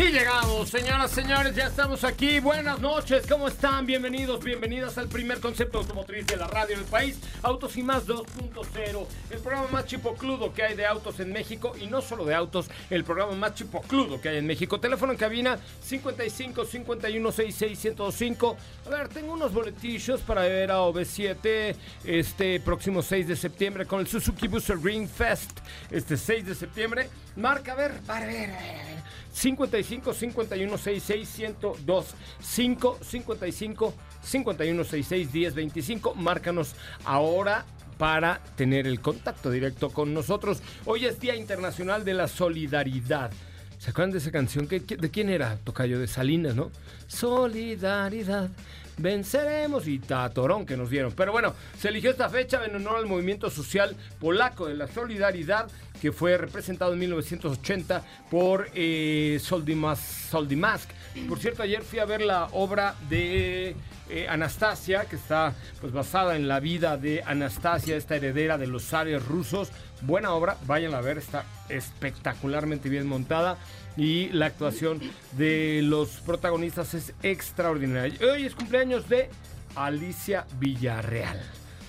Sí 0.00 0.06
llegamos, 0.06 0.70
señoras, 0.70 1.10
señores, 1.10 1.54
ya 1.54 1.66
estamos 1.66 2.04
aquí. 2.04 2.40
Buenas 2.40 2.80
noches, 2.80 3.26
¿cómo 3.28 3.48
están? 3.48 3.84
Bienvenidos, 3.84 4.42
bienvenidas 4.42 4.96
al 4.96 5.08
primer 5.08 5.40
concepto 5.40 5.76
automotriz 5.76 6.26
de 6.26 6.38
la 6.38 6.46
radio 6.46 6.78
del 6.78 6.86
país, 6.86 7.18
Autos 7.42 7.76
y 7.76 7.82
Más 7.82 8.06
2.0, 8.06 9.06
el 9.28 9.38
programa 9.40 9.68
más 9.70 9.84
chipocludo 9.84 10.54
que 10.54 10.62
hay 10.62 10.74
de 10.74 10.86
autos 10.86 11.20
en 11.20 11.30
México 11.30 11.74
y 11.78 11.86
no 11.86 12.00
solo 12.00 12.24
de 12.24 12.34
autos, 12.34 12.70
el 12.88 13.04
programa 13.04 13.34
más 13.34 13.52
chipocludo 13.52 14.18
que 14.22 14.30
hay 14.30 14.38
en 14.38 14.46
México. 14.46 14.80
Teléfono 14.80 15.12
en 15.12 15.18
cabina 15.18 15.58
55 15.82 16.64
51 16.64 17.32
66 17.32 17.78
105. 17.78 18.56
A 18.86 18.88
ver, 18.88 19.08
tengo 19.08 19.34
unos 19.34 19.52
boletillos 19.52 20.22
para 20.22 20.40
ver 20.44 20.70
a 20.70 20.78
OV7 20.78 21.76
este 22.04 22.58
próximo 22.60 23.02
6 23.02 23.28
de 23.28 23.36
septiembre 23.36 23.84
con 23.84 24.00
el 24.00 24.06
Suzuki 24.06 24.48
Booster 24.48 24.78
Green 24.78 25.06
Fest. 25.06 25.60
Este 25.90 26.16
6 26.16 26.46
de 26.46 26.54
septiembre. 26.54 27.10
Marca, 27.36 27.72
a 27.72 27.76
ver, 27.76 27.92
a 28.08 28.20
ver, 28.20 28.50
a 28.50 28.58
ver. 28.60 29.00
55 29.32 30.12
51 30.12 30.76
66 30.78 31.28
102 31.28 32.06
5 32.40 32.98
55 33.02 33.94
51 34.22 34.84
66 34.84 35.32
10 35.32 35.54
25. 35.54 36.14
Márcanos 36.14 36.74
ahora 37.04 37.64
para 37.98 38.40
tener 38.56 38.86
el 38.86 39.00
contacto 39.00 39.50
directo 39.50 39.90
con 39.90 40.12
nosotros. 40.14 40.62
Hoy 40.86 41.06
es 41.06 41.20
Día 41.20 41.36
Internacional 41.36 42.04
de 42.04 42.14
la 42.14 42.28
Solidaridad. 42.28 43.30
¿Se 43.78 43.90
acuerdan 43.90 44.10
de 44.12 44.18
esa 44.18 44.30
canción? 44.30 44.66
¿Qué- 44.66 44.84
qué- 44.84 44.96
¿De 44.96 45.10
quién 45.10 45.30
era? 45.30 45.56
Tocayo 45.64 45.98
de 45.98 46.06
Salinas, 46.06 46.54
¿no? 46.54 46.70
Solidaridad. 47.06 48.50
Venceremos 49.00 49.86
y 49.88 49.98
Tatorón 49.98 50.66
que 50.66 50.76
nos 50.76 50.90
dieron. 50.90 51.12
Pero 51.12 51.32
bueno, 51.32 51.54
se 51.78 51.88
eligió 51.88 52.10
esta 52.10 52.28
fecha 52.28 52.64
en 52.64 52.76
honor 52.76 52.96
al 52.96 53.06
movimiento 53.06 53.50
social 53.50 53.96
polaco 54.18 54.66
de 54.66 54.74
la 54.74 54.86
solidaridad 54.88 55.68
que 56.00 56.12
fue 56.12 56.36
representado 56.38 56.92
en 56.92 56.98
1980 57.00 58.02
por 58.30 58.68
eh, 58.74 59.38
Soldimas- 59.42 60.28
Soldimask. 60.30 60.88
Por 61.28 61.38
cierto, 61.38 61.62
ayer 61.62 61.82
fui 61.82 61.98
a 61.98 62.04
ver 62.04 62.22
la 62.22 62.46
obra 62.52 62.94
de 63.08 63.74
eh, 64.08 64.26
Anastasia, 64.28 65.04
que 65.04 65.16
está 65.16 65.54
pues 65.80 65.92
basada 65.92 66.36
en 66.36 66.46
la 66.48 66.60
vida 66.60 66.96
de 66.96 67.22
Anastasia, 67.24 67.96
esta 67.96 68.16
heredera 68.16 68.58
de 68.58 68.66
los 68.66 68.84
zares 68.84 69.24
rusos. 69.26 69.70
Buena 70.02 70.32
obra, 70.32 70.56
vayan 70.66 70.94
a 70.94 71.00
ver, 71.02 71.18
está 71.18 71.44
espectacularmente 71.68 72.88
bien 72.88 73.06
montada 73.06 73.58
y 73.96 74.28
la 74.30 74.46
actuación 74.46 75.00
de 75.32 75.80
los 75.82 76.20
protagonistas 76.20 76.94
es 76.94 77.14
extraordinaria. 77.22 78.18
Hoy 78.26 78.46
es 78.46 78.54
cumpleaños 78.54 79.08
de 79.08 79.28
Alicia 79.74 80.46
Villarreal. 80.58 81.40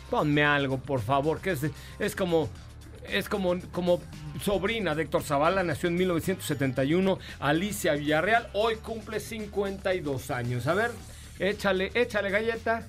Ponme 0.09 0.44
algo, 0.44 0.78
por 0.78 1.01
favor, 1.01 1.40
que 1.40 1.51
es, 1.51 1.61
es 2.00 2.16
como 2.16 2.50
es 3.07 3.29
como, 3.29 3.59
como 3.72 4.01
sobrina 4.41 4.95
de 4.95 5.03
Héctor 5.03 5.23
Zavala, 5.23 5.63
nació 5.63 5.90
en 5.90 5.95
1971. 5.95 7.19
Alicia 7.40 7.94
Villarreal 7.94 8.50
hoy 8.53 8.75
cumple 8.75 9.19
52 9.19 10.31
años. 10.31 10.67
A 10.67 10.73
ver, 10.73 10.91
échale, 11.40 11.91
échale 11.94 12.29
galleta. 12.29 12.88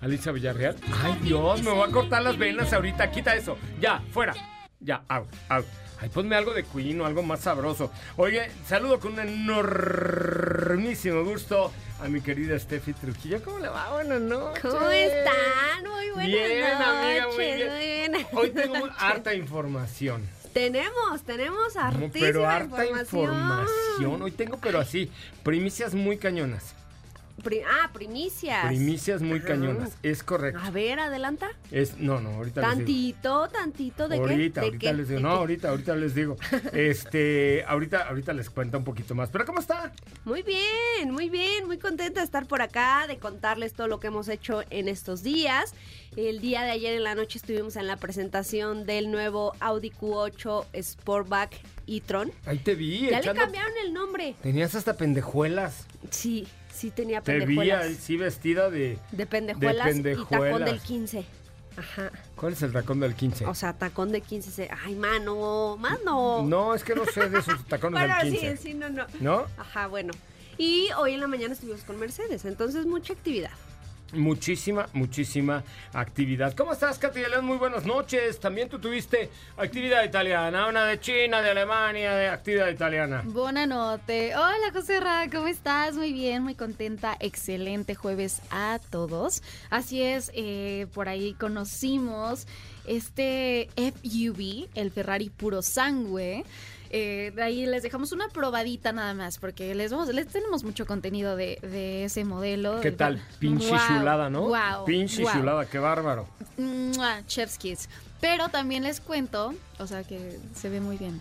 Alicia 0.00 0.32
Villarreal. 0.32 0.76
Ay, 1.02 1.18
Dios, 1.22 1.62
me 1.62 1.70
voy 1.70 1.88
a 1.88 1.92
cortar 1.92 2.22
las 2.22 2.38
venas 2.38 2.72
ahorita. 2.72 3.10
Quita 3.10 3.34
eso. 3.34 3.58
Ya, 3.80 4.02
fuera. 4.12 4.34
Ya, 4.80 5.02
out, 5.08 5.28
out. 5.48 5.66
Ay, 6.00 6.08
ponme 6.08 6.34
algo 6.34 6.54
de 6.54 6.64
Queen 6.64 6.98
o 7.00 7.06
algo 7.06 7.22
más 7.22 7.40
sabroso. 7.40 7.90
Oye, 8.16 8.50
saludo 8.66 8.98
con 9.00 9.12
un 9.12 9.20
enormísimo 9.20 11.22
gusto 11.24 11.70
a 12.00 12.08
mi 12.08 12.22
querida 12.22 12.58
Steffi 12.58 12.94
Trujillo. 12.94 13.42
¿Cómo 13.44 13.58
le 13.58 13.68
va? 13.68 13.90
Buenas 13.92 14.20
noches. 14.22 14.62
¿Cómo 14.62 14.88
están? 14.88 15.84
Muy 15.84 16.08
buenas 16.10 16.26
Bien, 16.26 16.60
noches. 16.60 16.86
amiga, 16.86 17.26
muy 17.28 17.36
bien. 17.36 18.12
bien. 18.12 18.26
Hoy 18.32 18.50
tengo 18.50 18.88
harta 18.98 19.34
información. 19.34 20.26
Tenemos, 20.54 21.22
tenemos 21.24 21.74
No, 21.76 21.80
hartísima 21.82 22.12
pero 22.26 22.48
harta 22.48 22.84
información. 22.86 23.34
información. 23.34 24.22
Hoy 24.22 24.32
tengo, 24.32 24.56
pero 24.58 24.80
así, 24.80 25.12
primicias 25.44 25.94
muy 25.94 26.16
cañonas. 26.16 26.74
Pri- 27.42 27.62
ah, 27.62 27.90
primicias. 27.92 28.66
Primicias 28.66 29.22
muy 29.22 29.38
Ajá. 29.38 29.48
cañonas. 29.48 29.96
Es 30.02 30.22
correcto. 30.22 30.60
A 30.62 30.70
ver, 30.70 31.00
adelanta. 31.00 31.48
Es, 31.70 31.96
no, 31.98 32.20
no, 32.20 32.30
ahorita 32.30 32.60
les 32.60 32.68
digo. 32.70 32.78
Tantito, 32.86 33.48
tantito 33.48 34.08
de 34.08 34.16
ahorita, 34.16 34.60
qué. 34.60 34.66
¿De 34.66 34.66
ahorita 34.66 34.90
qué? 34.90 34.94
les 34.94 35.08
digo. 35.08 35.18
¿De 35.18 35.22
No, 35.22 35.30
ahorita, 35.30 35.68
ahorita 35.70 35.96
les 35.96 36.14
digo. 36.14 36.36
Este, 36.72 37.64
ahorita, 37.66 38.08
ahorita 38.08 38.32
les 38.32 38.50
cuento 38.50 38.78
un 38.78 38.84
poquito 38.84 39.14
más. 39.14 39.30
Pero 39.30 39.44
¿cómo 39.44 39.60
está? 39.60 39.92
Muy 40.24 40.42
bien, 40.42 41.10
muy 41.12 41.28
bien, 41.28 41.66
muy 41.66 41.78
contenta 41.78 42.20
de 42.20 42.24
estar 42.24 42.46
por 42.46 42.62
acá, 42.62 43.06
de 43.06 43.18
contarles 43.18 43.72
todo 43.74 43.86
lo 43.88 44.00
que 44.00 44.08
hemos 44.08 44.28
hecho 44.28 44.62
en 44.70 44.88
estos 44.88 45.22
días. 45.22 45.74
El 46.16 46.40
día 46.40 46.62
de 46.62 46.70
ayer 46.72 46.94
en 46.94 47.04
la 47.04 47.14
noche 47.14 47.38
estuvimos 47.38 47.76
en 47.76 47.86
la 47.86 47.96
presentación 47.96 48.84
del 48.86 49.10
nuevo 49.10 49.52
Audi 49.60 49.90
Q8 49.90 50.66
Sportback 50.82 51.54
e-tron. 51.86 52.32
Ahí 52.46 52.58
te 52.58 52.74
vi. 52.74 53.08
Ya 53.10 53.20
le 53.20 53.32
cambiaron 53.34 53.72
el 53.84 53.92
nombre. 53.92 54.34
Tenías 54.42 54.74
hasta 54.74 54.94
pendejuelas. 54.96 55.86
Sí, 56.10 56.46
sí 56.80 56.90
tenía 56.90 57.20
Te 57.20 57.34
vi 57.34 57.40
pendejuelas. 57.56 57.96
sí 57.96 58.16
vestida 58.16 58.70
de. 58.70 58.98
De 59.12 59.26
pendejuelas, 59.26 59.96
y 59.96 60.02
tacón 60.02 60.02
pendejuelas. 60.02 60.70
del 60.70 60.80
15. 60.80 61.24
Ajá. 61.76 62.10
¿Cuál 62.36 62.52
es 62.54 62.62
el 62.62 62.72
tacón 62.72 63.00
del 63.00 63.14
15? 63.14 63.46
O 63.46 63.54
sea, 63.54 63.72
tacón 63.74 64.10
de 64.12 64.20
15. 64.20 64.50
se- 64.50 64.70
Ay, 64.84 64.94
mano, 64.96 65.76
mano. 65.78 66.42
no, 66.42 66.74
es 66.74 66.82
que 66.84 66.94
no 66.94 67.04
sé 67.06 67.28
de 67.28 67.38
esos 67.38 67.64
tacones 67.66 68.00
bueno, 68.00 68.14
del 68.22 68.32
sí, 68.32 68.38
15. 68.38 68.56
sí, 68.56 68.74
no, 68.74 68.88
no. 68.90 69.06
¿No? 69.20 69.46
Ajá, 69.56 69.86
bueno. 69.86 70.12
Y 70.58 70.88
hoy 70.98 71.14
en 71.14 71.20
la 71.20 71.26
mañana 71.28 71.54
estuvimos 71.54 71.82
con 71.84 71.98
Mercedes, 71.98 72.44
entonces 72.44 72.86
mucha 72.86 73.12
actividad. 73.12 73.50
Muchísima, 74.12 74.88
muchísima 74.92 75.62
actividad. 75.92 76.54
¿Cómo 76.54 76.72
estás, 76.72 76.98
Katy? 76.98 77.20
Muy 77.42 77.58
buenas 77.58 77.84
noches. 77.84 78.40
También 78.40 78.68
tú 78.68 78.78
tuviste 78.78 79.30
actividad 79.56 80.04
italiana, 80.04 80.66
una 80.66 80.84
de 80.84 80.98
China, 80.98 81.40
de 81.42 81.50
Alemania, 81.50 82.14
de 82.14 82.28
actividad 82.28 82.68
italiana. 82.68 83.22
Buena 83.24 83.66
noche. 83.66 84.34
Hola, 84.34 84.72
José 84.72 85.00
Ra, 85.00 85.28
¿cómo 85.30 85.46
estás? 85.46 85.94
Muy 85.94 86.12
bien, 86.12 86.42
muy 86.42 86.54
contenta. 86.54 87.16
Excelente 87.20 87.94
jueves 87.94 88.42
a 88.50 88.80
todos. 88.90 89.42
Así 89.70 90.02
es, 90.02 90.32
eh, 90.34 90.86
por 90.92 91.08
ahí 91.08 91.34
conocimos 91.34 92.46
este 92.86 93.68
FUV, 93.76 94.68
el 94.74 94.90
Ferrari 94.90 95.30
puro 95.30 95.62
sangue. 95.62 96.44
Eh, 96.92 97.32
de 97.34 97.42
ahí 97.42 97.66
les 97.66 97.84
dejamos 97.84 98.10
una 98.10 98.28
probadita 98.28 98.92
nada 98.92 99.14
más, 99.14 99.38
porque 99.38 99.74
les, 99.76 99.92
vamos, 99.92 100.08
les 100.08 100.26
tenemos 100.26 100.64
mucho 100.64 100.86
contenido 100.86 101.36
de, 101.36 101.58
de 101.62 102.04
ese 102.04 102.24
modelo. 102.24 102.80
¿Qué 102.80 102.90
tal? 102.90 103.22
Pinche 103.38 103.68
Wow, 103.70 103.78
chulada, 103.86 104.28
¿no? 104.28 104.42
Wow. 104.48 104.84
Pinche 104.86 105.22
wow. 105.22 105.32
chulada, 105.32 105.66
qué 105.66 105.78
bárbaro. 105.78 106.26
Mua, 106.58 107.22
Chef's 107.26 107.56
Kiss. 107.58 107.88
Pero 108.20 108.48
también 108.48 108.82
les 108.82 109.00
cuento, 109.00 109.54
o 109.78 109.86
sea 109.86 110.02
que 110.04 110.38
se 110.54 110.68
ve 110.68 110.80
muy 110.80 110.96
bien. 110.96 111.20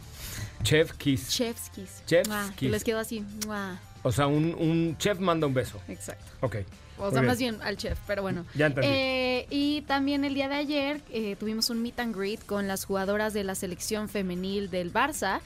Chef 0.63 0.91
Kiss. 0.93 1.29
Chef's 1.29 1.69
Kiss. 1.69 2.03
Chef's 2.05 2.27
Mua, 2.27 2.45
kiss. 2.47 2.55
Que 2.57 2.69
les 2.69 2.83
quedó 2.83 2.99
así. 2.99 3.23
Mua. 3.45 3.79
O 4.03 4.11
sea, 4.11 4.27
un, 4.27 4.55
un 4.57 4.97
chef 4.97 5.19
manda 5.19 5.45
un 5.45 5.53
beso. 5.53 5.79
Exacto. 5.87 6.25
Ok. 6.41 6.57
O 6.99 7.09
sea, 7.11 7.21
bien. 7.21 7.25
más 7.27 7.37
bien 7.39 7.57
al 7.61 7.77
chef, 7.77 7.97
pero 8.05 8.21
bueno. 8.21 8.45
Ya 8.55 8.67
entendí. 8.67 8.89
Eh, 8.91 9.47
y 9.49 9.81
también 9.81 10.25
el 10.25 10.33
día 10.33 10.49
de 10.49 10.55
ayer 10.55 11.01
eh, 11.11 11.35
tuvimos 11.39 11.69
un 11.69 11.81
meet 11.81 11.99
and 11.99 12.15
greet 12.15 12.45
con 12.45 12.67
las 12.67 12.85
jugadoras 12.85 13.33
de 13.33 13.43
la 13.43 13.55
selección 13.55 14.09
femenil 14.09 14.69
del 14.69 14.91
Barça. 14.93 15.41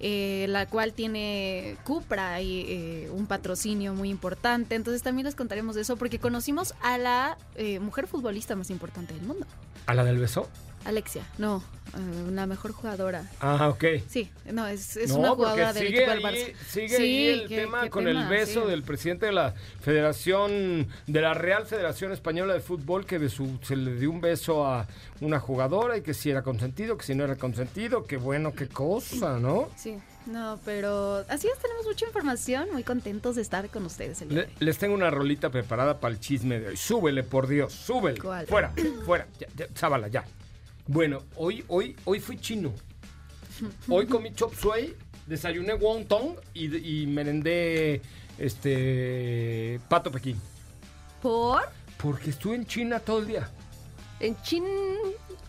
eh, 0.00 0.46
la 0.48 0.66
cual 0.66 0.92
tiene 0.92 1.76
Cupra 1.84 2.40
y 2.40 2.66
eh, 2.68 3.10
un 3.12 3.26
patrocinio 3.26 3.94
muy 3.94 4.10
importante. 4.10 4.74
Entonces 4.74 5.02
también 5.02 5.26
les 5.26 5.34
contaremos 5.34 5.74
de 5.74 5.82
eso 5.82 5.96
porque 5.96 6.18
conocimos 6.18 6.74
a 6.82 6.98
la 6.98 7.36
eh, 7.56 7.80
mujer 7.80 8.06
futbolista 8.06 8.54
más 8.54 8.70
importante 8.70 9.14
del 9.14 9.24
mundo. 9.24 9.46
¿A 9.86 9.94
la 9.94 10.04
del 10.04 10.18
beso? 10.18 10.48
Alexia, 10.84 11.22
no, 11.38 11.62
eh, 11.94 12.30
la 12.32 12.46
mejor 12.46 12.72
jugadora. 12.72 13.24
Ah, 13.40 13.68
ok. 13.68 13.84
Sí, 14.08 14.30
no, 14.52 14.66
es, 14.66 14.96
es 14.96 15.10
no, 15.10 15.18
una 15.18 15.30
jugadora 15.30 15.72
del 15.72 15.86
equipo 15.88 16.10
del 16.10 16.24
ahí, 16.24 16.34
Barça. 16.52 16.54
sigue 16.68 16.88
Sí, 16.96 17.02
ahí 17.02 17.26
el 17.28 17.48
¿qué- 17.48 17.56
tema 17.56 17.82
qué 17.82 17.90
con 17.90 18.04
tema? 18.04 18.22
el 18.22 18.28
beso 18.28 18.62
Sí. 18.64 18.70
del 18.70 18.82
presidente 18.82 19.26
de 19.26 19.32
la 19.32 19.54
Federación, 19.80 20.86
de 21.06 21.20
la 21.20 21.34
Real 21.34 21.66
Federación 21.66 22.12
Española 22.12 22.54
de 22.54 22.60
Fútbol, 22.60 23.04
que 23.04 23.28
su- 23.28 23.58
se 23.62 23.76
le 23.76 23.96
dio 23.96 24.10
un 24.10 24.20
beso 24.20 24.66
a 24.66 24.86
una 25.20 25.40
jugadora 25.40 25.96
y 25.96 26.02
que 26.02 26.14
si 26.14 26.30
era 26.30 26.42
consentido, 26.42 26.96
que 26.96 27.04
si 27.04 27.14
no 27.14 27.24
era 27.24 27.36
consentido, 27.36 28.04
que 28.06 28.16
bueno, 28.16 28.54
qué 28.54 28.68
cosa, 28.68 29.38
¿no? 29.38 29.68
Sí, 29.76 29.98
no, 30.26 30.58
pero 30.64 31.24
así 31.28 31.48
es, 31.48 31.58
tenemos 31.58 31.84
mucha 31.86 32.06
información, 32.06 32.68
muy 32.72 32.84
contentos 32.84 33.36
de 33.36 33.42
estar 33.42 33.68
con 33.68 33.84
ustedes 33.84 34.22
el 34.22 34.28
día 34.28 34.38
Le- 34.40 34.46
de 34.46 34.52
hoy. 34.52 34.56
les 34.60 34.78
tengo 34.78 34.94
una 34.94 35.10
rolita 35.10 35.50
preparada 35.50 35.98
para 36.00 36.14
el 36.14 36.20
chisme 36.20 36.60
de 36.60 36.68
hoy. 36.68 36.76
Súbele, 36.76 37.24
por 37.24 37.48
Dios, 37.48 37.72
súbele. 37.72 38.20
¿Cuál? 38.20 38.46
Fuera, 38.46 38.72
fuera, 39.04 39.26
ya, 39.40 39.48
ya, 39.56 39.66
sábala, 39.74 40.08
ya. 40.08 40.24
Bueno, 40.88 41.22
hoy, 41.36 41.64
hoy, 41.68 41.94
hoy 42.04 42.18
fui 42.18 42.38
chino. 42.38 42.72
Hoy 43.88 44.06
comí 44.06 44.32
chop 44.34 44.54
suey, 44.54 44.96
desayuné 45.26 45.74
wonton 45.74 46.36
y, 46.54 47.02
y 47.02 47.06
merendé 47.06 48.00
este 48.38 49.78
pato 49.88 50.10
pequín. 50.10 50.40
¿Por? 51.20 51.62
Porque 52.02 52.30
estuve 52.30 52.54
en 52.54 52.64
China 52.66 53.00
todo 53.00 53.18
el 53.18 53.26
día. 53.26 53.50
En 54.20 54.40
Chin. 54.42 54.64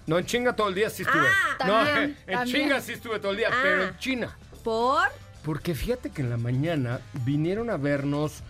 No, 0.06 0.18
en 0.20 0.26
chinga 0.26 0.56
todo 0.56 0.70
el 0.70 0.76
día 0.76 0.90
sí 0.90 1.04
estuve. 1.04 1.22
Ah, 1.60 1.66
no, 1.68 1.74
también, 1.86 2.18
en 2.28 2.34
también. 2.34 2.62
chinga 2.62 2.82
sí 2.82 2.94
estuve 2.94 3.20
todo 3.20 3.32
el 3.32 3.38
día, 3.38 3.50
Ah. 3.52 3.60
pero 3.62 3.84
en 3.86 3.98
China. 3.98 4.38
¿Por? 4.64 5.04
Porque 5.44 5.74
fíjate 5.76 6.10
que 6.10 6.22
en 6.22 6.30
la 6.32 6.38
mañana 6.38 7.00
vinieron 7.26 7.70
a 7.70 7.78
vernos 7.78 8.42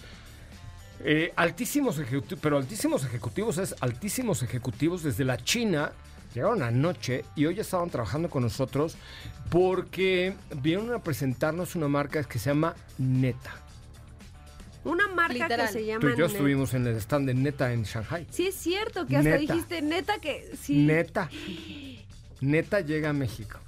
eh, 1.02 1.34
altísimos 1.36 2.00
ejecutivos, 2.00 2.40
pero 2.42 2.58
altísimos 2.58 3.04
ejecutivos 3.06 3.58
es 3.60 3.76
altísimos 3.82 4.42
ejecutivos 4.42 5.04
desde 5.04 5.24
la 5.26 5.38
China. 5.38 5.92
Llegaron 6.34 6.62
anoche 6.62 7.26
y 7.36 7.46
hoy 7.46 7.60
estaban 7.60 7.90
trabajando 7.90 8.30
con 8.30 8.44
nosotros 8.44 8.96
porque 9.50 10.36
vinieron 10.62 10.94
a 10.94 11.00
presentarnos 11.00 11.76
una 11.76 11.88
marca 11.88 12.24
que 12.24 12.38
se 12.38 12.50
llama 12.52 12.76
Neta. 12.98 13.52
Una 14.84 15.08
marca 15.08 15.34
Literal. 15.34 15.68
que 15.68 15.74
se 15.74 15.86
llama. 15.86 16.02
Tú 16.02 16.08
y 16.08 16.12
yo 16.18 16.28
Net. 16.28 16.32
estuvimos 16.36 16.74
en 16.74 16.88
el 16.88 16.96
stand 16.98 17.28
de 17.28 17.34
Neta 17.34 17.74
en 17.74 17.84
Shanghai. 17.84 18.28
Sí, 18.30 18.48
es 18.48 18.56
cierto 18.56 19.06
que 19.08 19.18
hasta 19.18 19.30
Neta. 19.32 19.54
dijiste 19.54 19.82
neta 19.82 20.20
que 20.20 20.52
sí. 20.62 20.78
Neta. 20.78 21.30
Neta 22.42 22.80
llega 22.82 23.10
a 23.10 23.14
México. 23.14 23.60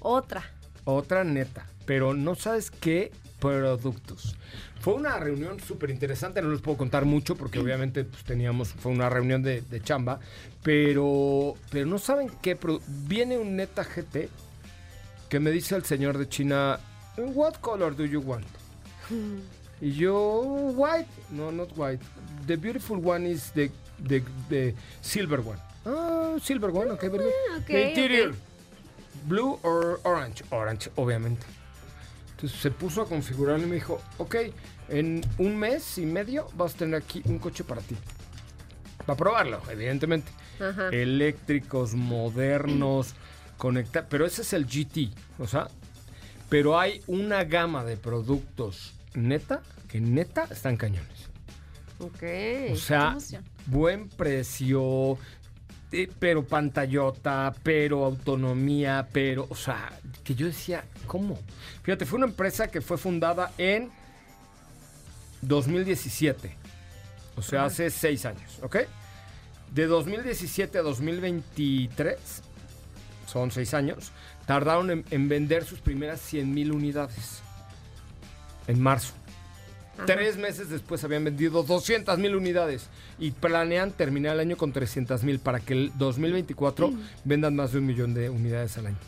Otra. 0.00 0.42
Otra 0.84 1.22
neta. 1.24 1.66
Pero 1.86 2.14
no 2.14 2.34
sabes 2.34 2.70
qué 2.70 3.12
productos. 3.38 4.36
Fue 4.82 4.94
una 4.94 5.16
reunión 5.16 5.60
súper 5.60 5.90
interesante, 5.90 6.42
no 6.42 6.50
les 6.50 6.60
puedo 6.60 6.76
contar 6.76 7.04
mucho 7.04 7.36
porque 7.36 7.60
obviamente 7.60 8.02
pues, 8.02 8.24
teníamos, 8.24 8.72
fue 8.72 8.90
una 8.90 9.08
reunión 9.08 9.40
de, 9.40 9.60
de 9.60 9.80
chamba, 9.80 10.18
pero, 10.64 11.54
pero 11.70 11.86
no 11.86 12.00
saben 12.00 12.28
qué. 12.42 12.58
Viene 13.06 13.38
un 13.38 13.54
neta 13.54 13.84
GT 13.84 14.28
que 15.28 15.38
me 15.38 15.52
dice 15.52 15.76
el 15.76 15.84
señor 15.84 16.18
de 16.18 16.28
China, 16.28 16.80
what 17.16 17.54
color 17.60 17.94
do 17.94 18.04
you 18.04 18.20
want? 18.22 18.44
Y 19.80 19.92
yo, 19.92 20.40
white, 20.74 21.08
no, 21.30 21.52
not 21.52 21.70
white. 21.76 22.04
The 22.48 22.56
beautiful 22.56 22.98
one 22.98 23.24
is 23.24 23.52
the, 23.52 23.70
the, 24.04 24.24
the 24.48 24.74
silver 25.00 25.40
one. 25.40 25.60
Ah, 25.86 26.34
silver 26.42 26.70
one, 26.72 26.90
ok, 26.90 27.02
very 27.02 27.18
good. 27.18 27.58
ok, 27.58 27.66
The 27.66 27.88
interior, 27.90 28.34
blue 29.28 29.60
or 29.62 30.00
orange? 30.02 30.42
Orange, 30.50 30.90
obviamente. 30.96 31.46
Entonces 32.32 32.60
se 32.60 32.72
puso 32.72 33.02
a 33.02 33.06
configurar 33.06 33.60
y 33.60 33.66
me 33.66 33.76
dijo, 33.76 34.00
ok, 34.18 34.34
en 34.88 35.22
un 35.38 35.56
mes 35.56 35.98
y 35.98 36.06
medio 36.06 36.48
vas 36.54 36.74
a 36.74 36.78
tener 36.78 37.02
aquí 37.02 37.22
un 37.24 37.38
coche 37.38 37.64
para 37.64 37.80
ti. 37.80 37.96
Para 39.06 39.16
probarlo, 39.16 39.60
evidentemente. 39.70 40.30
Ajá. 40.60 40.88
Eléctricos, 40.90 41.94
modernos, 41.94 43.14
conectados. 43.56 44.08
Pero 44.10 44.26
ese 44.26 44.42
es 44.42 44.52
el 44.52 44.66
GT, 44.66 45.12
o 45.38 45.46
sea, 45.46 45.68
pero 46.48 46.78
hay 46.78 47.00
una 47.06 47.44
gama 47.44 47.84
de 47.84 47.96
productos 47.96 48.94
neta, 49.14 49.62
que 49.88 50.00
neta 50.00 50.44
están 50.50 50.76
cañones. 50.76 51.30
Ok. 51.98 52.22
O 52.72 52.76
sea, 52.76 53.16
buen 53.66 54.08
precio, 54.08 55.16
eh, 55.92 56.10
pero 56.18 56.44
pantallota, 56.44 57.54
pero 57.62 58.04
autonomía, 58.04 59.08
pero, 59.12 59.46
o 59.48 59.54
sea, 59.54 59.92
que 60.24 60.34
yo 60.34 60.46
decía, 60.46 60.84
¿cómo? 61.06 61.38
Fíjate, 61.82 62.06
fue 62.06 62.18
una 62.18 62.26
empresa 62.26 62.68
que 62.68 62.80
fue 62.80 62.98
fundada 62.98 63.52
en 63.58 63.90
2017, 65.42 66.56
o 67.36 67.42
sea, 67.42 67.64
hace 67.64 67.90
seis 67.90 68.24
años, 68.24 68.58
¿ok? 68.62 68.76
De 69.72 69.86
2017 69.86 70.78
a 70.78 70.82
2023, 70.82 72.18
son 73.26 73.50
seis 73.50 73.74
años, 73.74 74.12
tardaron 74.46 74.90
en, 74.90 75.04
en 75.10 75.28
vender 75.28 75.64
sus 75.64 75.80
primeras 75.80 76.20
100 76.20 76.52
mil 76.52 76.72
unidades 76.72 77.42
en 78.66 78.80
marzo. 78.80 79.14
Ajá. 79.94 80.06
Tres 80.06 80.36
meses 80.36 80.70
después 80.70 81.04
habían 81.04 81.24
vendido 81.24 81.62
200 81.62 82.18
mil 82.18 82.34
unidades 82.34 82.88
y 83.18 83.32
planean 83.32 83.92
terminar 83.92 84.34
el 84.34 84.40
año 84.40 84.56
con 84.56 84.72
300 84.72 85.22
mil 85.24 85.38
para 85.38 85.60
que 85.60 85.74
el 85.74 85.92
2024 85.98 86.92
vendan 87.24 87.56
más 87.56 87.72
de 87.72 87.78
un 87.78 87.86
millón 87.86 88.14
de 88.14 88.30
unidades 88.30 88.78
al 88.78 88.86
año. 88.86 88.98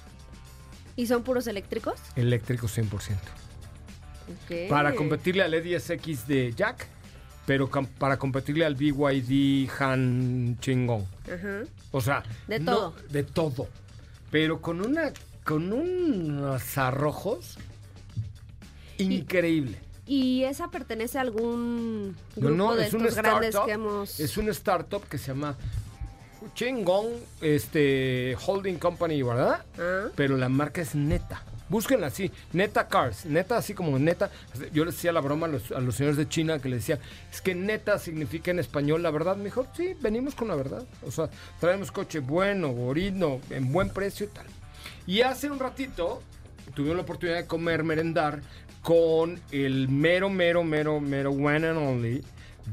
¿Y 0.97 1.07
son 1.07 1.23
puros 1.23 1.47
eléctricos? 1.47 1.95
Eléctricos 2.17 2.77
100%. 2.77 3.17
Para 4.69 4.95
competirle 4.95 5.43
al 5.43 5.53
E10X 5.55 6.27
de 6.27 6.53
Jack, 6.55 6.87
pero 7.47 7.71
com- 7.71 7.87
para 7.87 8.17
competirle 8.19 8.65
al 8.65 8.75
BYD 8.75 9.69
Han 9.79 10.59
Chingong. 10.61 11.05
Ajá. 11.27 11.63
O 11.93 12.01
sea, 12.01 12.23
De 12.49 12.59
no- 12.61 12.73
todo. 12.75 12.95
de 13.11 13.23
todo. 13.23 13.69
Pero 14.31 14.61
con 14.61 14.81
una 14.85 15.13
con 15.45 15.73
unos 15.73 16.79
arrojos 16.79 17.59
increíble. 18.99 19.79
¿Y 20.07 20.45
esa 20.45 20.71
pertenece 20.71 21.19
a 21.19 21.23
algún 21.23 22.15
grupo 22.37 22.55
no, 22.55 22.75
de 22.75 22.87
es 22.87 22.95
estos 22.95 23.15
grandes 23.15 23.49
startup. 23.51 23.67
que 23.67 23.73
hemos... 23.73 24.21
Es 24.21 24.37
un 24.37 24.49
startup 24.51 25.03
que 25.09 25.17
se 25.19 25.29
llama 25.29 25.57
Chingong 26.55 27.09
este, 27.41 28.37
Holding 28.47 28.77
Company, 28.77 29.23
¿verdad? 29.23 29.65
Ah. 29.79 30.09
Pero 30.15 30.37
la 30.37 30.49
marca 30.51 30.83
es 30.83 30.95
Neta. 30.95 31.43
Búsquenla 31.69 32.09
así, 32.09 32.31
Neta 32.53 32.89
Cars, 32.89 33.25
Neta 33.25 33.57
así 33.57 33.75
como 33.75 33.99
Neta. 33.99 34.31
Yo 34.73 34.85
les 34.85 34.95
decía 34.95 35.13
la 35.13 35.21
broma 35.21 35.47
a 35.47 35.81
los, 35.81 35.95
señores 35.95 36.17
de 36.17 36.29
China 36.29 36.59
que 36.59 36.69
les 36.69 36.81
decía, 36.81 36.99
es 37.33 37.41
que 37.41 37.55
Neta 37.55 37.99
significa 37.99 38.51
en 38.51 38.59
español 38.59 39.03
la 39.03 39.11
verdad. 39.11 39.37
Me 39.37 39.45
dijo, 39.45 39.67
sí, 39.75 39.95
venimos 40.01 40.35
con 40.35 40.49
la 40.49 40.55
verdad. 40.55 40.85
O 41.07 41.11
sea, 41.11 41.31
traemos 41.61 41.91
coche 41.91 42.21
bueno, 42.21 42.73
bonito, 42.73 43.41
en 43.51 43.73
buen 43.73 43.91
precio 43.91 44.27
y 44.27 44.29
tal. 44.29 44.47
Y 45.07 45.23
hace 45.23 45.51
un 45.51 45.59
ratito 45.59 46.23
tuvimos 46.75 46.97
la 46.97 47.03
oportunidad 47.03 47.39
de 47.39 47.47
comer, 47.47 47.83
merendar 47.83 48.41
con 48.83 49.41
el 49.51 49.89
mero, 49.89 50.29
mero, 50.29 50.63
mero, 50.63 51.01
mero 51.01 51.31
one 51.31 51.67
and 51.67 51.79
only 51.79 52.25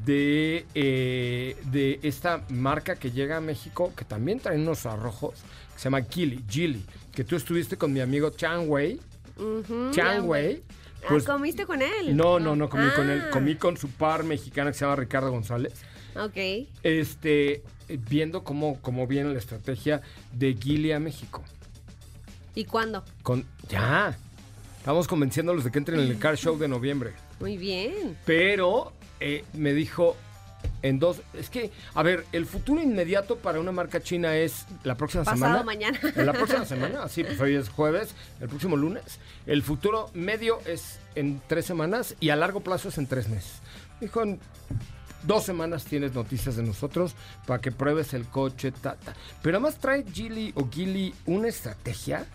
de, 0.05 0.65
eh, 0.74 1.55
de 1.65 2.00
esta 2.03 2.43
marca 2.50 2.95
que 2.95 3.12
llega 3.12 3.38
a 3.38 3.41
México, 3.41 3.93
que 3.95 4.05
también 4.05 4.39
trae 4.39 4.57
unos 4.57 4.86
arrojos, 4.86 5.36
que 5.74 5.79
se 5.79 5.83
llama 5.86 6.01
Gili, 6.03 6.43
Gili, 6.50 6.83
que 7.13 7.24
tú 7.24 7.36
estuviste 7.36 7.77
con 7.77 7.91
mi 7.93 8.00
amigo 8.00 8.29
Chang 8.31 8.69
Wei. 8.69 9.00
Ujú. 9.38 9.91
Chang 9.91 10.27
Wei. 10.27 10.63
Ah, 11.03 11.05
Pues, 11.10 11.24
¿Comiste 11.25 11.65
con 11.65 11.81
él? 11.81 12.15
no, 12.15 12.39
no, 12.39 12.55
no 12.55 12.69
comí 12.69 12.88
con 12.95 13.10
él. 13.10 13.24
Ah. 13.25 13.29
Comí 13.31 13.55
con 13.55 13.75
su 13.75 13.89
par 13.89 14.24
mexicana 14.24 14.71
que 14.71 14.77
se 14.77 14.86
llama 14.86 14.95
Ricardo 14.98 15.31
González. 15.31 15.74
Ok. 16.15 16.67
Este, 16.83 17.63
viendo 18.10 18.43
cómo, 18.43 18.79
cómo 18.81 19.07
viene 19.07 19.31
la 19.33 19.39
estrategia 19.39 20.01
de 20.31 20.53
Gili 20.53 20.91
a 20.91 21.00
México. 21.00 21.43
¿Y 22.53 22.65
cuándo? 22.65 23.03
Con, 23.24 23.45
ya. 23.69 24.17
Estamos 24.77 25.07
convenciéndolos 25.07 25.63
de 25.63 25.71
que 25.71 25.77
entren 25.79 26.00
en 26.01 26.07
el 26.07 26.19
car 26.19 26.38
show 26.38 26.57
de 26.57 26.67
noviembre. 26.67 27.13
Muy 27.39 27.57
bien. 27.57 28.17
Pero 28.25 28.93
eh, 29.22 29.46
me 29.54 29.74
dijo 29.74 30.18
en 30.82 31.00
dos. 31.00 31.22
Es 31.34 31.50
que, 31.50 31.72
a 31.94 32.04
ver, 32.04 32.25
el 32.32 32.46
futuro 32.46 32.82
inmediato 32.82 33.38
para 33.38 33.60
una 33.60 33.72
marca 33.72 34.01
china 34.01 34.36
es 34.36 34.66
la 34.84 34.96
próxima 34.96 35.24
Pasado 35.24 35.38
semana. 35.46 35.63
mañana. 35.63 36.00
La 36.16 36.34
próxima 36.34 36.66
semana, 36.66 37.08
sí, 37.08 37.24
pues 37.24 37.40
hoy 37.40 37.56
es 37.56 37.70
jueves, 37.70 38.16
el 38.40 38.50
próximo 38.50 38.75
lunes. 38.78 39.20
El 39.46 39.63
futuro 39.63 40.10
medio 40.13 40.60
es 40.66 41.00
en 41.16 41.42
tres 41.48 41.66
semanas 41.66 42.16
y 42.20 42.30
a 42.30 42.36
largo 42.36 42.62
plazo 42.62 42.90
es 42.90 42.98
en 42.98 43.08
tres 43.08 43.30
meses. 43.30 43.54
Dijo, 44.00 44.24
en 44.24 44.40
dos 45.24 45.44
semanas 45.44 45.86
tienes 45.86 46.13
noticias 46.13 46.56
de 46.56 46.63
nosotros 46.63 47.16
para 47.46 47.62
que 47.62 47.72
pruebes 47.72 48.13
el 48.13 48.25
coche, 48.25 48.72
ta, 48.72 48.96
ta. 48.96 49.13
Pero 49.42 49.58
además 49.58 49.78
trae 49.80 50.04
Gili 50.12 50.51
o 50.56 50.68
Gili 50.70 51.13
una 51.28 51.48
estrategia 51.48 52.25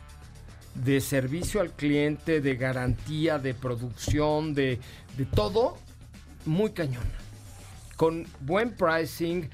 de 0.74 1.00
servicio 1.00 1.60
al 1.60 1.72
cliente, 1.72 2.40
de 2.40 2.54
garantía, 2.56 3.38
de 3.38 3.54
producción, 3.54 4.54
de, 4.54 4.78
de 5.16 5.24
todo, 5.24 5.78
muy 6.46 6.70
cañona. 6.70 7.10
con 7.96 8.26
buen 8.40 8.72
pricing, 8.72 9.48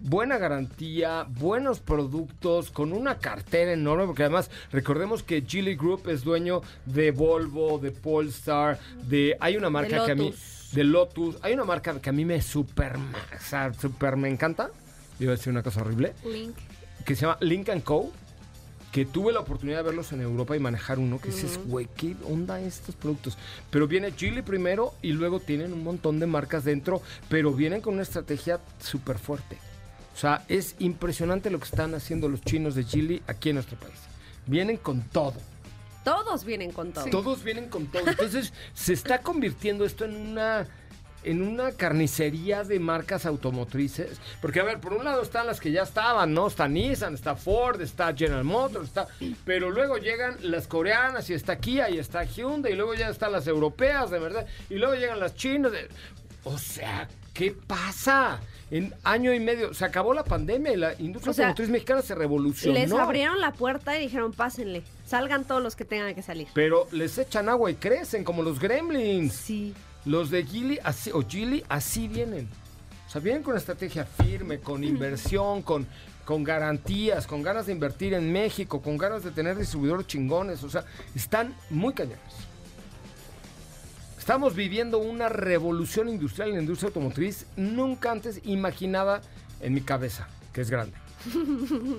buena 0.00 0.38
garantía, 0.38 1.26
buenos 1.28 1.80
productos, 1.80 2.70
con 2.70 2.92
una 2.94 3.18
cartera 3.18 3.72
enorme, 3.72 4.06
porque 4.06 4.22
además 4.22 4.50
recordemos 4.70 5.22
que 5.22 5.42
Geely 5.42 5.76
Group 5.76 6.08
es 6.08 6.24
dueño 6.24 6.62
de 6.86 7.10
Volvo, 7.10 7.78
de 7.78 7.90
Polestar, 7.90 8.78
de 9.08 9.36
hay 9.40 9.56
una 9.56 9.68
marca 9.68 10.06
que 10.06 10.12
a 10.12 10.14
mí 10.14 10.34
de 10.72 10.84
Lotus, 10.84 11.36
hay 11.42 11.52
una 11.52 11.64
marca 11.64 12.00
que 12.00 12.08
a 12.08 12.12
mí 12.12 12.24
me 12.24 12.40
super, 12.40 12.96
super 13.78 14.16
me 14.16 14.30
encanta. 14.30 14.70
Iba 15.20 15.32
a 15.32 15.36
decir 15.36 15.52
una 15.52 15.62
cosa 15.62 15.82
horrible, 15.82 16.14
Link. 16.24 16.56
que 17.04 17.14
se 17.14 17.22
llama 17.22 17.36
Link 17.40 17.68
Co. 17.84 18.10
Que 18.92 19.04
tuve 19.06 19.32
la 19.32 19.40
oportunidad 19.40 19.78
de 19.78 19.84
verlos 19.84 20.12
en 20.12 20.20
Europa 20.20 20.54
y 20.54 20.60
manejar 20.60 20.98
uno. 20.98 21.20
Que 21.20 21.30
dices, 21.30 21.58
güey, 21.66 21.88
¿qué 21.96 22.14
onda 22.28 22.60
estos 22.60 22.94
productos? 22.94 23.38
Pero 23.70 23.88
viene 23.88 24.12
Geely 24.12 24.42
primero 24.42 24.94
y 25.02 25.12
luego 25.12 25.40
tienen 25.40 25.72
un 25.72 25.82
montón 25.82 26.20
de 26.20 26.26
marcas 26.26 26.64
dentro, 26.64 27.02
pero 27.28 27.52
vienen 27.52 27.80
con 27.80 27.94
una 27.94 28.02
estrategia 28.02 28.60
súper 28.80 29.18
fuerte. 29.18 29.56
O 30.14 30.18
sea, 30.18 30.44
es 30.48 30.76
impresionante 30.78 31.50
lo 31.50 31.58
que 31.58 31.64
están 31.64 31.94
haciendo 31.94 32.28
los 32.28 32.42
chinos 32.42 32.74
de 32.74 32.84
Geely 32.84 33.22
aquí 33.26 33.48
en 33.48 33.56
nuestro 33.56 33.78
país. 33.78 33.98
Vienen 34.46 34.76
con 34.76 35.00
todo. 35.08 35.40
Todos 36.04 36.44
vienen 36.44 36.72
con 36.72 36.92
todo. 36.92 37.06
Todos 37.06 37.42
vienen 37.42 37.68
con 37.68 37.86
todo. 37.86 38.06
Entonces, 38.06 38.52
se 38.74 38.92
está 38.92 39.22
convirtiendo 39.22 39.84
esto 39.84 40.04
en 40.04 40.16
una 40.16 40.66
en 41.24 41.42
una 41.42 41.72
carnicería 41.72 42.64
de 42.64 42.78
marcas 42.80 43.26
automotrices. 43.26 44.18
Porque, 44.40 44.60
a 44.60 44.64
ver, 44.64 44.80
por 44.80 44.92
un 44.92 45.04
lado 45.04 45.22
están 45.22 45.46
las 45.46 45.60
que 45.60 45.70
ya 45.72 45.82
estaban, 45.82 46.32
¿no? 46.34 46.46
Está 46.48 46.68
Nissan, 46.68 47.14
está 47.14 47.36
Ford, 47.36 47.80
está 47.80 48.14
General 48.14 48.44
Motors, 48.44 48.88
está... 48.88 49.06
Pero 49.44 49.70
luego 49.70 49.98
llegan 49.98 50.36
las 50.42 50.66
coreanas 50.66 51.28
y 51.30 51.34
está 51.34 51.58
Kia 51.58 51.90
y 51.90 51.98
está 51.98 52.24
Hyundai 52.24 52.72
y 52.72 52.76
luego 52.76 52.94
ya 52.94 53.08
están 53.08 53.32
las 53.32 53.46
europeas, 53.46 54.10
de 54.10 54.18
verdad. 54.18 54.46
Y 54.70 54.74
luego 54.74 54.94
llegan 54.94 55.20
las 55.20 55.34
chinas. 55.34 55.72
de- 55.72 55.88
O 56.44 56.58
sea, 56.58 57.08
¿qué 57.32 57.54
pasa? 57.66 58.40
En 58.70 58.94
año 59.04 59.34
y 59.34 59.38
medio 59.38 59.74
se 59.74 59.84
acabó 59.84 60.14
la 60.14 60.24
pandemia 60.24 60.72
y 60.72 60.76
la 60.76 60.94
industria 60.98 61.30
O 61.30 61.34
sea, 61.34 61.44
automotriz 61.48 61.68
mexicana 61.68 62.00
se 62.00 62.14
revolucionó. 62.14 62.74
Les 62.78 62.90
abrieron 62.92 63.38
la 63.38 63.52
puerta 63.52 63.96
y 63.98 64.00
dijeron, 64.00 64.32
pásenle, 64.32 64.82
salgan 65.06 65.44
todos 65.44 65.62
los 65.62 65.76
que 65.76 65.84
tengan 65.84 66.14
que 66.14 66.22
salir. 66.22 66.48
Pero 66.54 66.88
les 66.90 67.18
echan 67.18 67.50
agua 67.50 67.70
y 67.70 67.74
crecen 67.74 68.24
como 68.24 68.42
los 68.42 68.58
gremlins. 68.58 69.34
Sí. 69.34 69.74
Los 70.04 70.30
de 70.30 70.44
Gili 70.44 70.78
así, 70.82 71.10
o 71.12 71.22
Gili 71.22 71.64
así 71.68 72.08
vienen. 72.08 72.48
O 73.06 73.10
sea, 73.10 73.20
vienen 73.20 73.42
con 73.42 73.56
estrategia 73.56 74.04
firme, 74.04 74.58
con 74.58 74.82
inversión, 74.84 75.62
con, 75.62 75.86
con 76.24 76.42
garantías, 76.42 77.26
con 77.26 77.42
ganas 77.42 77.66
de 77.66 77.72
invertir 77.72 78.14
en 78.14 78.32
México, 78.32 78.80
con 78.80 78.96
ganas 78.96 79.22
de 79.22 79.30
tener 79.30 79.56
distribuidores 79.56 80.06
chingones. 80.06 80.62
O 80.64 80.70
sea, 80.70 80.84
están 81.14 81.54
muy 81.70 81.92
cañones. 81.92 82.18
Estamos 84.18 84.54
viviendo 84.54 84.98
una 84.98 85.28
revolución 85.28 86.08
industrial 86.08 86.50
en 86.50 86.54
la 86.54 86.60
industria 86.62 86.88
automotriz 86.88 87.46
nunca 87.56 88.12
antes 88.12 88.40
imaginada 88.44 89.20
en 89.60 89.74
mi 89.74 89.80
cabeza, 89.80 90.28
que 90.52 90.60
es 90.60 90.70
grande. 90.70 90.96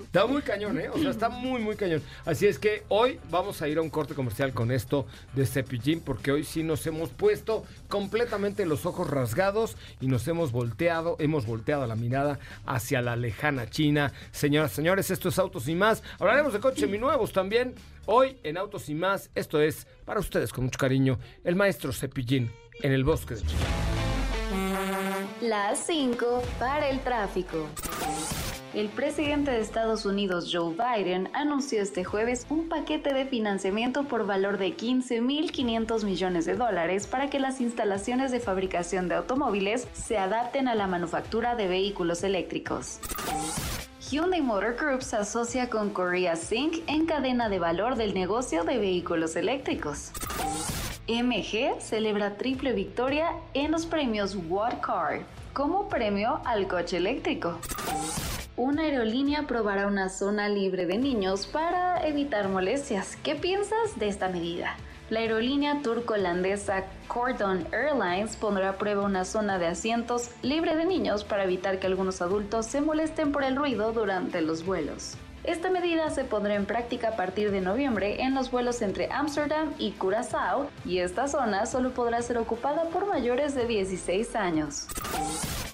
Está 0.03 0.25
muy 0.25 0.41
cañón, 0.41 0.79
¿eh? 0.79 0.89
O 0.89 0.97
sea, 0.97 1.09
está 1.09 1.29
muy, 1.29 1.61
muy 1.61 1.75
cañón. 1.75 2.01
Así 2.25 2.47
es 2.47 2.59
que 2.59 2.83
hoy 2.89 3.19
vamos 3.29 3.61
a 3.61 3.67
ir 3.67 3.77
a 3.77 3.81
un 3.81 3.89
corte 3.89 4.13
comercial 4.13 4.53
con 4.53 4.71
esto 4.71 5.05
de 5.33 5.45
Cepillín, 5.45 6.01
porque 6.01 6.31
hoy 6.31 6.43
sí 6.43 6.63
nos 6.63 6.85
hemos 6.87 7.09
puesto 7.09 7.65
completamente 7.87 8.65
los 8.65 8.85
ojos 8.85 9.09
rasgados 9.09 9.77
y 10.01 10.07
nos 10.07 10.27
hemos 10.27 10.51
volteado, 10.51 11.15
hemos 11.19 11.45
volteado 11.45 11.87
la 11.87 11.95
mirada 11.95 12.39
hacia 12.65 13.01
la 13.01 13.15
lejana 13.15 13.69
China. 13.69 14.11
Señoras, 14.31 14.71
señores, 14.71 15.11
esto 15.11 15.29
es 15.29 15.39
Autos 15.39 15.67
y 15.67 15.75
Más. 15.75 16.03
Hablaremos 16.19 16.53
de 16.53 16.59
coches 16.59 16.81
seminuevos 16.81 17.31
también. 17.31 17.75
Hoy 18.05 18.37
en 18.43 18.57
Autos 18.57 18.89
y 18.89 18.95
Más, 18.95 19.29
esto 19.33 19.61
es 19.61 19.87
para 20.05 20.19
ustedes 20.19 20.51
con 20.51 20.65
mucho 20.65 20.77
cariño, 20.77 21.19
el 21.43 21.55
maestro 21.55 21.93
Cepillín 21.93 22.51
en 22.81 22.91
el 22.91 23.03
bosque 23.03 23.35
de 23.35 23.41
China. 23.41 23.61
Las 25.41 25.85
5 25.85 26.41
para 26.59 26.89
el 26.89 26.99
tráfico. 27.01 27.67
El 28.73 28.89
presidente 28.89 29.51
de 29.51 29.61
Estados 29.61 30.03
Unidos, 30.03 30.49
Joe 30.51 30.73
Biden, 30.73 31.29
anunció 31.33 31.79
este 31.79 32.03
jueves 32.03 32.47
un 32.49 32.69
paquete 32.69 33.13
de 33.13 33.25
financiamiento 33.25 34.05
por 34.05 34.25
valor 34.25 34.57
de 34.57 34.75
15.500 34.75 36.03
millones 36.03 36.45
de 36.45 36.55
dólares 36.55 37.05
para 37.05 37.29
que 37.29 37.39
las 37.39 37.61
instalaciones 37.61 38.31
de 38.31 38.39
fabricación 38.39 39.07
de 39.07 39.15
automóviles 39.15 39.87
se 39.93 40.17
adapten 40.17 40.67
a 40.67 40.73
la 40.73 40.87
manufactura 40.87 41.55
de 41.55 41.67
vehículos 41.67 42.23
eléctricos. 42.23 42.99
Hyundai 44.09 44.41
Motor 44.41 44.75
Group 44.75 45.03
se 45.03 45.17
asocia 45.17 45.69
con 45.69 45.91
Korea 45.91 46.35
Sync 46.35 46.77
en 46.87 47.05
cadena 47.05 47.49
de 47.49 47.59
valor 47.59 47.95
del 47.95 48.15
negocio 48.15 48.63
de 48.63 48.79
vehículos 48.79 49.35
eléctricos. 49.35 50.11
MG 51.07 51.79
celebra 51.79 52.37
triple 52.37 52.73
victoria 52.73 53.33
en 53.53 53.71
los 53.71 53.85
premios 53.85 54.35
What 54.49 54.79
Car 54.81 55.21
como 55.53 55.87
premio 55.89 56.41
al 56.45 56.67
coche 56.67 56.97
eléctrico. 56.97 57.59
Una 58.55 58.83
aerolínea 58.83 59.47
probará 59.47 59.87
una 59.87 60.09
zona 60.09 60.47
libre 60.47 60.85
de 60.85 60.99
niños 60.99 61.47
para 61.47 62.07
evitar 62.07 62.49
molestias. 62.49 63.15
¿Qué 63.23 63.33
piensas 63.33 63.97
de 63.97 64.07
esta 64.07 64.29
medida? 64.29 64.77
La 65.09 65.21
aerolínea 65.21 65.81
turco-holandesa 65.81 66.83
Cordon 67.07 67.65
Airlines 67.71 68.35
pondrá 68.35 68.69
a 68.69 68.77
prueba 68.77 69.05
una 69.05 69.25
zona 69.25 69.57
de 69.57 69.65
asientos 69.65 70.29
libre 70.43 70.75
de 70.75 70.85
niños 70.85 71.23
para 71.23 71.45
evitar 71.45 71.79
que 71.79 71.87
algunos 71.87 72.21
adultos 72.21 72.67
se 72.67 72.79
molesten 72.79 73.31
por 73.31 73.43
el 73.43 73.55
ruido 73.55 73.91
durante 73.91 74.39
los 74.43 74.63
vuelos. 74.63 75.15
Esta 75.43 75.71
medida 75.71 76.11
se 76.11 76.23
pondrá 76.23 76.53
en 76.53 76.67
práctica 76.67 77.09
a 77.09 77.15
partir 77.15 77.49
de 77.49 77.59
noviembre 77.59 78.21
en 78.21 78.35
los 78.35 78.51
vuelos 78.51 78.83
entre 78.83 79.11
Ámsterdam 79.11 79.73
y 79.79 79.93
Curazao 79.93 80.69
y 80.85 80.99
esta 80.99 81.27
zona 81.27 81.65
solo 81.65 81.89
podrá 81.95 82.21
ser 82.21 82.37
ocupada 82.37 82.83
por 82.89 83.07
mayores 83.07 83.55
de 83.55 83.65
16 83.65 84.35
años. 84.35 84.87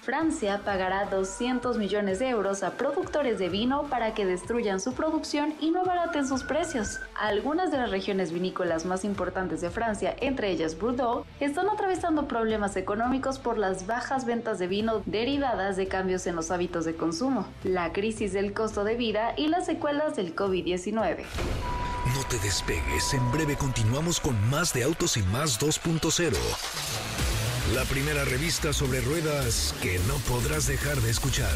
Francia 0.02 0.62
pagará 0.64 1.06
200 1.06 1.78
millones 1.78 2.20
de 2.20 2.30
euros 2.30 2.64
a 2.64 2.72
productores 2.72 3.38
de 3.38 3.50
vino 3.50 3.84
para 3.84 4.14
que 4.14 4.26
destruyan 4.26 4.80
su 4.80 4.94
producción 4.94 5.54
y 5.60 5.72
no 5.72 5.82
abaraten 5.82 6.28
sus 6.28 6.44
precios. 6.44 7.00
Algunas 7.20 7.70
de 7.70 7.78
las 7.78 7.92
regiones 7.92 8.32
vinícolas 8.32 8.86
más 8.86 9.04
importantes 9.04 9.62
de 9.62 9.70
Francia, 9.70 10.16
entre 10.22 10.52
ellas 10.52 10.80
Bordeaux, 10.80 11.28
están 11.40 11.70
atravesando 11.70 12.28
problemas 12.28 12.78
económicos 12.78 13.40
por 13.40 13.58
las 13.58 13.88
bajas 13.88 14.26
ventas 14.26 14.58
de 14.58 14.68
vino 14.68 15.02
derivadas 15.06 15.76
de 15.76 15.88
cambios 15.88 16.26
en 16.28 16.36
los 16.36 16.50
hábitos 16.50 16.86
de 16.86 16.96
consumo, 16.96 17.46
la 17.64 17.92
crisis 17.92 18.32
del 18.32 18.54
costo 18.54 18.84
de 18.84 18.96
vida 18.96 19.34
y 19.36 19.48
las 19.48 19.66
secuelas 19.66 20.16
del 20.16 20.36
COVID-19. 20.36 21.26
No 22.16 22.24
te 22.30 22.40
despegues, 22.40 23.14
en 23.14 23.32
breve 23.32 23.56
continuamos 23.58 24.20
con 24.20 24.36
más 24.50 24.74
de 24.74 24.84
Autos 24.84 25.18
y 25.18 25.24
Más 25.24 25.60
2.0. 25.60 26.36
La 27.76 27.86
primera 27.86 28.26
revista 28.26 28.74
sobre 28.74 29.00
ruedas 29.00 29.76
que 29.80 30.00
no 30.08 30.16
podrás 30.28 30.66
dejar 30.66 30.98
de 31.02 31.12
escuchar. 31.12 31.56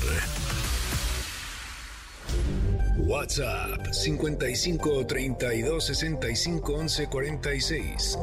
WhatsApp 2.98 3.92
55 3.92 5.08
32 5.08 5.84
65 5.84 6.74
11 6.74 7.08
46. 7.08 8.20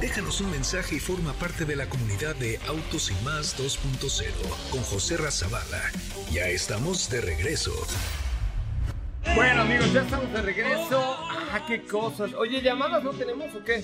Déjanos 0.00 0.40
un 0.40 0.52
mensaje 0.52 0.94
y 0.96 1.00
forma 1.00 1.32
parte 1.32 1.64
de 1.64 1.74
la 1.74 1.88
comunidad 1.88 2.36
de 2.36 2.60
Autos 2.68 3.10
y 3.10 3.24
Más 3.24 3.58
2.0 3.58 4.30
con 4.70 4.82
José 4.82 5.16
Razabala. 5.16 5.82
Ya 6.30 6.46
estamos 6.46 7.10
de 7.10 7.20
regreso. 7.20 7.72
Bueno, 9.34 9.62
amigos, 9.62 9.92
ya 9.92 10.02
estamos 10.02 10.32
de 10.32 10.42
regreso. 10.42 11.16
Ah, 11.52 11.64
qué 11.66 11.82
cosas. 11.82 12.32
Oye, 12.34 12.62
¿llamadas 12.62 13.02
no 13.02 13.10
tenemos 13.10 13.52
o 13.56 13.64
qué? 13.64 13.82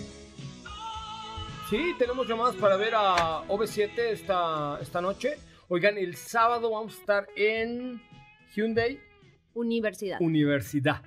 Sí, 1.71 1.94
tenemos 1.99 2.28
llamadas 2.28 2.56
para 2.56 2.76
ver 2.76 2.92
a 2.94 3.42
OV7 3.49 3.99
esta, 4.11 4.78
esta 4.83 5.00
noche. 5.00 5.38
Oigan, 5.68 5.97
el 5.97 6.14
sábado 6.14 6.71
vamos 6.71 6.94
a 6.94 7.00
estar 7.00 7.26
en 7.37 8.02
Hyundai 8.54 9.00
Universidad. 9.54 10.21
Universidad. 10.21 11.02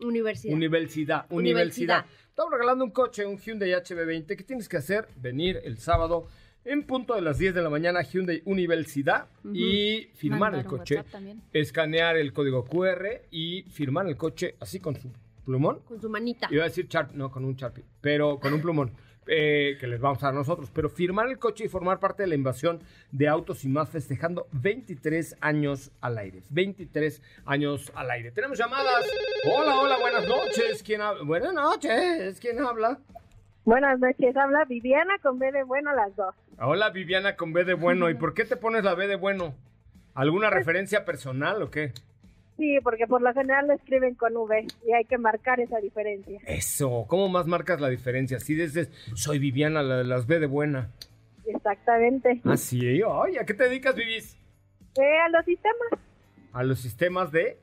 Universidad. 0.00 1.26
Universidad. 1.30 2.04
Estamos 2.28 2.50
regalando 2.50 2.84
un 2.84 2.90
coche, 2.90 3.24
un 3.24 3.38
Hyundai 3.38 3.70
HB20. 3.70 4.36
¿Qué 4.36 4.42
tienes 4.42 4.68
que 4.68 4.78
hacer? 4.78 5.06
Venir 5.16 5.60
el 5.62 5.78
sábado 5.78 6.26
en 6.64 6.84
punto 6.84 7.14
de 7.14 7.22
las 7.22 7.38
10 7.38 7.54
de 7.54 7.62
la 7.62 7.70
mañana 7.70 8.00
a 8.00 8.02
Hyundai 8.02 8.42
Universidad 8.44 9.28
y 9.52 10.08
firmar 10.14 10.52
Mandar 10.52 10.60
el 10.60 10.66
coche, 10.66 11.04
escanear 11.52 12.16
el 12.16 12.32
código 12.32 12.64
QR 12.64 13.22
y 13.30 13.62
firmar 13.70 14.08
el 14.08 14.16
coche 14.16 14.56
así 14.58 14.80
con 14.80 14.96
su 14.96 15.12
plumón. 15.44 15.80
Con 15.84 16.00
su 16.00 16.10
manita. 16.10 16.48
Iba 16.50 16.64
a 16.64 16.68
decir 16.68 16.88
Sharp, 16.88 17.12
no, 17.12 17.30
con 17.30 17.44
un 17.44 17.54
Sharpie, 17.54 17.84
pero 18.00 18.40
con 18.40 18.52
un 18.52 18.60
plumón. 18.60 18.92
Eh, 19.26 19.76
que 19.78 19.86
les 19.86 20.00
vamos 20.00 20.22
a 20.22 20.26
dar 20.26 20.34
nosotros, 20.34 20.70
pero 20.74 20.88
firmar 20.88 21.28
el 21.28 21.38
coche 21.38 21.64
y 21.64 21.68
formar 21.68 22.00
parte 22.00 22.24
de 22.24 22.28
la 22.28 22.34
invasión 22.34 22.80
de 23.10 23.28
autos 23.28 23.64
y 23.64 23.68
más 23.68 23.88
festejando 23.88 24.46
23 24.52 25.36
años 25.40 25.92
al 26.00 26.18
aire. 26.18 26.42
23 26.50 27.22
años 27.46 27.92
al 27.94 28.10
aire. 28.10 28.32
Tenemos 28.32 28.58
llamadas. 28.58 29.06
Hola, 29.44 29.78
hola, 29.78 29.98
buenas 29.98 30.26
noches. 30.26 30.82
¿Quién 30.82 31.00
habla? 31.00 31.22
Buenas 31.24 31.54
noches. 31.54 32.40
¿Quién 32.40 32.60
habla? 32.60 32.98
Buenas 33.64 34.00
noches, 34.00 34.36
habla 34.36 34.64
Viviana 34.64 35.18
con 35.22 35.38
B 35.38 35.52
de 35.52 35.62
bueno 35.62 35.94
las 35.94 36.16
dos. 36.16 36.34
Hola, 36.58 36.90
Viviana 36.90 37.36
con 37.36 37.52
B 37.52 37.64
de 37.64 37.74
bueno. 37.74 38.10
¿Y 38.10 38.14
por 38.18 38.34
qué 38.34 38.44
te 38.44 38.56
pones 38.56 38.82
la 38.82 38.94
B 38.94 39.06
de 39.06 39.14
bueno? 39.14 39.54
¿Alguna 40.14 40.50
referencia 40.50 41.04
personal 41.04 41.62
o 41.62 41.70
qué? 41.70 41.92
Sí, 42.56 42.78
porque 42.82 43.06
por 43.06 43.22
lo 43.22 43.32
general 43.32 43.66
lo 43.66 43.74
escriben 43.74 44.14
con 44.14 44.36
V 44.36 44.66
y 44.86 44.92
hay 44.92 45.04
que 45.04 45.18
marcar 45.18 45.58
esa 45.60 45.78
diferencia. 45.78 46.40
Eso, 46.46 47.06
¿cómo 47.08 47.28
más 47.28 47.46
marcas 47.46 47.80
la 47.80 47.88
diferencia? 47.88 48.38
Si 48.40 48.54
dices, 48.54 48.90
soy 49.14 49.38
Viviana, 49.38 49.82
la 49.82 49.98
de 49.98 50.04
las 50.04 50.26
B 50.26 50.38
de 50.38 50.46
buena. 50.46 50.90
Exactamente. 51.46 52.40
Así, 52.44 53.02
oye, 53.02 53.40
¿a 53.40 53.46
qué 53.46 53.54
te 53.54 53.64
dedicas, 53.64 53.96
Vivis? 53.96 54.36
Eh, 54.96 55.18
a 55.24 55.28
los 55.30 55.44
sistemas 55.44 55.88
A 56.52 56.62
los 56.62 56.78
sistemas 56.78 57.32
de... 57.32 57.56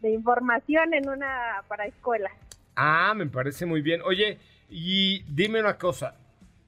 de 0.00 0.10
información 0.10 0.94
en 0.94 1.08
una 1.08 1.62
para 1.68 1.86
escuela. 1.86 2.30
Ah, 2.76 3.12
me 3.14 3.26
parece 3.26 3.66
muy 3.66 3.82
bien. 3.82 4.00
Oye, 4.02 4.38
y 4.70 5.22
dime 5.32 5.60
una 5.60 5.76
cosa, 5.76 6.16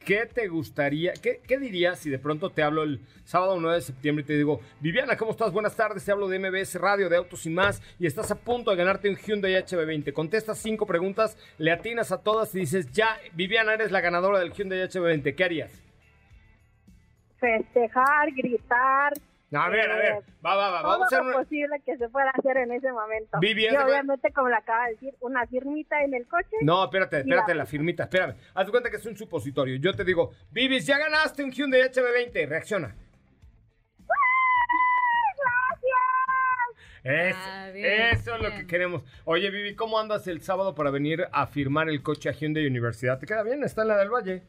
¿qué 0.06 0.24
te 0.24 0.46
gustaría, 0.46 1.12
qué, 1.20 1.40
qué 1.46 1.58
dirías 1.58 1.98
si 1.98 2.08
de 2.08 2.20
pronto 2.20 2.48
te 2.50 2.62
hablo 2.62 2.84
el 2.84 3.00
sábado 3.24 3.58
9 3.60 3.74
de 3.74 3.82
septiembre 3.82 4.22
y 4.22 4.26
te 4.26 4.36
digo, 4.36 4.60
Viviana, 4.80 5.16
¿cómo 5.16 5.32
estás? 5.32 5.52
Buenas 5.52 5.74
tardes, 5.74 6.04
te 6.04 6.12
hablo 6.12 6.28
de 6.28 6.38
MBS 6.38 6.76
Radio, 6.76 7.08
de 7.08 7.16
Autos 7.16 7.44
y 7.44 7.50
Más, 7.50 7.82
y 7.98 8.06
estás 8.06 8.30
a 8.30 8.36
punto 8.36 8.70
de 8.70 8.76
ganarte 8.76 9.10
un 9.10 9.16
Hyundai 9.16 9.54
HB20. 9.54 10.12
Contestas 10.12 10.58
cinco 10.58 10.86
preguntas, 10.86 11.36
le 11.58 11.72
atinas 11.72 12.12
a 12.12 12.22
todas 12.22 12.54
y 12.54 12.60
dices, 12.60 12.90
ya, 12.92 13.16
Viviana, 13.34 13.74
eres 13.74 13.90
la 13.90 14.00
ganadora 14.00 14.38
del 14.38 14.52
Hyundai 14.52 14.78
HB20. 14.78 15.34
¿Qué 15.34 15.44
harías? 15.44 15.82
Festejar, 17.40 18.30
gritar. 18.32 19.12
No, 19.50 19.62
a 19.62 19.68
ver, 19.68 19.88
a 19.90 19.96
ver, 19.96 20.14
va, 20.44 20.56
va, 20.56 20.70
va, 20.70 20.80
todo 20.82 20.90
vamos 20.90 21.02
a 21.04 21.06
hacer 21.06 21.18
lo 21.20 21.24
una... 21.28 21.36
posible 21.38 21.80
que 21.86 21.96
se 21.96 22.08
pueda 22.08 22.30
hacer 22.30 22.56
en 22.56 22.72
ese 22.72 22.90
momento. 22.90 23.38
Vivi, 23.40 23.66
y 23.66 23.76
obviamente, 23.76 24.32
como 24.32 24.48
le 24.48 24.56
acaba 24.56 24.86
de 24.86 24.92
decir, 24.94 25.14
una 25.20 25.46
firmita 25.46 26.02
en 26.02 26.14
el 26.14 26.26
coche. 26.26 26.56
No, 26.62 26.82
espérate, 26.84 27.18
espérate, 27.20 27.54
la- 27.54 27.58
la 27.62 27.66
firmita, 27.66 28.02
espérame. 28.04 28.34
Haz 28.54 28.66
de 28.66 28.70
cuenta 28.72 28.90
que 28.90 28.96
es 28.96 29.06
un 29.06 29.16
supositorio. 29.16 29.76
Yo 29.76 29.94
te 29.94 30.02
digo, 30.04 30.32
Vivis, 30.50 30.84
ya 30.84 30.98
ganaste 30.98 31.44
un 31.44 31.52
Hyundai 31.52 31.82
HB20. 31.82 32.48
Reacciona. 32.48 32.94
Es- 37.04 37.36
Ah, 37.38 37.70
bien, 37.72 37.86
eso 38.16 38.34
es 38.34 38.42
lo 38.42 38.50
que 38.50 38.66
queremos. 38.66 39.02
Oye, 39.24 39.48
Vivi, 39.50 39.76
¿cómo 39.76 40.00
andas 40.00 40.26
el 40.26 40.40
sábado 40.42 40.74
para 40.74 40.90
venir 40.90 41.28
a 41.30 41.46
firmar 41.46 41.88
el 41.88 42.02
coche 42.02 42.28
a 42.28 42.32
Hyundai 42.32 42.66
Universidad? 42.66 43.20
¿Te 43.20 43.26
queda 43.26 43.44
bien? 43.44 43.62
Está 43.62 43.82
en 43.82 43.88
la 43.88 43.96
del 43.98 44.10
Valle. 44.10 44.42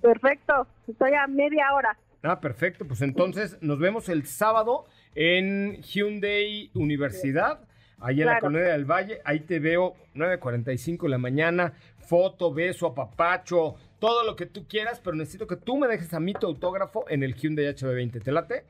Perfecto. 0.00 0.66
Estoy 0.88 1.14
a 1.14 1.28
media 1.28 1.72
hora. 1.74 1.96
Ah, 2.22 2.40
perfecto. 2.40 2.86
Pues 2.86 3.02
entonces 3.02 3.58
nos 3.60 3.78
vemos 3.78 4.08
el 4.08 4.26
sábado 4.26 4.86
en 5.14 5.82
Hyundai 5.82 6.70
Universidad, 6.74 7.60
ahí 7.98 8.20
en 8.20 8.26
la 8.26 8.38
colonia 8.38 8.72
del 8.72 8.84
Valle. 8.84 9.20
Ahí 9.24 9.40
te 9.40 9.58
veo 9.58 9.94
9.45 10.14 11.02
de 11.02 11.08
la 11.08 11.18
mañana. 11.18 11.72
Foto, 11.98 12.52
beso, 12.52 12.86
apapacho, 12.86 13.76
todo 13.98 14.24
lo 14.24 14.36
que 14.36 14.46
tú 14.46 14.66
quieras, 14.68 15.00
pero 15.00 15.16
necesito 15.16 15.46
que 15.46 15.56
tú 15.56 15.76
me 15.76 15.88
dejes 15.88 16.12
a 16.14 16.20
mí 16.20 16.34
tu 16.34 16.46
autógrafo 16.46 17.04
en 17.08 17.22
el 17.22 17.34
Hyundai 17.34 17.66
HB20. 17.66 18.22
¿Te 18.22 18.32
late? 18.32 18.64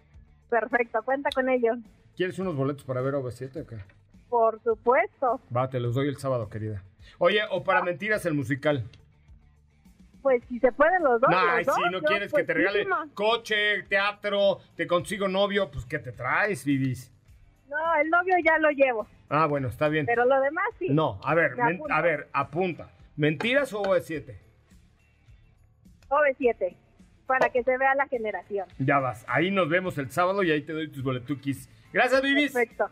Perfecto. 0.49 1.03
Cuenta 1.05 1.31
con 1.35 1.49
ello. 1.49 1.73
¿Quieres 2.17 2.39
unos 2.39 2.55
boletos 2.55 2.85
para 2.85 3.01
ver 3.01 3.15
OV7 3.15 3.63
o 3.63 3.67
qué? 3.67 3.77
Por 4.29 4.63
supuesto. 4.63 5.41
Va, 5.55 5.69
te 5.69 5.81
los 5.81 5.95
doy 5.95 6.09
el 6.09 6.17
sábado, 6.17 6.49
querida. 6.49 6.85
Oye, 7.19 7.41
o 7.51 7.65
para 7.65 7.83
mentiras 7.83 8.25
el 8.27 8.35
musical. 8.35 8.85
Pues 10.23 10.43
si 10.49 10.59
se 10.61 10.71
pueden 10.73 11.03
los 11.03 11.21
dos. 11.21 11.29
No, 11.31 11.41
los 11.45 11.51
ay, 11.55 11.65
dos, 11.65 11.75
si 11.75 11.83
no 11.83 11.91
yo 11.93 12.03
quieres 12.03 12.33
que 12.33 12.45
te 12.45 12.55
regale 12.55 12.87
coche, 13.15 13.83
teatro, 13.89 14.59
te 14.77 14.87
consigo 14.87 15.27
novio, 15.29 15.71
pues 15.71 15.85
¿qué 15.85 15.99
te 15.99 16.13
traes, 16.13 16.65
Vivis? 16.65 17.13
No, 17.69 17.95
el 18.01 18.09
novio 18.11 18.35
ya 18.45 18.59
lo 18.59 18.71
llevo. 18.71 19.07
Ah, 19.29 19.47
bueno, 19.47 19.69
está 19.69 19.89
bien. 19.89 20.07
Pero 20.07 20.25
lo 20.27 20.41
demás 20.41 20.65
sí. 20.79 20.89
No, 20.91 21.19
a 21.25 21.35
ver, 21.35 21.57
men- 21.57 21.81
a 21.91 22.01
ver, 22.03 22.29
apunta. 22.33 22.91
¿Mentiras 23.17 23.73
o 23.73 23.83
OV7? 23.83 24.37
OV7. 26.09 26.77
Para 27.27 27.49
que 27.51 27.63
se 27.63 27.79
vea 27.79 27.95
la 27.95 28.07
generación. 28.09 28.69
Ya 28.79 28.99
vas, 28.99 29.25
ahí 29.29 29.51
nos 29.51 29.69
vemos 29.69 29.97
el 29.99 30.11
sábado 30.11 30.43
y 30.43 30.51
ahí 30.51 30.63
te 30.63 30.73
doy 30.73 30.89
tus 30.89 31.03
boletuquis. 31.03 31.69
Gracias, 31.93 32.21
Vivis. 32.23 32.53
Perfecto. 32.53 32.91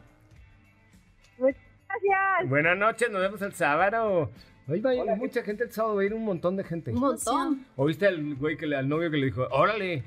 Muchas 1.39 1.61
gracias. 1.87 2.49
Buenas 2.49 2.77
noches, 2.79 3.11
nos 3.11 3.21
vemos 3.21 3.43
el 3.43 3.53
sábado. 3.53 4.31
Ahí 4.71 4.81
va 4.81 4.91
a 4.91 4.95
ir 4.95 5.05
mucha 5.17 5.43
gente 5.43 5.65
el 5.65 5.73
sábado, 5.73 5.97
va 5.97 6.03
a 6.03 6.05
ir 6.05 6.15
un 6.15 6.25
montón 6.25 6.57
de 6.57 6.65
gente. 6.65 6.93
Un 6.93 7.01
montón. 7.01 7.67
¿Oíste 7.77 8.07
al 8.07 8.35
güey 8.37 8.57
que 8.57 8.67
le, 8.67 8.77
al 8.77 8.89
novio 8.89 9.11
que 9.11 9.17
le 9.17 9.27
dijo, 9.27 9.47
órale, 9.51 10.05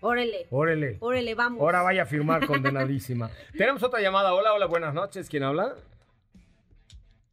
Órale, 0.00 0.46
órale, 0.50 0.96
órale, 1.00 1.34
vamos. 1.34 1.60
ahora 1.60 1.82
vaya 1.82 2.02
a 2.02 2.06
firmar 2.06 2.46
condenadísima? 2.46 3.30
Tenemos 3.56 3.82
otra 3.82 4.00
llamada. 4.00 4.34
Hola, 4.34 4.52
hola, 4.52 4.66
buenas 4.66 4.92
noches. 4.94 5.28
¿Quién 5.30 5.42
habla? 5.42 5.74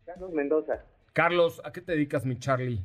Carlos 0.06 0.32
Mendoza, 0.34 0.84
Carlos, 1.14 1.62
¿a 1.66 1.72
qué 1.72 1.82
te 1.82 1.92
dedicas, 1.94 2.26
mi 2.26 2.38
Charlie? 2.40 2.82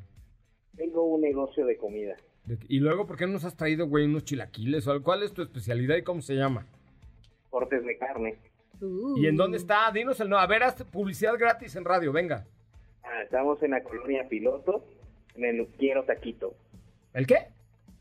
tengo 0.76 1.04
un 1.04 1.22
negocio 1.22 1.64
de 1.64 1.76
comida. 1.78 2.16
De- 2.44 2.58
Y 2.68 2.80
luego, 2.80 3.06
¿por 3.06 3.16
qué 3.16 3.26
no 3.26 3.32
nos 3.34 3.44
has 3.44 3.56
traído, 3.56 3.86
güey, 3.86 4.04
unos 4.04 4.24
chilaquiles? 4.24 4.86
o? 4.88 5.02
¿Cuál 5.02 5.22
es 5.22 5.32
tu 5.32 5.40
especialidad 5.42 5.96
y 5.96 6.02
cómo 6.02 6.20
se 6.20 6.34
llama? 6.34 6.66
Cortes 7.48 7.82
de 7.84 7.96
carne. 7.96 8.36
Uh. 8.80 9.16
¿Y 9.18 9.26
en 9.26 9.36
dónde 9.36 9.56
está? 9.56 9.90
Dinos 9.90 10.20
el 10.20 10.28
no. 10.28 10.36
A 10.38 10.46
ver, 10.46 10.62
haz 10.64 10.74
publicidad 10.84 11.34
gratis 11.38 11.74
en 11.76 11.84
radio, 11.86 12.12
venga. 12.12 12.44
Ah, 13.06 13.22
estamos 13.22 13.62
en 13.62 13.70
la 13.70 13.82
colonia 13.82 14.28
Piloto, 14.28 14.84
en 15.36 15.44
el 15.44 15.66
Quiero 15.78 16.04
Taquito. 16.04 16.54
¿El 17.14 17.26
qué? 17.26 17.48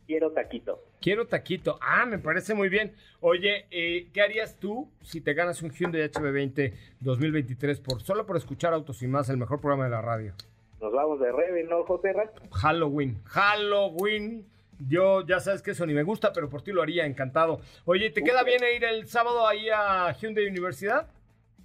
Quiero 0.07 0.31
Taquito. 0.31 0.83
Quiero 0.99 1.27
taquito. 1.27 1.77
Ah, 1.81 2.07
me 2.07 2.17
parece 2.17 2.55
muy 2.55 2.67
bien. 2.67 2.95
Oye, 3.19 3.67
eh, 3.69 4.07
¿qué 4.11 4.23
harías 4.23 4.55
tú 4.55 4.89
si 5.03 5.21
te 5.21 5.35
ganas 5.35 5.61
un 5.61 5.69
Hyundai 5.69 6.09
HB20 6.09 6.73
2023 6.99 7.79
por 7.79 8.01
solo 8.01 8.25
por 8.25 8.37
escuchar 8.37 8.73
Autos 8.73 9.03
y 9.03 9.07
Más, 9.07 9.29
el 9.29 9.37
mejor 9.37 9.61
programa 9.61 9.83
de 9.83 9.91
la 9.91 10.01
radio? 10.01 10.33
Nos 10.81 10.91
vamos 10.91 11.19
de 11.19 11.31
Rebe, 11.31 11.63
¿no, 11.65 11.83
José 11.83 12.11
Ra? 12.11 12.31
Halloween. 12.51 13.21
Halloween. 13.25 14.47
Yo 14.79 15.23
ya 15.27 15.39
sabes 15.39 15.61
que 15.61 15.71
eso 15.71 15.85
ni 15.85 15.93
me 15.93 16.01
gusta, 16.01 16.33
pero 16.33 16.49
por 16.49 16.63
ti 16.63 16.71
lo 16.71 16.81
haría, 16.81 17.05
encantado. 17.05 17.59
Oye, 17.85 18.09
¿te 18.09 18.23
queda 18.23 18.43
bien 18.43 18.61
ir 18.75 18.83
el 18.83 19.07
sábado 19.07 19.47
ahí 19.47 19.69
a 19.69 20.11
Hyundai 20.13 20.47
Universidad? 20.47 21.07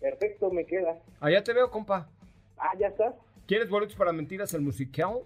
Perfecto, 0.01 0.51
me 0.51 0.67
queda. 0.67 0.99
Allá 1.19 1.43
te 1.43 1.55
veo, 1.55 1.71
compa. 1.71 2.09
Ah, 2.59 2.73
ya 2.79 2.89
está. 2.89 3.15
¿Quieres 3.51 3.69
boletos 3.69 3.97
para 3.97 4.13
mentiras 4.13 4.55
el 4.55 4.61
musical? 4.61 5.25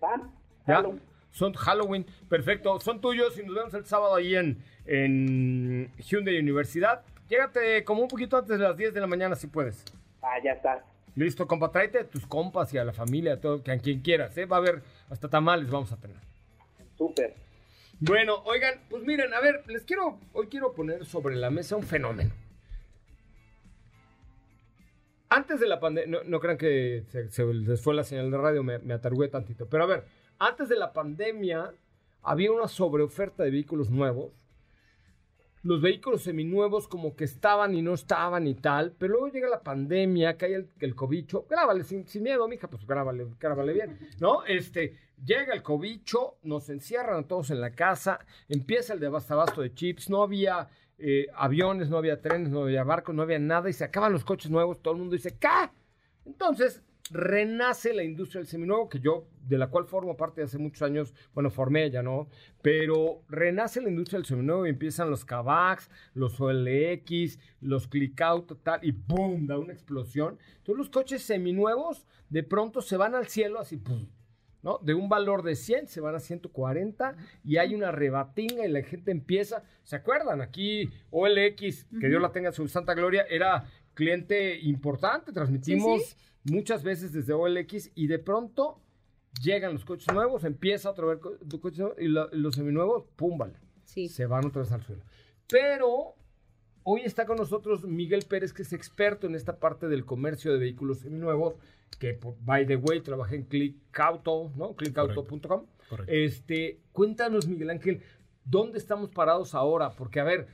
Ah, 0.00 0.22
¿Ya? 0.68 0.84
Son 1.32 1.52
Halloween, 1.52 2.06
perfecto. 2.28 2.78
Son 2.78 3.00
tuyos 3.00 3.36
y 3.40 3.42
nos 3.42 3.56
vemos 3.56 3.74
el 3.74 3.84
sábado 3.86 4.14
ahí 4.14 4.36
en, 4.36 4.62
en 4.86 5.90
Hyundai 5.98 6.38
Universidad. 6.38 7.02
Llégate 7.28 7.82
como 7.82 8.02
un 8.02 8.06
poquito 8.06 8.36
antes 8.36 8.56
de 8.56 8.62
las 8.62 8.76
10 8.76 8.94
de 8.94 9.00
la 9.00 9.08
mañana 9.08 9.34
si 9.34 9.48
puedes. 9.48 9.84
Ah, 10.22 10.36
ya 10.44 10.52
está. 10.52 10.84
Listo, 11.16 11.48
compa, 11.48 11.72
tráete 11.72 11.98
a 11.98 12.08
tus 12.08 12.24
compas 12.24 12.72
y 12.72 12.78
a 12.78 12.84
la 12.84 12.92
familia, 12.92 13.32
a 13.32 13.40
todo, 13.40 13.56
a 13.56 13.78
quien 13.78 14.00
quieras, 14.00 14.38
¿eh? 14.38 14.46
Va 14.46 14.58
a 14.58 14.60
haber 14.60 14.84
hasta 15.08 15.28
tamales 15.28 15.68
vamos 15.68 15.90
a 15.90 15.96
tener. 15.96 16.18
Súper. 16.96 17.34
Bueno, 17.98 18.44
oigan, 18.44 18.74
pues 18.88 19.02
miren, 19.02 19.34
a 19.34 19.40
ver, 19.40 19.64
les 19.66 19.82
quiero, 19.82 20.20
hoy 20.34 20.46
quiero 20.46 20.72
poner 20.72 21.04
sobre 21.04 21.34
la 21.34 21.50
mesa 21.50 21.74
un 21.74 21.82
fenómeno. 21.82 22.30
Antes 25.32 25.60
de 25.60 25.68
la 25.68 25.78
pandemia, 25.78 26.18
no, 26.18 26.28
no 26.28 26.40
crean 26.40 26.58
que 26.58 27.04
se, 27.08 27.30
se 27.30 27.44
les 27.44 27.80
fue 27.80 27.94
la 27.94 28.02
señal 28.02 28.32
de 28.32 28.36
radio, 28.36 28.64
me, 28.64 28.92
atargué 28.92 29.28
tantito, 29.28 29.68
pero 29.68 29.84
a 29.84 29.86
ver, 29.86 30.04
antes 30.40 30.68
de 30.68 30.76
la 30.76 30.92
pandemia 30.92 31.72
había 32.22 32.50
una 32.50 32.66
sobreoferta 32.66 33.44
de 33.44 33.52
vehículos 33.52 33.90
nuevos. 33.90 34.32
Los 35.62 35.80
vehículos 35.80 36.22
seminuevos 36.22 36.88
como 36.88 37.14
que 37.14 37.24
estaban 37.24 37.74
y 37.74 37.82
no 37.82 37.94
estaban 37.94 38.48
y 38.48 38.54
tal, 38.54 38.92
pero 38.98 39.12
luego 39.12 39.28
llega 39.28 39.48
la 39.48 39.62
pandemia, 39.62 40.36
cae 40.36 40.54
el, 40.54 40.68
el 40.80 40.96
cobicho, 40.96 41.46
grábale 41.48 41.84
sin, 41.84 42.08
sin 42.08 42.24
miedo, 42.24 42.48
mija, 42.48 42.68
pues 42.68 42.84
grábale, 42.84 43.26
grábale 43.38 43.74
bien, 43.74 43.98
¿no? 44.18 44.44
Este, 44.46 44.96
llega 45.24 45.54
el 45.54 45.62
cobicho, 45.62 46.38
nos 46.42 46.68
encierran 46.70 47.22
a 47.22 47.28
todos 47.28 47.50
en 47.50 47.60
la 47.60 47.70
casa, 47.70 48.18
empieza 48.48 48.94
el 48.94 49.00
devastabasto 49.00 49.60
de 49.60 49.74
chips, 49.74 50.10
no 50.10 50.22
había 50.24 50.68
eh, 51.00 51.26
aviones, 51.34 51.88
no 51.88 51.96
había 51.96 52.20
trenes, 52.20 52.50
no 52.50 52.62
había 52.62 52.84
barcos, 52.84 53.14
no 53.14 53.22
había 53.22 53.38
nada, 53.38 53.70
y 53.70 53.72
se 53.72 53.84
acaban 53.84 54.12
los 54.12 54.24
coches 54.24 54.50
nuevos, 54.50 54.82
todo 54.82 54.94
el 54.94 55.00
mundo 55.00 55.14
dice, 55.14 55.36
¿qué? 55.38 55.48
Entonces, 56.26 56.82
renace 57.10 57.92
la 57.92 58.04
industria 58.04 58.40
del 58.40 58.48
seminuevo, 58.48 58.88
que 58.88 59.00
yo, 59.00 59.26
de 59.46 59.58
la 59.58 59.68
cual 59.68 59.86
formo 59.86 60.16
parte 60.16 60.40
de 60.40 60.44
hace 60.44 60.58
muchos 60.58 60.82
años, 60.82 61.12
bueno, 61.34 61.50
formé 61.50 61.90
ya, 61.90 62.02
¿no? 62.02 62.28
Pero 62.62 63.22
renace 63.28 63.80
la 63.80 63.88
industria 63.88 64.18
del 64.18 64.26
seminuevo 64.26 64.66
y 64.66 64.70
empiezan 64.70 65.10
los 65.10 65.24
Kavaks, 65.24 65.90
los 66.14 66.40
OLX, 66.40 67.38
los 67.60 67.88
Clickout, 67.88 68.62
tal, 68.62 68.80
y 68.84 68.92
¡boom! 68.92 69.46
Da 69.46 69.58
una 69.58 69.72
explosión. 69.72 70.38
Entonces, 70.58 70.76
los 70.76 70.90
coches 70.90 71.22
seminuevos 71.22 72.06
de 72.28 72.42
pronto 72.42 72.80
se 72.80 72.96
van 72.96 73.14
al 73.14 73.26
cielo 73.26 73.58
así, 73.58 73.76
¡pum! 73.76 74.06
¿No? 74.62 74.78
De 74.82 74.94
un 74.94 75.08
valor 75.08 75.42
de 75.42 75.54
100 75.56 75.88
se 75.88 76.00
van 76.00 76.14
a 76.14 76.20
140 76.20 77.16
y 77.44 77.56
hay 77.56 77.74
una 77.74 77.90
rebatinga 77.92 78.66
y 78.66 78.70
la 78.70 78.82
gente 78.82 79.10
empieza, 79.10 79.62
¿se 79.82 79.96
acuerdan? 79.96 80.40
Aquí 80.40 80.88
OLX, 81.10 81.86
que 82.00 82.08
Dios 82.08 82.20
la 82.20 82.32
tenga 82.32 82.48
en 82.48 82.54
su 82.54 82.66
santa 82.68 82.94
gloria, 82.94 83.24
era 83.28 83.64
cliente 83.94 84.58
importante, 84.60 85.32
transmitimos 85.32 86.16
muchas 86.44 86.82
veces 86.82 87.12
desde 87.12 87.32
OLX 87.32 87.90
y 87.94 88.06
de 88.06 88.18
pronto 88.18 88.80
llegan 89.42 89.72
los 89.74 89.84
coches 89.84 90.12
nuevos, 90.12 90.44
empieza 90.44 90.90
otra 90.90 91.06
vez 91.06 91.18
co- 91.18 91.36
coches 91.60 91.78
nuevos 91.80 91.98
y 92.00 92.08
lo- 92.08 92.28
los 92.32 92.54
seminuevos, 92.54 93.04
pum, 93.16 93.38
vale, 93.38 93.54
Sí. 93.84 94.08
se 94.08 94.26
van 94.26 94.46
otra 94.46 94.62
vez 94.62 94.72
al 94.72 94.82
suelo. 94.82 95.02
Pero 95.48 96.14
hoy 96.82 97.02
está 97.04 97.26
con 97.26 97.36
nosotros 97.36 97.84
Miguel 97.84 98.24
Pérez, 98.28 98.52
que 98.52 98.62
es 98.62 98.72
experto 98.72 99.26
en 99.26 99.34
esta 99.34 99.58
parte 99.58 99.88
del 99.88 100.04
comercio 100.04 100.52
de 100.52 100.58
vehículos 100.58 100.98
seminuevos, 101.00 101.54
que 101.98 102.18
by 102.40 102.66
the 102.66 102.76
way 102.76 103.00
trabaja 103.00 103.34
en 103.34 103.44
ClickAuto, 103.44 104.52
¿no? 104.56 104.74
ClickAuto.com. 104.74 105.66
Este, 106.06 106.80
cuéntanos, 106.92 107.48
Miguel 107.48 107.70
Ángel, 107.70 108.02
¿dónde 108.44 108.78
estamos 108.78 109.10
parados 109.10 109.54
ahora? 109.54 109.90
Porque, 109.90 110.20
a 110.20 110.24
ver, 110.24 110.46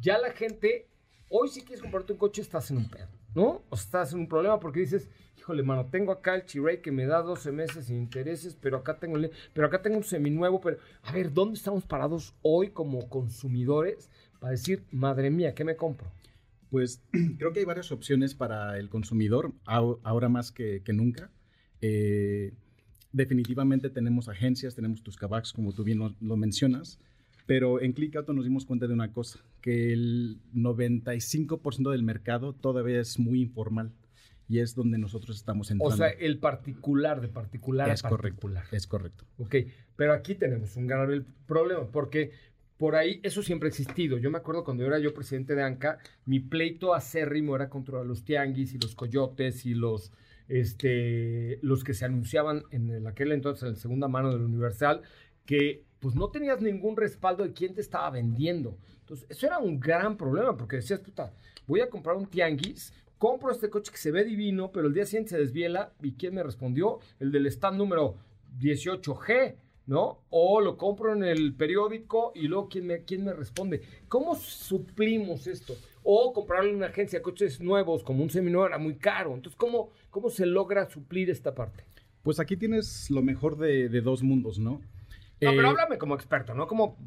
ya 0.00 0.18
la 0.18 0.32
gente, 0.32 0.88
hoy 1.28 1.48
si 1.48 1.62
quieres 1.62 1.80
comprarte 1.80 2.12
un 2.12 2.18
coche, 2.18 2.42
estás 2.42 2.70
en 2.70 2.78
un 2.78 2.90
pedo. 2.90 3.20
¿no? 3.34 3.62
O 3.68 3.74
estás 3.74 4.12
en 4.12 4.20
un 4.20 4.28
problema 4.28 4.58
porque 4.58 4.80
dices, 4.80 5.08
híjole, 5.38 5.62
mano, 5.62 5.86
tengo 5.86 6.12
acá 6.12 6.34
el 6.34 6.44
Chiray 6.44 6.82
que 6.82 6.90
me 6.90 7.06
da 7.06 7.22
12 7.22 7.52
meses 7.52 7.86
sin 7.86 7.96
intereses, 7.96 8.56
pero 8.60 8.78
acá 8.78 8.98
tengo, 8.98 9.18
pero 9.52 9.66
acá 9.66 9.82
tengo 9.82 9.98
un 9.98 10.04
seminuevo, 10.04 10.60
pero 10.60 10.78
a 11.02 11.12
ver, 11.12 11.32
¿dónde 11.32 11.56
estamos 11.56 11.84
parados 11.84 12.34
hoy 12.42 12.70
como 12.70 13.08
consumidores 13.08 14.10
para 14.40 14.52
decir, 14.52 14.84
madre 14.90 15.30
mía, 15.30 15.54
¿qué 15.54 15.64
me 15.64 15.76
compro? 15.76 16.10
Pues 16.70 17.02
creo 17.38 17.52
que 17.52 17.60
hay 17.60 17.64
varias 17.64 17.92
opciones 17.92 18.34
para 18.34 18.78
el 18.78 18.88
consumidor, 18.88 19.52
ahora 19.64 20.28
más 20.28 20.52
que, 20.52 20.82
que 20.82 20.92
nunca. 20.92 21.30
Eh, 21.80 22.52
definitivamente 23.12 23.90
tenemos 23.90 24.28
agencias, 24.28 24.74
tenemos 24.74 25.02
tus 25.02 25.16
cabacs, 25.16 25.52
como 25.52 25.72
tú 25.72 25.84
bien 25.84 25.98
lo, 25.98 26.14
lo 26.20 26.36
mencionas, 26.36 26.98
pero 27.46 27.80
en 27.80 27.92
Click 27.92 28.14
Auto 28.16 28.32
nos 28.32 28.44
dimos 28.44 28.64
cuenta 28.64 28.86
de 28.86 28.94
una 28.94 29.12
cosa, 29.12 29.40
que 29.60 29.92
el 29.92 30.38
95% 30.54 31.90
del 31.90 32.02
mercado 32.02 32.54
todavía 32.54 33.00
es 33.00 33.18
muy 33.18 33.40
informal 33.42 33.92
y 34.50 34.58
es 34.58 34.74
donde 34.74 34.98
nosotros 34.98 35.36
estamos 35.36 35.70
entrando. 35.70 35.94
O 35.94 35.96
sea, 35.96 36.08
el 36.08 36.38
particular 36.38 37.20
de 37.20 37.28
particular 37.28 37.88
es 37.88 38.04
a 38.04 38.08
correcto, 38.08 38.50
es 38.72 38.86
correcto. 38.88 39.24
Ok, 39.38 39.54
pero 39.94 40.12
aquí 40.12 40.34
tenemos 40.34 40.76
un 40.76 40.88
grave 40.88 41.24
problema, 41.46 41.86
porque 41.86 42.32
por 42.80 42.96
ahí 42.96 43.20
eso 43.22 43.42
siempre 43.42 43.66
ha 43.66 43.68
existido. 43.68 44.16
Yo 44.16 44.30
me 44.30 44.38
acuerdo 44.38 44.64
cuando 44.64 44.86
era 44.86 44.98
yo 44.98 45.12
presidente 45.12 45.54
de 45.54 45.62
ANCA, 45.62 45.98
mi 46.24 46.40
pleito 46.40 46.94
acérrimo 46.94 47.54
era 47.54 47.68
contra 47.68 48.02
los 48.04 48.24
tianguis 48.24 48.72
y 48.72 48.78
los 48.78 48.94
coyotes 48.94 49.66
y 49.66 49.74
los, 49.74 50.12
este, 50.48 51.58
los 51.60 51.84
que 51.84 51.92
se 51.92 52.06
anunciaban 52.06 52.62
en 52.70 52.88
el- 52.88 53.06
aquel 53.06 53.32
entonces 53.32 53.64
en 53.64 53.70
la 53.74 53.76
segunda 53.76 54.08
mano 54.08 54.32
del 54.32 54.40
Universal, 54.40 55.02
que 55.44 55.84
pues 56.00 56.14
no 56.14 56.30
tenías 56.30 56.62
ningún 56.62 56.96
respaldo 56.96 57.44
de 57.44 57.52
quién 57.52 57.74
te 57.74 57.82
estaba 57.82 58.08
vendiendo. 58.08 58.78
Entonces, 59.00 59.26
eso 59.28 59.46
era 59.46 59.58
un 59.58 59.78
gran 59.78 60.16
problema, 60.16 60.56
porque 60.56 60.76
decías, 60.76 61.00
puta, 61.00 61.34
voy 61.66 61.80
a 61.82 61.90
comprar 61.90 62.16
un 62.16 62.26
tianguis, 62.26 62.94
compro 63.18 63.50
este 63.50 63.68
coche 63.68 63.92
que 63.92 63.98
se 63.98 64.10
ve 64.10 64.24
divino, 64.24 64.72
pero 64.72 64.86
el 64.86 64.94
día 64.94 65.04
siguiente 65.04 65.30
se 65.32 65.38
desviela, 65.38 65.92
¿y 66.02 66.12
quién 66.12 66.34
me 66.34 66.42
respondió? 66.42 67.00
El 67.18 67.30
del 67.30 67.44
stand 67.48 67.76
número 67.76 68.16
18G, 68.58 69.56
¿no? 69.86 70.22
O 70.30 70.60
lo 70.60 70.76
compro 70.76 71.12
en 71.14 71.24
el 71.24 71.54
periódico 71.54 72.32
y 72.34 72.48
luego 72.48 72.68
¿quién 72.68 72.86
me, 72.86 73.04
quién 73.04 73.24
me 73.24 73.32
responde? 73.32 73.82
¿Cómo 74.08 74.34
suplimos 74.36 75.46
esto? 75.46 75.74
O 76.02 76.32
comprarle 76.32 76.70
en 76.70 76.76
una 76.76 76.86
agencia 76.86 77.18
de 77.18 77.22
coches 77.22 77.60
nuevos 77.60 78.02
como 78.02 78.22
un 78.22 78.30
seminuevo 78.30 78.66
era 78.66 78.78
muy 78.78 78.96
caro. 78.96 79.34
Entonces, 79.34 79.56
¿cómo, 79.56 79.90
cómo 80.10 80.30
se 80.30 80.46
logra 80.46 80.88
suplir 80.88 81.28
esta 81.30 81.54
parte? 81.54 81.84
Pues 82.22 82.38
aquí 82.40 82.56
tienes 82.56 83.10
lo 83.10 83.22
mejor 83.22 83.56
de, 83.58 83.88
de 83.88 84.00
dos 84.00 84.22
mundos, 84.22 84.58
¿no? 84.58 84.82
No, 85.42 85.52
Eh, 85.52 85.56
pero 85.56 85.70
háblame 85.70 85.96
como 85.98 86.14
experto, 86.14 86.54
no 86.54 86.66
como 86.66 86.98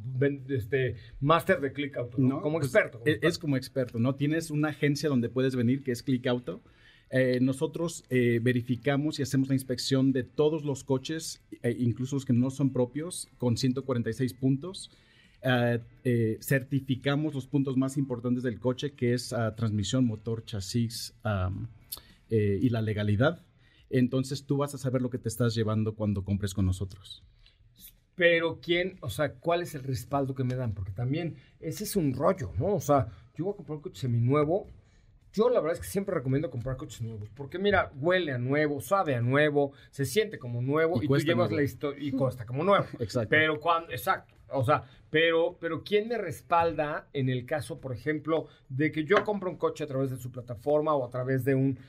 este 0.50 0.96
máster 1.20 1.62
de 1.62 1.72
Click 1.72 1.96
Auto, 1.98 2.18
¿no? 2.20 2.28
No, 2.28 2.42
como 2.42 2.60
pues, 2.60 2.72
experto. 2.74 3.00
como 3.00 3.06
es, 3.06 3.14
experto. 3.16 3.28
es 3.28 3.38
como 3.40 3.58
experto, 3.58 4.00
¿no? 4.00 4.16
Tienes 4.16 4.50
una 4.52 4.70
agencia 4.70 5.08
donde 5.10 5.30
puedes 5.30 5.56
venir 5.56 5.84
que 5.84 5.92
es 5.92 6.02
Click 6.04 6.26
Auto. 6.28 6.64
Eh, 7.16 7.38
nosotros 7.40 8.04
eh, 8.10 8.40
verificamos 8.42 9.20
y 9.20 9.22
hacemos 9.22 9.48
la 9.48 9.54
inspección 9.54 10.12
de 10.12 10.24
todos 10.24 10.66
los 10.66 10.84
coches, 10.84 11.44
eh, 11.62 11.76
incluso 11.78 12.16
los 12.16 12.26
que 12.26 12.34
no 12.34 12.50
son 12.50 12.74
propios, 12.74 13.30
con 13.38 13.56
146 13.56 14.34
puntos. 14.34 14.90
Eh, 15.44 15.80
eh, 16.06 16.38
certificamos 16.42 17.36
los 17.36 17.48
puntos 17.48 17.78
más 17.78 17.98
importantes 17.98 18.44
del 18.44 18.60
coche, 18.60 18.94
que 18.94 19.14
es 19.14 19.34
ah, 19.34 19.54
transmisión, 19.56 20.06
motor, 20.06 20.44
chasis 20.44 21.14
eh, 22.30 22.60
y 22.62 22.70
la 22.70 22.82
legalidad. 22.82 23.46
Entonces 23.90 24.46
tú 24.46 24.58
vas 24.58 24.74
a 24.74 24.80
saber 24.80 25.04
lo 25.04 25.12
que 25.12 25.20
te 25.20 25.28
estás 25.28 25.54
llevando 25.54 25.96
cuando 25.96 26.24
compres 26.24 26.54
con 26.54 26.66
nosotros. 26.66 27.24
Pero 28.16 28.60
quién, 28.60 28.98
o 29.02 29.10
sea, 29.10 29.34
¿cuál 29.34 29.62
es 29.62 29.76
el 29.76 29.84
respaldo 29.84 30.34
que 30.34 30.44
me 30.44 30.56
dan? 30.56 30.74
Porque 30.74 30.92
también 30.92 31.36
ese 31.60 31.84
es 31.84 31.96
un 31.96 32.14
rollo, 32.14 32.52
¿no? 32.58 32.76
O 32.76 32.80
sea, 32.80 33.08
yo 33.36 33.46
voy 33.46 33.54
a 33.54 33.58
comprar 33.58 33.78
un 33.78 33.84
coche 33.84 34.02
seminuevo. 34.02 34.68
Yo 35.34 35.50
la 35.50 35.60
verdad 35.60 35.74
es 35.74 35.82
que 35.82 35.92
siempre 35.92 36.14
recomiendo 36.14 36.50
comprar 36.52 36.78
coches 36.78 37.02
nuevos. 37.02 37.28
Porque 37.36 37.58
mira, 37.58 37.92
huele 37.96 38.32
a 38.32 38.38
nuevo, 38.38 38.80
sabe 38.80 39.16
a 39.16 39.22
nuevo, 39.22 39.74
se 39.90 40.06
siente 40.06 40.38
como 40.38 40.62
nuevo 40.62 41.02
Y 41.02 41.06
y, 41.06 41.08
tú 41.08 41.18
llevas 41.18 41.50
nuevo. 41.50 41.56
la 41.56 41.64
historia 41.64 42.08
y 42.08 42.12
cuesta 42.12 42.46
como 42.46 42.64
nuevo. 42.64 42.86
Exacto. 43.00 43.30
Pero 43.30 43.60
cuando, 43.60 43.92
exacto. 43.92 44.34
O 44.50 44.64
sea, 44.64 44.84
pero, 45.10 45.58
pero 45.60 45.84
¿quién 45.84 46.08
me 46.08 46.18
respalda 46.18 47.08
en 47.14 47.30
el 47.30 47.46
caso, 47.48 47.80
por 47.80 47.94
ejemplo, 47.94 48.48
de 48.70 48.92
que 48.92 49.04
yo 49.04 49.24
compro 49.24 49.50
un 49.50 49.58
coche 49.58 49.84
a 49.84 49.88
través 49.88 50.12
de 50.12 50.18
su 50.18 50.32
plataforma 50.32 50.94
o 50.94 51.04
a 51.06 51.10
través 51.10 51.44
de 51.44 51.56
un 51.56 51.80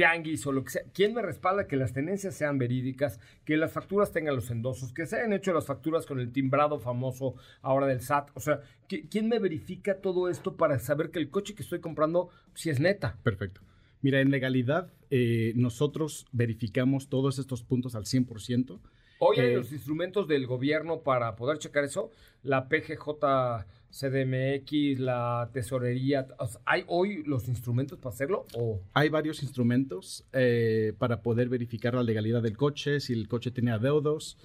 tianguis 0.00 0.46
o 0.46 0.52
lo 0.52 0.64
que 0.64 0.70
sea? 0.70 0.82
¿Quién 0.94 1.12
me 1.12 1.20
respalda 1.20 1.66
que 1.66 1.76
las 1.76 1.92
tenencias 1.92 2.34
sean 2.34 2.56
verídicas, 2.56 3.20
que 3.44 3.58
las 3.58 3.70
facturas 3.70 4.12
tengan 4.12 4.34
los 4.34 4.50
endosos, 4.50 4.94
que 4.94 5.04
se 5.04 5.16
hayan 5.16 5.34
hecho 5.34 5.52
las 5.52 5.66
facturas 5.66 6.06
con 6.06 6.20
el 6.20 6.32
timbrado 6.32 6.78
famoso 6.80 7.34
ahora 7.60 7.86
del 7.86 8.00
SAT? 8.00 8.30
O 8.34 8.40
sea, 8.40 8.60
¿qui- 8.88 9.06
¿quién 9.10 9.28
me 9.28 9.38
verifica 9.38 9.98
todo 10.00 10.30
esto 10.30 10.56
para 10.56 10.78
saber 10.78 11.10
que 11.10 11.18
el 11.18 11.28
coche 11.28 11.54
que 11.54 11.62
estoy 11.62 11.80
comprando 11.80 12.30
si 12.54 12.70
es 12.70 12.80
neta? 12.80 13.18
Perfecto. 13.22 13.60
Mira, 14.00 14.22
en 14.22 14.30
legalidad, 14.30 14.90
eh, 15.10 15.52
nosotros 15.56 16.26
verificamos 16.32 17.10
todos 17.10 17.38
estos 17.38 17.62
puntos 17.62 17.94
al 17.94 18.06
100%. 18.06 18.80
Hoy 19.22 19.38
hay 19.38 19.52
Eh, 19.52 19.56
los 19.56 19.70
instrumentos 19.70 20.26
del 20.26 20.46
gobierno 20.46 21.02
para 21.02 21.36
poder 21.36 21.58
checar 21.58 21.84
eso. 21.84 22.10
La 22.42 22.68
PGJ 22.70 23.66
CDMX, 23.90 24.98
la 24.98 25.50
tesorería. 25.52 26.26
¿Hay 26.64 26.84
hoy 26.86 27.22
los 27.24 27.46
instrumentos 27.46 27.98
para 27.98 28.14
hacerlo? 28.14 28.46
¿O 28.54 28.80
Hay 28.94 29.10
varios 29.10 29.42
instrumentos 29.42 30.24
eh, 30.32 30.94
para 30.96 31.20
poder 31.20 31.50
verificar 31.50 31.94
la 31.94 32.02
legalidad 32.02 32.40
del 32.40 32.56
coche, 32.56 32.98
si 32.98 33.12
el 33.12 33.28
coche 33.28 33.50
tiene 33.50 33.72
adeudos. 33.72 34.38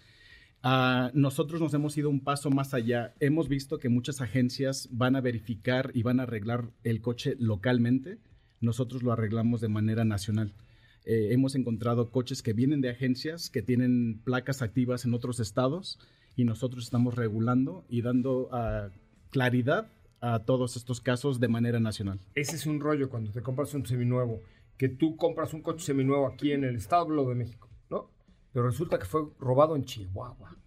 Ah, 0.61 1.09
nosotros 1.13 1.61
nos 1.61 1.73
hemos 1.73 1.97
ido 1.97 2.09
un 2.09 2.19
paso 2.19 2.49
más 2.49 2.73
allá. 2.73 3.13
Hemos 3.21 3.47
visto 3.47 3.79
que 3.79 3.87
muchas 3.87 4.19
agencias 4.19 4.89
van 4.91 5.15
a 5.15 5.21
verificar 5.21 5.91
y 5.93 6.03
van 6.03 6.19
a 6.19 6.23
arreglar 6.23 6.65
el 6.83 6.99
coche 6.99 7.37
localmente. 7.39 8.17
Nosotros 8.59 9.03
lo 9.03 9.13
arreglamos 9.13 9.61
de 9.61 9.69
manera 9.69 10.03
nacional. 10.03 10.51
Eh, 11.05 11.29
hemos 11.31 11.53
encontrado 11.55 12.09
coches 12.09 12.41
que 12.41 12.53
vienen 12.53 12.81
de 12.81 12.89
agencias 12.89 13.51
que 13.51 13.61
tienen 13.61 14.19
placas 14.23 14.63
activas 14.63 15.05
en 15.05 15.13
otros 15.13 15.39
estados 15.39 15.99
y 16.35 16.45
nosotros 16.45 16.83
estamos 16.83 17.13
regulando 17.13 17.85
y 17.89 18.01
dando 18.01 18.49
ah, 18.51 18.89
claridad 19.29 19.87
a 20.21 20.39
todos 20.39 20.75
estos 20.75 21.01
casos 21.01 21.39
de 21.39 21.47
manera 21.47 21.79
nacional. 21.79 22.19
ese 22.33 22.55
es 22.55 22.65
un 22.65 22.79
rollo 22.79 23.09
cuando 23.09 23.31
te 23.31 23.41
compras 23.41 23.73
un 23.75 23.85
seminuevo? 23.85 24.41
Que 24.77 24.89
tú 24.89 25.15
compras 25.15 25.53
un 25.53 25.61
coche 25.61 25.85
seminuevo 25.85 26.25
aquí 26.25 26.51
en 26.51 26.63
el 26.63 26.75
Estado 26.75 27.05
de 27.27 27.35
México, 27.35 27.69
¿no? 27.89 28.09
Pero 28.51 28.65
resulta 28.65 28.97
que 28.97 29.05
fue 29.05 29.27
robado 29.39 29.75
en 29.75 29.85
Chihuahua. 29.85 30.57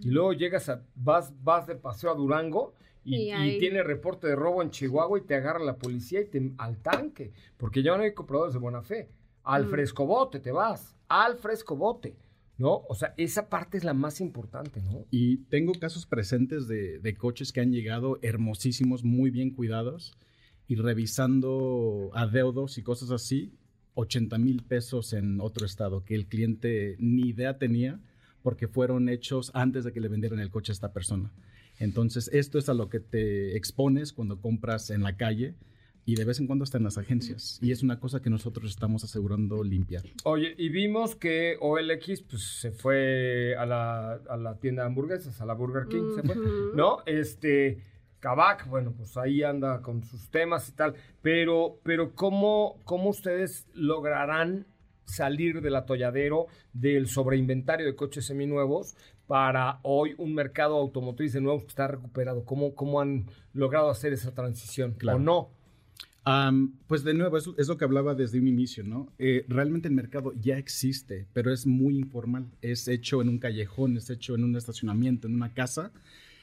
Y 0.00 0.10
luego 0.10 0.32
llegas 0.32 0.68
a, 0.68 0.82
vas, 0.96 1.32
vas 1.42 1.66
de 1.66 1.76
paseo 1.76 2.10
a 2.10 2.14
Durango 2.14 2.74
y, 3.04 3.32
Y 3.32 3.58
tiene 3.58 3.84
reporte 3.84 4.26
de 4.26 4.34
robo 4.34 4.62
en 4.62 4.70
Chihuahua 4.70 5.18
y 5.20 5.22
te 5.22 5.36
agarra 5.36 5.60
la 5.60 5.76
policía 5.76 6.20
y 6.20 6.24
te 6.24 6.50
al 6.58 6.78
tanque. 6.78 7.32
Porque 7.56 7.82
ya 7.82 7.96
no 7.96 8.02
hay 8.02 8.12
compradores 8.14 8.52
de 8.52 8.58
buena 8.58 8.82
fe. 8.82 9.08
Al 9.46 9.64
Mm. 9.66 9.70
frescobote 9.70 10.40
te 10.40 10.52
vas. 10.52 10.94
Al 11.08 11.36
frescobote. 11.38 12.16
¿No? 12.58 12.84
O 12.88 12.94
sea, 12.94 13.12
esa 13.18 13.50
parte 13.50 13.76
es 13.76 13.84
la 13.84 13.92
más 13.92 14.20
importante, 14.22 14.80
¿no? 14.80 15.04
Y 15.10 15.38
tengo 15.50 15.72
casos 15.74 16.06
presentes 16.06 16.66
de, 16.66 16.98
de 17.00 17.14
coches 17.14 17.52
que 17.52 17.60
han 17.60 17.70
llegado 17.70 18.18
hermosísimos, 18.22 19.04
muy 19.04 19.30
bien 19.30 19.50
cuidados, 19.50 20.16
y 20.66 20.76
revisando 20.76 22.10
adeudos 22.14 22.78
y 22.78 22.82
cosas 22.82 23.10
así, 23.10 23.52
80 23.94 24.38
mil 24.38 24.62
pesos 24.62 25.12
en 25.12 25.40
otro 25.40 25.66
estado, 25.66 26.02
que 26.04 26.14
el 26.14 26.26
cliente 26.26 26.96
ni 26.98 27.28
idea 27.28 27.58
tenía 27.58 28.00
porque 28.42 28.68
fueron 28.68 29.08
hechos 29.08 29.50
antes 29.54 29.84
de 29.84 29.92
que 29.92 30.00
le 30.00 30.08
vendieran 30.08 30.38
el 30.40 30.50
coche 30.50 30.72
a 30.72 30.74
esta 30.74 30.92
persona. 30.92 31.32
Entonces, 31.78 32.30
esto 32.32 32.58
es 32.58 32.68
a 32.68 32.74
lo 32.74 32.88
que 32.88 33.00
te 33.00 33.56
expones 33.56 34.12
cuando 34.14 34.40
compras 34.40 34.88
en 34.90 35.02
la 35.02 35.16
calle 35.16 35.54
y 36.06 36.14
de 36.14 36.24
vez 36.24 36.38
en 36.38 36.46
cuando 36.46 36.62
hasta 36.62 36.78
en 36.78 36.84
las 36.84 36.98
agencias. 36.98 37.58
Y 37.60 37.72
es 37.72 37.82
una 37.82 37.98
cosa 37.98 38.22
que 38.22 38.30
nosotros 38.30 38.70
estamos 38.70 39.02
asegurando 39.02 39.64
limpiar. 39.64 40.04
Oye, 40.22 40.54
y 40.56 40.68
vimos 40.68 41.16
que 41.16 41.56
OLX 41.60 42.22
pues, 42.22 42.42
se 42.42 42.70
fue 42.70 43.56
a 43.58 43.66
la, 43.66 44.12
a 44.12 44.36
la 44.36 44.56
tienda 44.60 44.82
de 44.82 44.86
hamburguesas, 44.86 45.40
a 45.40 45.44
la 45.44 45.54
Burger 45.54 45.88
King, 45.88 46.14
se 46.14 46.22
fue. 46.22 46.36
¿no? 46.76 46.98
Este, 47.06 47.82
Kavak, 48.20 48.68
bueno, 48.68 48.94
pues 48.96 49.16
ahí 49.16 49.42
anda 49.42 49.82
con 49.82 50.04
sus 50.04 50.30
temas 50.30 50.68
y 50.68 50.72
tal, 50.72 50.94
pero, 51.22 51.80
pero 51.82 52.14
¿cómo, 52.14 52.80
cómo 52.84 53.10
ustedes 53.10 53.66
lograrán 53.74 54.68
salir 55.06 55.60
del 55.60 55.74
atolladero 55.74 56.46
del 56.72 57.08
sobreinventario 57.08 57.84
de 57.84 57.96
coches 57.96 58.26
seminuevos 58.26 58.96
para 59.26 59.80
hoy 59.82 60.14
un 60.18 60.34
mercado 60.34 60.76
automotriz 60.76 61.32
de 61.32 61.40
nuevo 61.40 61.58
que 61.60 61.66
está 61.66 61.88
recuperado? 61.88 62.44
¿Cómo, 62.44 62.76
cómo 62.76 63.00
han 63.00 63.26
logrado 63.52 63.90
hacer 63.90 64.12
esa 64.12 64.32
transición? 64.34 64.94
Claro. 64.94 65.18
¿O 65.18 65.20
no? 65.20 65.55
Pues 66.88 67.04
de 67.04 67.14
nuevo, 67.14 67.36
es, 67.36 67.48
es 67.56 67.68
lo 67.68 67.78
que 67.78 67.84
hablaba 67.84 68.14
desde 68.14 68.40
un 68.40 68.48
inicio, 68.48 68.82
¿no? 68.82 69.12
Eh, 69.18 69.44
realmente 69.48 69.86
el 69.86 69.94
mercado 69.94 70.32
ya 70.34 70.58
existe, 70.58 71.26
pero 71.32 71.52
es 71.52 71.66
muy 71.66 71.96
informal. 71.96 72.46
Es 72.62 72.88
hecho 72.88 73.22
en 73.22 73.28
un 73.28 73.38
callejón, 73.38 73.96
es 73.96 74.10
hecho 74.10 74.34
en 74.34 74.42
un 74.42 74.56
estacionamiento, 74.56 75.28
en 75.28 75.34
una 75.34 75.54
casa. 75.54 75.92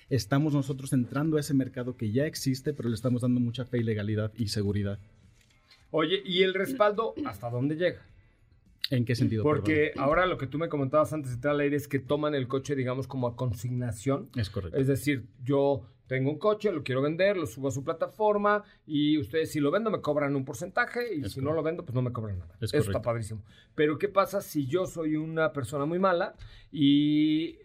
Estamos 0.09 0.53
nosotros 0.53 0.93
entrando 0.93 1.35
a 1.35 1.41
ese 1.41 1.53
mercado 1.53 1.97
que 1.97 2.11
ya 2.11 2.25
existe, 2.25 2.73
pero 2.73 2.87
le 2.87 2.95
estamos 2.95 3.23
dando 3.23 3.41
mucha 3.41 3.65
fe 3.65 3.79
y 3.79 3.83
legalidad 3.83 4.31
y 4.37 4.47
seguridad. 4.47 4.99
Oye, 5.91 6.21
¿y 6.25 6.43
el 6.43 6.53
respaldo 6.53 7.13
hasta 7.25 7.49
dónde 7.49 7.75
llega? 7.75 8.01
¿En 8.89 9.03
qué 9.03 9.15
sentido? 9.15 9.43
Porque 9.43 9.91
ahora 9.97 10.25
lo 10.25 10.37
que 10.37 10.47
tú 10.47 10.57
me 10.57 10.69
comentabas 10.69 11.11
antes 11.11 11.31
de 11.31 11.35
entrar 11.35 11.55
al 11.55 11.59
aire 11.59 11.75
es 11.75 11.89
que 11.89 11.99
toman 11.99 12.35
el 12.35 12.47
coche, 12.47 12.75
digamos, 12.75 13.07
como 13.07 13.27
a 13.27 13.35
consignación. 13.35 14.29
Es 14.37 14.49
correcto. 14.49 14.77
Es 14.77 14.87
decir, 14.87 15.25
yo 15.43 15.85
tengo 16.07 16.29
un 16.29 16.37
coche, 16.37 16.71
lo 16.71 16.83
quiero 16.83 17.01
vender, 17.01 17.37
lo 17.37 17.45
subo 17.45 17.69
a 17.69 17.71
su 17.71 17.83
plataforma 17.83 18.63
y 18.85 19.17
ustedes 19.17 19.51
si 19.51 19.59
lo 19.59 19.71
vendo 19.71 19.89
me 19.89 20.01
cobran 20.01 20.35
un 20.35 20.45
porcentaje 20.45 21.15
y 21.15 21.23
si 21.29 21.41
no 21.41 21.53
lo 21.53 21.63
vendo 21.63 21.83
pues 21.83 21.95
no 21.95 22.01
me 22.01 22.11
cobran 22.11 22.39
nada. 22.39 22.55
Es 22.59 22.73
Eso 22.73 22.89
está 22.89 23.01
padrísimo. 23.01 23.43
Pero 23.75 23.97
¿qué 23.97 24.09
pasa 24.09 24.41
si 24.41 24.67
yo 24.67 24.85
soy 24.85 25.15
una 25.15 25.53
persona 25.53 25.85
muy 25.85 25.99
mala 25.99 26.35
y 26.71 27.57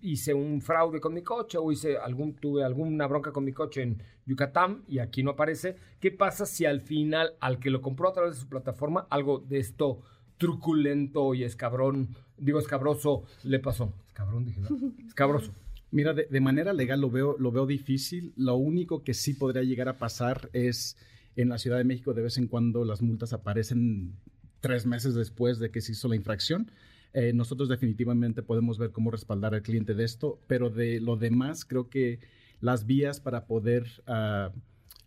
hice 0.00 0.34
un 0.34 0.60
fraude 0.60 1.00
con 1.00 1.14
mi 1.14 1.22
coche 1.22 1.58
o 1.58 1.72
hice 1.72 1.96
algún 1.96 2.34
tuve 2.34 2.62
alguna 2.62 3.06
bronca 3.06 3.32
con 3.32 3.44
mi 3.44 3.52
coche 3.52 3.82
en 3.82 4.02
Yucatán 4.26 4.84
y 4.86 4.98
aquí 4.98 5.22
no 5.22 5.32
aparece? 5.32 5.76
¿Qué 6.00 6.10
pasa 6.10 6.44
si 6.46 6.66
al 6.66 6.80
final 6.80 7.34
al 7.40 7.58
que 7.58 7.70
lo 7.70 7.80
compró 7.80 8.10
a 8.10 8.12
través 8.12 8.34
de 8.34 8.40
su 8.40 8.48
plataforma 8.48 9.06
algo 9.10 9.38
de 9.38 9.58
esto 9.58 10.00
truculento 10.36 11.32
y 11.34 11.44
escabrón, 11.44 12.14
digo 12.36 12.58
escabroso 12.58 13.24
le 13.42 13.58
pasó? 13.58 13.92
Escabrón 14.08 14.44
dije, 14.44 14.60
¿no? 14.60 14.68
escabroso. 15.06 15.52
Mira, 15.90 16.14
de, 16.14 16.40
manera 16.40 16.72
legal 16.72 17.00
lo 17.00 17.10
veo, 17.10 17.36
lo 17.38 17.52
veo 17.52 17.66
difícil. 17.66 18.32
Lo 18.36 18.56
único 18.56 19.04
que 19.04 19.14
sí 19.14 19.34
podría 19.34 19.62
llegar 19.62 19.88
a 19.88 19.98
pasar 19.98 20.50
es 20.52 20.96
en 21.36 21.48
la 21.48 21.58
Ciudad 21.58 21.78
de 21.78 21.84
México 21.84 22.14
de 22.14 22.22
vez 22.22 22.38
en 22.38 22.48
cuando 22.48 22.84
las 22.84 23.02
multas 23.02 23.32
aparecen 23.32 24.14
tres 24.60 24.86
meses 24.86 25.14
después 25.14 25.58
de 25.58 25.70
que 25.70 25.80
se 25.80 25.92
hizo 25.92 26.08
la 26.08 26.16
infracción. 26.16 26.70
Eh, 27.12 27.32
nosotros 27.32 27.68
definitivamente 27.68 28.42
podemos 28.42 28.78
ver 28.78 28.90
cómo 28.90 29.10
respaldar 29.10 29.54
al 29.54 29.62
cliente 29.62 29.94
de 29.94 30.04
esto, 30.04 30.40
pero 30.46 30.70
de 30.70 31.00
lo 31.00 31.16
demás 31.16 31.64
creo 31.64 31.88
que 31.88 32.18
las 32.60 32.84
vías 32.84 33.20
para 33.20 33.46
poder 33.46 33.86
ah, 34.06 34.50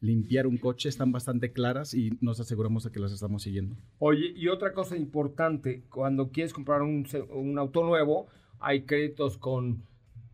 limpiar 0.02 0.48
un 0.48 0.58
coche 0.58 0.90
están 0.90 1.12
bastante 1.12 1.52
claras 1.52 1.94
y 1.94 2.18
nos 2.22 2.40
aseguramos 2.40 2.84
de 2.84 2.92
que 2.92 3.00
las 3.00 3.12
estamos 3.12 3.44
siguiendo. 3.44 3.76
Oye, 4.00 4.34
y 4.36 4.48
otra 4.48 4.74
cosa 4.74 4.96
importante, 4.96 5.84
cuando 5.90 6.30
quieres 6.30 6.54
comprar 6.54 6.82
un, 6.82 7.06
un 7.32 7.60
auto 7.60 7.84
nuevo, 7.84 8.28
hay 8.60 8.84
créditos 8.84 9.38
con 9.38 9.84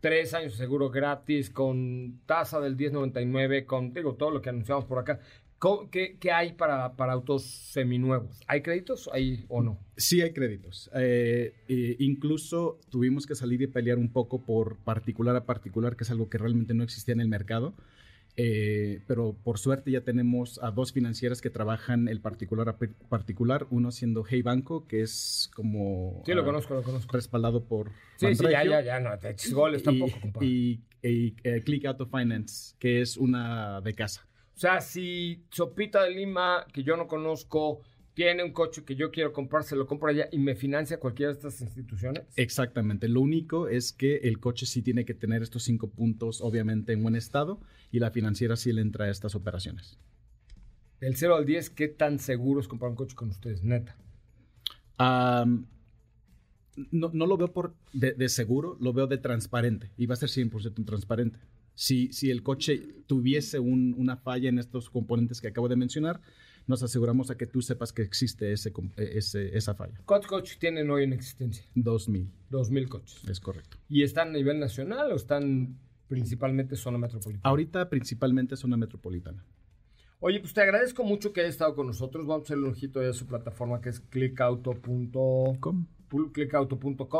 tres 0.00 0.34
años 0.34 0.52
de 0.52 0.58
seguro 0.58 0.90
gratis, 0.90 1.50
con 1.50 2.20
tasa 2.26 2.60
del 2.60 2.76
1099, 2.76 3.66
con, 3.66 3.92
digo, 3.92 4.14
todo 4.14 4.30
lo 4.30 4.42
que 4.42 4.50
anunciamos 4.50 4.84
por 4.84 4.98
acá. 4.98 5.20
¿Cómo- 5.58 5.90
¿Qué, 5.90 6.18
qué 6.20 6.32
hay 6.32 6.52
para, 6.52 6.96
para 6.96 7.14
autos 7.14 7.42
seminuevos? 7.44 8.40
¿Hay 8.46 8.60
créditos 8.60 9.08
¿Hay, 9.12 9.46
o 9.48 9.62
no? 9.62 9.78
Sí 9.96 10.20
hay 10.20 10.32
créditos. 10.34 10.90
Eh, 10.94 11.54
eh, 11.68 11.96
incluso 11.98 12.78
tuvimos 12.90 13.26
que 13.26 13.34
salir 13.34 13.62
y 13.62 13.66
pelear 13.66 13.96
un 13.98 14.12
poco 14.12 14.42
por 14.42 14.76
particular 14.76 15.34
a 15.34 15.46
particular, 15.46 15.96
que 15.96 16.04
es 16.04 16.10
algo 16.10 16.28
que 16.28 16.36
realmente 16.38 16.74
no 16.74 16.82
existía 16.84 17.14
en 17.14 17.20
el 17.20 17.28
mercado. 17.28 17.72
Eh, 18.38 19.00
pero 19.06 19.34
por 19.42 19.58
suerte 19.58 19.90
ya 19.90 20.02
tenemos 20.02 20.60
a 20.62 20.70
dos 20.70 20.92
financieras 20.92 21.40
que 21.40 21.48
trabajan 21.48 22.06
el 22.06 22.20
particular 22.20 22.68
a 22.68 22.76
particular, 23.08 23.66
uno 23.70 23.90
siendo 23.90 24.24
Hey 24.28 24.42
Banco, 24.42 24.86
que 24.86 25.00
es 25.00 25.50
como... 25.54 26.22
Sí, 26.26 26.34
lo 26.34 26.42
ah, 26.42 26.44
conozco, 26.44 26.74
lo 26.74 26.82
conozco. 26.82 27.12
Respaldado 27.12 27.64
por... 27.64 27.90
Sí, 28.16 28.34
sí, 28.34 28.44
ya, 28.50 28.64
ya, 28.64 28.82
ya, 28.82 29.00
no, 29.00 29.18
te 29.18 29.30
eches 29.30 29.54
goles 29.54 29.82
tampoco, 29.82 30.16
y, 30.18 30.20
compadre. 30.20 30.46
y, 30.46 30.82
y, 31.02 31.36
eh, 31.44 31.62
Click 31.64 31.86
Auto 31.86 32.06
Finance, 32.06 32.74
que 32.78 33.00
es 33.00 33.16
una 33.16 33.80
de 33.80 33.94
casa. 33.94 34.26
O 34.54 34.58
sea, 34.58 34.80
si 34.80 35.44
Sopita 35.50 36.02
de 36.02 36.10
Lima, 36.10 36.66
que 36.72 36.82
yo 36.82 36.96
no 36.96 37.06
conozco, 37.06 37.80
tiene 38.16 38.42
un 38.42 38.52
coche 38.52 38.82
que 38.82 38.96
yo 38.96 39.10
quiero 39.10 39.34
comprar, 39.34 39.62
se 39.62 39.76
lo 39.76 39.86
compro 39.86 40.08
allá 40.08 40.26
y 40.32 40.38
me 40.38 40.54
financia 40.54 40.98
cualquiera 40.98 41.32
de 41.32 41.36
estas 41.38 41.60
instituciones. 41.60 42.24
Exactamente. 42.36 43.08
Lo 43.08 43.20
único 43.20 43.68
es 43.68 43.92
que 43.92 44.16
el 44.16 44.40
coche 44.40 44.64
sí 44.64 44.80
tiene 44.80 45.04
que 45.04 45.12
tener 45.12 45.42
estos 45.42 45.64
cinco 45.64 45.90
puntos, 45.90 46.40
obviamente, 46.40 46.94
en 46.94 47.02
buen 47.02 47.14
estado, 47.14 47.60
y 47.92 47.98
la 47.98 48.10
financiera 48.10 48.56
sí 48.56 48.72
le 48.72 48.80
entra 48.80 49.04
a 49.04 49.10
estas 49.10 49.34
operaciones. 49.34 49.98
Del 50.98 51.14
0 51.14 51.36
al 51.36 51.44
10, 51.44 51.68
¿qué 51.68 51.88
tan 51.88 52.18
seguro 52.18 52.58
es 52.60 52.68
comprar 52.68 52.90
un 52.90 52.96
coche 52.96 53.14
con 53.14 53.28
ustedes? 53.28 53.62
Neta. 53.62 53.98
No, 56.90 57.10
no 57.12 57.26
lo 57.26 57.36
veo 57.36 57.52
por 57.52 57.74
de, 57.92 58.12
de 58.12 58.28
seguro, 58.30 58.78
lo 58.80 58.94
veo 58.94 59.06
de 59.06 59.18
transparente, 59.18 59.90
y 59.98 60.06
va 60.06 60.14
a 60.14 60.16
ser 60.16 60.30
100% 60.30 60.84
transparente. 60.86 61.38
Si, 61.74 62.10
si 62.14 62.30
el 62.30 62.42
coche 62.42 62.80
tuviese 63.06 63.58
un- 63.58 63.94
una 63.98 64.16
falla 64.16 64.48
en 64.48 64.58
estos 64.58 64.88
componentes 64.88 65.42
que 65.42 65.48
acabo 65.48 65.68
de 65.68 65.76
mencionar, 65.76 66.22
nos 66.66 66.82
aseguramos 66.82 67.30
a 67.30 67.36
que 67.36 67.46
tú 67.46 67.62
sepas 67.62 67.92
que 67.92 68.02
existe 68.02 68.52
ese, 68.52 68.70
eh, 68.96 69.10
ese- 69.14 69.56
esa 69.56 69.74
falla. 69.74 70.00
¿Cuántos 70.04 70.28
coches 70.28 70.58
tienen 70.58 70.90
hoy 70.90 71.04
en 71.04 71.12
existencia? 71.12 71.64
2000, 71.74 72.30
2.000 72.50 72.88
coches. 72.88 73.22
es 73.28 73.40
correcto. 73.40 73.76
¿Y 73.88 74.02
están 74.02 74.28
a 74.28 74.32
nivel 74.32 74.58
nacional 74.58 75.12
o 75.12 75.16
están 75.16 75.78
principalmente 76.08 76.76
zona 76.76 76.98
metropolitana? 76.98 77.48
Ahorita 77.48 77.88
principalmente 77.88 78.56
zona 78.56 78.76
metropolitana. 78.76 79.44
Oye, 80.18 80.40
pues 80.40 80.54
te 80.54 80.62
agradezco 80.62 81.04
mucho 81.04 81.32
que 81.32 81.40
hayas 81.40 81.52
estado 81.54 81.74
con 81.74 81.86
nosotros. 81.86 82.26
Vamos 82.26 82.42
a 82.42 82.44
hacerle 82.46 82.64
un 82.64 82.70
ojito 82.72 83.02
ya 83.02 83.10
a 83.10 83.12
su 83.12 83.26
plataforma 83.26 83.80
que 83.80 83.90
es 83.90 84.00
clickauto.com. 84.00 85.86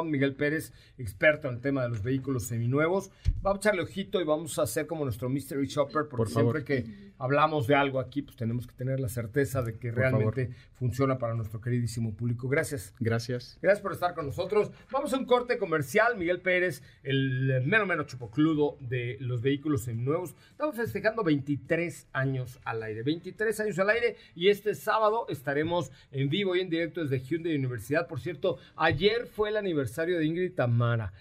Miguel 0.05 0.35
Pérez, 0.35 0.73
experto 0.99 1.49
en 1.49 1.55
el 1.55 1.61
tema 1.61 1.83
de 1.83 1.89
los 1.89 2.03
vehículos 2.03 2.45
seminuevos. 2.45 3.11
Vamos 3.43 3.59
a 3.59 3.61
echarle 3.61 3.83
ojito 3.83 4.21
y 4.21 4.25
vamos 4.25 4.59
a 4.59 4.63
hacer 4.63 4.87
como 4.87 5.05
nuestro 5.05 5.29
Mystery 5.29 5.67
Shopper, 5.67 6.09
porque 6.09 6.17
Por 6.17 6.29
siempre 6.29 6.65
que 6.65 7.13
hablamos 7.19 7.67
de 7.67 7.75
algo 7.75 8.01
aquí, 8.01 8.23
pues 8.23 8.37
tenemos 8.37 8.67
que 8.67 8.75
tener 8.75 9.01
la 9.01 9.09
certeza 9.09 9.63
de 9.63 9.79
que 9.79 9.91
Por 9.91 9.99
realmente 9.99 10.51
funciona 10.75 11.19
para 11.19 11.35
nuestro 11.35 11.61
queridísimo 11.61 12.15
público. 12.15 12.49
Gracias. 12.49 12.95
Gracias. 13.01 13.59
Gracias 13.63 13.83
por 13.83 13.93
estar 13.93 14.15
con 14.15 14.27
nosotros. 14.27 14.71
Vamos 14.91 15.13
a 15.13 15.19
un 15.19 15.25
corte 15.25 15.59
comercial. 15.59 16.17
Miguel 16.17 16.41
Pérez, 16.41 16.83
el 17.03 17.63
mero 17.65 17.87
mero 17.87 18.05
chupocludo 18.05 18.77
de 18.81 19.17
los 19.21 19.43
vehículos 19.43 19.83
seminuevos. 19.83 20.35
Estamos 20.51 20.77
festejando 20.77 21.23
23 21.23 22.09
años 22.13 22.59
al 22.65 22.83
aire. 22.83 23.03
23 23.03 23.61
años 23.61 23.79
al 23.79 23.91
aire 23.91 24.17
y 24.35 24.49
este 24.49 24.75
sábado 24.75 25.27
estaremos 25.29 25.91
en 26.11 26.29
vivo 26.29 26.57
y 26.57 26.61
en 26.61 26.71
directo 26.71 27.03
desde 27.03 27.21
Hyundai 27.21 27.57
Universidad. 27.57 28.07
Por 28.07 28.21
cierto, 28.21 28.59
ayer 28.87 29.27
fue 29.27 29.51
el 29.51 29.57
aniversario 29.57 30.19
de 30.19 30.25
Ingrid 30.25 30.55
Tamara. 30.55 31.13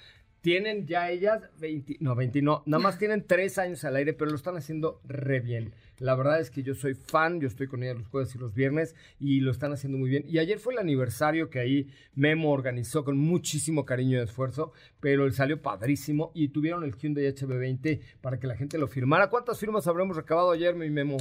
Tienen 0.41 0.85
ya 0.85 1.09
ellas 1.09 1.41
20, 1.59 1.97
no, 2.01 2.13
20 2.13 2.43
no, 2.43 2.61
nada 2.67 2.83
más 2.83 2.99
tienen 2.99 3.25
3 3.25 3.57
años 3.57 3.83
al 3.83 3.95
aire, 3.95 4.13
pero 4.13 4.29
lo 4.29 4.37
están 4.37 4.55
haciendo 4.55 5.01
re 5.03 5.39
bien. 5.39 5.73
La 5.97 6.13
verdad 6.13 6.39
es 6.39 6.51
que 6.51 6.61
yo 6.61 6.75
soy 6.75 6.93
fan, 6.93 7.41
yo 7.41 7.47
estoy 7.47 7.65
con 7.65 7.81
ellas 7.81 7.97
los 7.97 8.07
jueves 8.09 8.35
y 8.35 8.37
los 8.37 8.53
viernes 8.53 8.95
y 9.19 9.39
lo 9.39 9.49
están 9.49 9.73
haciendo 9.73 9.97
muy 9.97 10.07
bien. 10.07 10.23
Y 10.27 10.37
ayer 10.37 10.59
fue 10.59 10.73
el 10.73 10.79
aniversario 10.79 11.49
que 11.49 11.57
ahí 11.57 11.87
Memo 12.13 12.51
organizó 12.51 13.03
con 13.03 13.17
muchísimo 13.17 13.85
cariño 13.85 14.19
y 14.19 14.21
esfuerzo, 14.21 14.71
pero 14.99 15.25
él 15.25 15.33
salió 15.33 15.63
padrísimo 15.63 16.31
y 16.35 16.49
tuvieron 16.49 16.83
el 16.83 16.95
Hyundai 16.95 17.25
HB20 17.33 18.01
para 18.21 18.39
que 18.39 18.45
la 18.45 18.55
gente 18.55 18.77
lo 18.77 18.87
firmara. 18.87 19.31
¿Cuántas 19.31 19.59
firmas 19.59 19.87
habremos 19.87 20.15
recabado 20.15 20.51
ayer, 20.51 20.75
mi 20.75 20.91
Memo? 20.91 21.17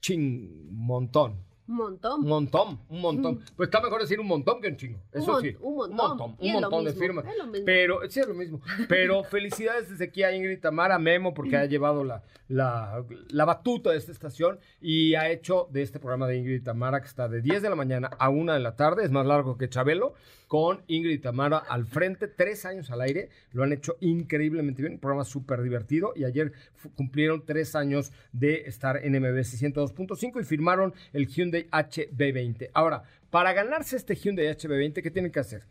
Ching, 0.00 0.68
montón. 0.70 1.51
Un 1.68 1.76
montón. 1.76 2.20
Un 2.22 2.28
montón, 2.28 2.80
un 2.88 3.00
montón. 3.00 3.40
Pues 3.56 3.68
está 3.68 3.80
mejor 3.80 4.00
decir 4.00 4.18
un 4.18 4.26
montón 4.26 4.60
que 4.60 4.68
un 4.68 4.76
chingo. 4.76 4.98
Eso 5.12 5.40
sí. 5.40 5.54
un 5.60 5.76
montón. 5.76 5.92
Un 5.92 5.96
montón, 5.96 6.36
un 6.40 6.52
montón 6.52 6.84
de 6.84 6.92
firmas. 6.92 7.24
Pero, 7.64 8.00
sí, 8.10 8.20
es 8.20 8.26
lo 8.26 8.34
mismo. 8.34 8.60
Pero 8.88 9.22
felicidades 9.30 9.88
desde 9.88 10.06
aquí 10.06 10.22
a 10.22 10.34
Ingrid 10.34 10.60
Tamara 10.60 10.98
Memo 10.98 11.34
porque 11.34 11.56
ha 11.56 11.66
llevado 11.66 12.02
la, 12.02 12.22
la, 12.48 13.04
la 13.28 13.44
batuta 13.44 13.90
de 13.90 13.98
esta 13.98 14.12
estación 14.12 14.58
y 14.80 15.14
ha 15.14 15.30
hecho 15.30 15.68
de 15.70 15.82
este 15.82 16.00
programa 16.00 16.26
de 16.26 16.36
Ingrid 16.36 16.62
Tamara 16.64 17.00
que 17.00 17.06
está 17.06 17.28
de 17.28 17.40
10 17.40 17.62
de 17.62 17.70
la 17.70 17.76
mañana 17.76 18.10
a 18.18 18.28
1 18.28 18.52
de 18.52 18.60
la 18.60 18.76
tarde, 18.76 19.04
es 19.04 19.10
más 19.10 19.24
largo 19.24 19.56
que 19.56 19.68
Chabelo, 19.68 20.14
con 20.52 20.82
Ingrid 20.86 21.22
Tamara 21.22 21.56
al 21.56 21.86
frente, 21.86 22.28
tres 22.28 22.66
años 22.66 22.90
al 22.90 23.00
aire. 23.00 23.30
Lo 23.52 23.62
han 23.62 23.72
hecho 23.72 23.96
increíblemente 24.00 24.82
bien, 24.82 24.94
un 24.94 24.98
programa 24.98 25.24
súper 25.24 25.62
divertido 25.62 26.12
y 26.14 26.24
ayer 26.24 26.52
cumplieron 26.94 27.46
tres 27.46 27.74
años 27.74 28.12
de 28.32 28.64
estar 28.66 28.98
en 29.02 29.12
MBS 29.18 29.62
102.5 29.62 30.42
y 30.42 30.44
firmaron 30.44 30.92
el 31.14 31.26
Hyundai 31.26 31.51
HB20. 31.52 32.70
Ahora, 32.74 33.02
para 33.30 33.52
ganarse 33.52 33.96
este 33.96 34.14
Hyundai 34.14 34.46
HB20, 34.46 35.02
¿qué 35.02 35.10
tienen 35.10 35.32
que 35.32 35.40
hacer? 35.40 35.64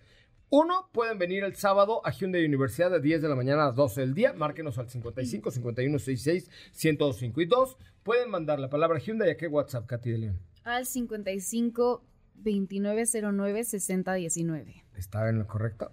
Uno, 0.50 0.90
pueden 0.92 1.18
venir 1.18 1.46
el 1.46 1.56
sábado 1.56 2.06
a 2.06 2.12
Hyundai 2.12 2.44
Universidad 2.44 2.92
de 2.92 3.00
10 3.00 3.22
de 3.22 3.30
la 3.30 3.36
mañana 3.36 3.64
a 3.64 3.66
las 3.68 3.76
12 3.76 4.02
del 4.02 4.14
día. 4.14 4.34
Márquenos 4.34 4.78
al 4.78 4.90
55 4.90 5.50
51 5.50 6.00
66 6.00 6.50
1025. 6.74 7.42
Y 7.42 7.46
dos, 7.46 7.78
pueden 8.04 8.30
mandar 8.30 8.60
la 8.60 8.70
palabra 8.70 9.00
Hyundai 9.00 9.30
a 9.30 9.38
qué 9.38 9.48
WhatsApp, 9.48 9.86
Katy 9.86 10.12
de 10.12 10.18
León. 10.18 10.40
Al 10.66 10.86
55 10.86 12.04
2909 12.36 13.64
6019. 13.64 14.84
¿Está 14.98 15.30
en 15.30 15.40
lo 15.40 15.48
correcto? 15.48 15.92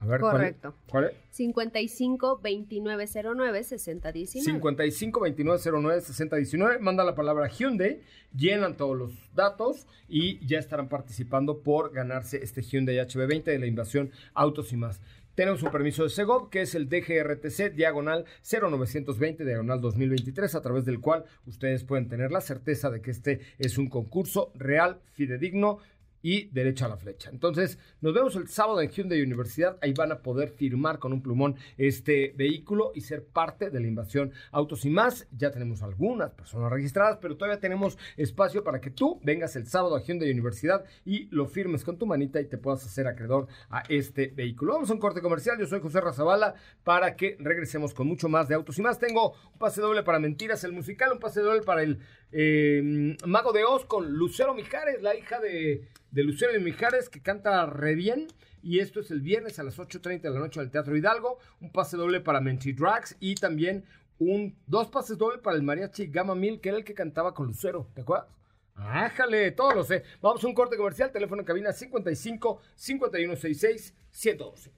A 0.00 0.06
ver, 0.06 0.20
¿cuál 0.20 0.36
es? 0.36 0.40
Correcto. 0.40 0.74
¿cuál 0.88 1.04
es? 1.06 1.12
55 1.30 2.40
2909 2.42 3.64
6019. 3.64 4.44
55 4.44 5.20
2909 5.20 6.00
6019. 6.00 6.78
Manda 6.78 7.04
la 7.04 7.14
palabra 7.14 7.48
Hyundai, 7.48 8.00
llenan 8.34 8.76
todos 8.76 8.96
los 8.96 9.12
datos 9.34 9.86
y 10.08 10.44
ya 10.46 10.58
estarán 10.58 10.88
participando 10.88 11.62
por 11.62 11.92
ganarse 11.92 12.42
este 12.42 12.62
Hyundai 12.62 12.96
HB20 12.96 13.44
de 13.44 13.58
la 13.58 13.66
invasión 13.66 14.10
Autos 14.34 14.72
y 14.72 14.76
más. 14.76 15.00
Tenemos 15.38 15.62
un 15.62 15.70
permiso 15.70 16.02
de 16.02 16.10
Segov, 16.10 16.50
que 16.50 16.62
es 16.62 16.74
el 16.74 16.88
DGRTC 16.88 17.72
diagonal 17.72 18.24
0920 18.42 19.44
diagonal 19.44 19.80
2023, 19.80 20.52
a 20.56 20.62
través 20.62 20.84
del 20.84 20.98
cual 20.98 21.26
ustedes 21.46 21.84
pueden 21.84 22.08
tener 22.08 22.32
la 22.32 22.40
certeza 22.40 22.90
de 22.90 23.00
que 23.00 23.12
este 23.12 23.40
es 23.56 23.78
un 23.78 23.88
concurso 23.88 24.50
real, 24.56 24.98
fidedigno, 25.12 25.78
y 26.22 26.48
derecha 26.48 26.86
a 26.86 26.88
la 26.88 26.96
flecha. 26.96 27.30
Entonces, 27.30 27.78
nos 28.00 28.14
vemos 28.14 28.36
el 28.36 28.48
sábado 28.48 28.80
en 28.80 28.90
Hyundai 28.90 29.22
Universidad. 29.22 29.78
Ahí 29.82 29.92
van 29.92 30.12
a 30.12 30.20
poder 30.20 30.50
firmar 30.50 30.98
con 30.98 31.12
un 31.12 31.22
plumón 31.22 31.56
este 31.76 32.34
vehículo 32.36 32.92
y 32.94 33.02
ser 33.02 33.24
parte 33.24 33.70
de 33.70 33.80
la 33.80 33.86
invasión 33.86 34.32
Autos 34.50 34.84
y 34.84 34.90
más. 34.90 35.26
Ya 35.36 35.50
tenemos 35.50 35.82
algunas 35.82 36.30
personas 36.30 36.70
registradas, 36.70 37.18
pero 37.20 37.36
todavía 37.36 37.60
tenemos 37.60 37.98
espacio 38.16 38.64
para 38.64 38.80
que 38.80 38.90
tú 38.90 39.20
vengas 39.22 39.56
el 39.56 39.66
sábado 39.66 39.96
a 39.96 40.02
Hyundai 40.02 40.30
Universidad 40.30 40.84
y 41.04 41.28
lo 41.30 41.46
firmes 41.46 41.84
con 41.84 41.98
tu 41.98 42.06
manita 42.06 42.40
y 42.40 42.46
te 42.46 42.58
puedas 42.58 42.84
hacer 42.84 43.06
acreedor 43.06 43.46
a 43.70 43.82
este 43.88 44.28
vehículo. 44.28 44.74
Vamos 44.74 44.90
a 44.90 44.94
un 44.94 45.00
corte 45.00 45.20
comercial. 45.20 45.58
Yo 45.58 45.66
soy 45.66 45.80
José 45.80 46.00
Razabala 46.00 46.54
para 46.84 47.16
que 47.16 47.36
regresemos 47.38 47.94
con 47.94 48.06
mucho 48.06 48.28
más 48.28 48.48
de 48.48 48.54
Autos 48.54 48.78
y 48.78 48.82
más. 48.82 48.98
Tengo 48.98 49.34
un 49.52 49.58
pase 49.58 49.80
doble 49.80 50.02
para 50.02 50.18
Mentiras, 50.18 50.64
el 50.64 50.72
musical, 50.72 51.12
un 51.12 51.18
pase 51.18 51.40
doble 51.40 51.62
para 51.62 51.82
el 51.82 52.00
eh, 52.32 53.16
Mago 53.26 53.52
de 53.52 53.64
Oz 53.64 53.84
con 53.84 54.12
Lucero 54.12 54.54
Mijares, 54.54 55.02
la 55.02 55.14
hija 55.14 55.40
de, 55.40 55.88
Lucero 56.12 56.52
de 56.52 56.60
Mijares, 56.60 57.08
que 57.08 57.22
canta 57.22 57.66
re 57.66 57.94
bien. 57.94 58.28
Y 58.62 58.80
esto 58.80 59.00
es 59.00 59.10
el 59.10 59.20
viernes 59.20 59.58
a 59.58 59.62
las 59.62 59.78
8.30 59.78 60.20
de 60.22 60.30
la 60.30 60.40
noche 60.40 60.60
al 60.60 60.70
Teatro 60.70 60.96
Hidalgo. 60.96 61.38
Un 61.60 61.70
pase 61.70 61.96
doble 61.96 62.20
para 62.20 62.40
Menti 62.40 62.72
Drags 62.72 63.16
y 63.20 63.36
también 63.36 63.84
un, 64.18 64.56
dos 64.66 64.88
pases 64.88 65.16
doble 65.16 65.38
para 65.38 65.56
el 65.56 65.62
mariachi 65.62 66.08
Gama 66.08 66.34
Mil, 66.34 66.60
que 66.60 66.70
era 66.70 66.78
el 66.78 66.84
que 66.84 66.94
cantaba 66.94 67.34
con 67.34 67.46
Lucero. 67.46 67.88
¿Te 67.94 68.02
acuerdas? 68.02 68.28
Ájale, 68.74 69.52
todo 69.52 69.74
lo 69.74 69.84
sé. 69.84 70.04
Vamos 70.20 70.42
a 70.42 70.46
un 70.46 70.54
corte 70.54 70.76
comercial. 70.76 71.10
Teléfono 71.10 71.42
en 71.42 71.46
cabina 71.46 71.72
55 71.72 72.60
5166 72.74 73.94
1025. 74.12 74.77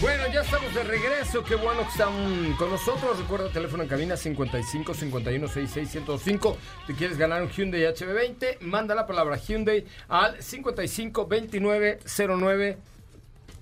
Bueno, 0.00 0.24
ya 0.32 0.40
estamos 0.40 0.74
de 0.74 0.82
regreso. 0.82 1.44
Qué 1.44 1.56
bueno 1.56 1.82
que 1.82 1.90
están 1.90 2.54
con 2.56 2.70
nosotros. 2.70 3.18
Recuerda 3.18 3.50
teléfono 3.50 3.82
en 3.82 3.88
cabina 3.88 4.16
55 4.16 4.94
51 4.94 5.46
66 5.46 5.90
105. 5.90 6.56
Si 6.86 6.94
quieres 6.94 7.18
ganar 7.18 7.42
un 7.42 7.50
Hyundai 7.50 7.82
HB20, 7.82 8.60
manda 8.60 8.94
la 8.94 9.06
palabra 9.06 9.36
Hyundai 9.36 9.84
al 10.08 10.42
55 10.42 11.26
29 11.26 11.98
09 12.06 12.78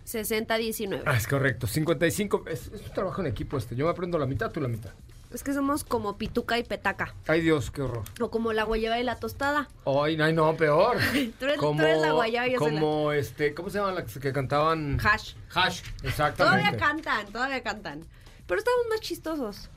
6019. 0.04 1.04
Ah, 1.06 1.16
es 1.16 1.26
correcto. 1.26 1.66
55. 1.66 2.44
Es, 2.46 2.68
es 2.68 2.82
un 2.86 2.92
trabajo 2.94 3.20
en 3.20 3.26
equipo 3.26 3.58
este. 3.58 3.74
Yo 3.74 3.86
me 3.86 3.90
aprendo 3.90 4.16
la 4.16 4.26
mitad, 4.26 4.52
tú 4.52 4.60
la 4.60 4.68
mitad. 4.68 4.92
Es 5.32 5.42
que 5.44 5.52
somos 5.52 5.84
como 5.84 6.16
pituca 6.16 6.58
y 6.58 6.64
petaca. 6.64 7.14
Ay, 7.26 7.42
Dios, 7.42 7.70
qué 7.70 7.82
horror. 7.82 8.02
O 8.20 8.30
como 8.30 8.52
la 8.54 8.64
guayaba 8.64 8.98
y 8.98 9.02
la 9.04 9.16
tostada. 9.16 9.68
Ay, 9.84 10.16
no, 10.16 10.32
no, 10.32 10.56
peor. 10.56 10.96
Tú 11.38 11.44
eres- 11.44 11.58
tú 11.60 11.74
eres 11.78 12.00
la 12.00 12.12
guayaba 12.12 12.48
y 12.48 12.52
yo 12.52 12.58
la- 12.60 12.64
Como 12.80 13.12
este, 13.12 13.52
¿cómo 13.54 13.68
se 13.68 13.78
llaman 13.78 13.96
las 13.96 14.16
que 14.18 14.32
cantaban? 14.32 14.98
Hash. 15.04 15.34
Hash, 15.54 15.82
exactamente. 16.02 16.62
Todavía 16.62 16.76
cantan, 16.78 17.26
todavía 17.32 17.62
cantan. 17.62 18.04
Pero 18.46 18.58
estamos 18.58 18.80
más 18.88 19.00
chistosos. 19.00 19.68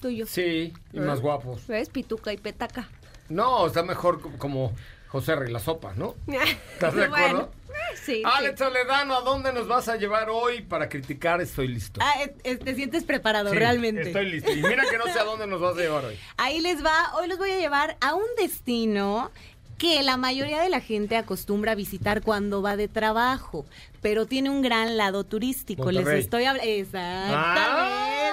Tú 0.00 0.08
y 0.08 0.16
yo. 0.18 0.26
Sí, 0.26 0.72
y 0.92 1.00
más 1.00 1.20
guapos. 1.20 1.66
¿Ves? 1.66 1.90
Pituca 1.90 2.32
y 2.32 2.38
petaca. 2.38 2.88
No, 3.28 3.66
está 3.66 3.82
mejor 3.82 4.20
co- 4.22 4.32
como 4.38 4.72
José 5.08 5.36
Rey, 5.36 5.52
la 5.52 5.60
sopa, 5.60 5.92
¿no? 5.96 6.14
¿Estás 6.72 6.94
de 6.94 7.08
Bueno, 7.08 7.24
acuerdo? 7.26 7.50
Sí, 7.94 8.22
Alex 8.24 8.56
Toledano, 8.58 9.16
¿a 9.16 9.20
dónde 9.20 9.52
nos 9.52 9.68
vas 9.68 9.88
a 9.88 9.96
llevar 9.96 10.28
hoy 10.30 10.62
para 10.62 10.88
criticar? 10.88 11.40
Estoy 11.40 11.68
listo. 11.68 12.00
Ah, 12.02 12.22
eh, 12.22 12.34
eh, 12.44 12.56
te 12.56 12.74
sientes 12.74 13.04
preparado, 13.04 13.50
Sí, 13.50 13.56
realmente. 13.56 14.02
Estoy 14.02 14.30
listo. 14.30 14.52
Y 14.52 14.62
mira 14.62 14.84
que 14.90 14.98
no 14.98 15.04
sé 15.04 15.18
a 15.18 15.24
dónde 15.24 15.46
nos 15.46 15.60
vas 15.60 15.76
a 15.76 15.80
llevar 15.80 16.04
hoy. 16.04 16.18
Ahí 16.36 16.60
les 16.60 16.84
va, 16.84 17.14
hoy 17.16 17.28
los 17.28 17.38
voy 17.38 17.50
a 17.50 17.58
llevar 17.58 17.96
a 18.00 18.14
un 18.14 18.26
destino 18.38 19.30
que 19.78 20.02
la 20.02 20.16
mayoría 20.16 20.60
de 20.62 20.68
la 20.68 20.80
gente 20.80 21.16
acostumbra 21.16 21.72
a 21.72 21.74
visitar 21.74 22.22
cuando 22.22 22.62
va 22.62 22.76
de 22.76 22.88
trabajo, 22.88 23.66
pero 24.00 24.26
tiene 24.26 24.50
un 24.50 24.62
gran 24.62 24.96
lado 24.96 25.24
turístico. 25.24 25.84
Monterrey. 25.84 26.16
Les 26.16 26.24
estoy 26.24 26.44
hablando. 26.44 26.70
Exactamente, 26.70 28.14
qué 28.20 28.23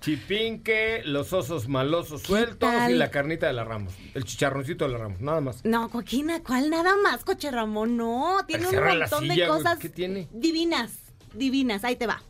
Chipinque, 0.00 1.02
los 1.04 1.32
osos 1.32 1.68
malosos 1.68 2.22
sueltos 2.22 2.58
tal? 2.70 2.92
y 2.92 2.94
la 2.94 3.10
carnita 3.10 3.46
de 3.46 3.52
la 3.52 3.64
Ramos. 3.64 3.94
El 4.14 4.24
chicharroncito 4.24 4.86
de 4.86 4.92
la 4.92 4.98
Ramos, 4.98 5.20
nada 5.20 5.40
más. 5.40 5.64
No, 5.64 5.88
Coquina, 5.88 6.40
¿cuál 6.42 6.70
nada 6.70 6.94
más, 7.02 7.24
Coche 7.24 7.50
Ramón? 7.50 7.96
No, 7.96 8.38
tiene 8.46 8.68
un 8.68 8.76
montón 8.76 9.20
silla, 9.22 9.34
de 9.34 9.48
cosas 9.48 9.78
¿qué 9.78 9.88
tiene? 9.88 10.28
divinas, 10.32 10.92
divinas. 11.34 11.84
Ahí 11.84 11.96
te 11.96 12.06
va. 12.06 12.22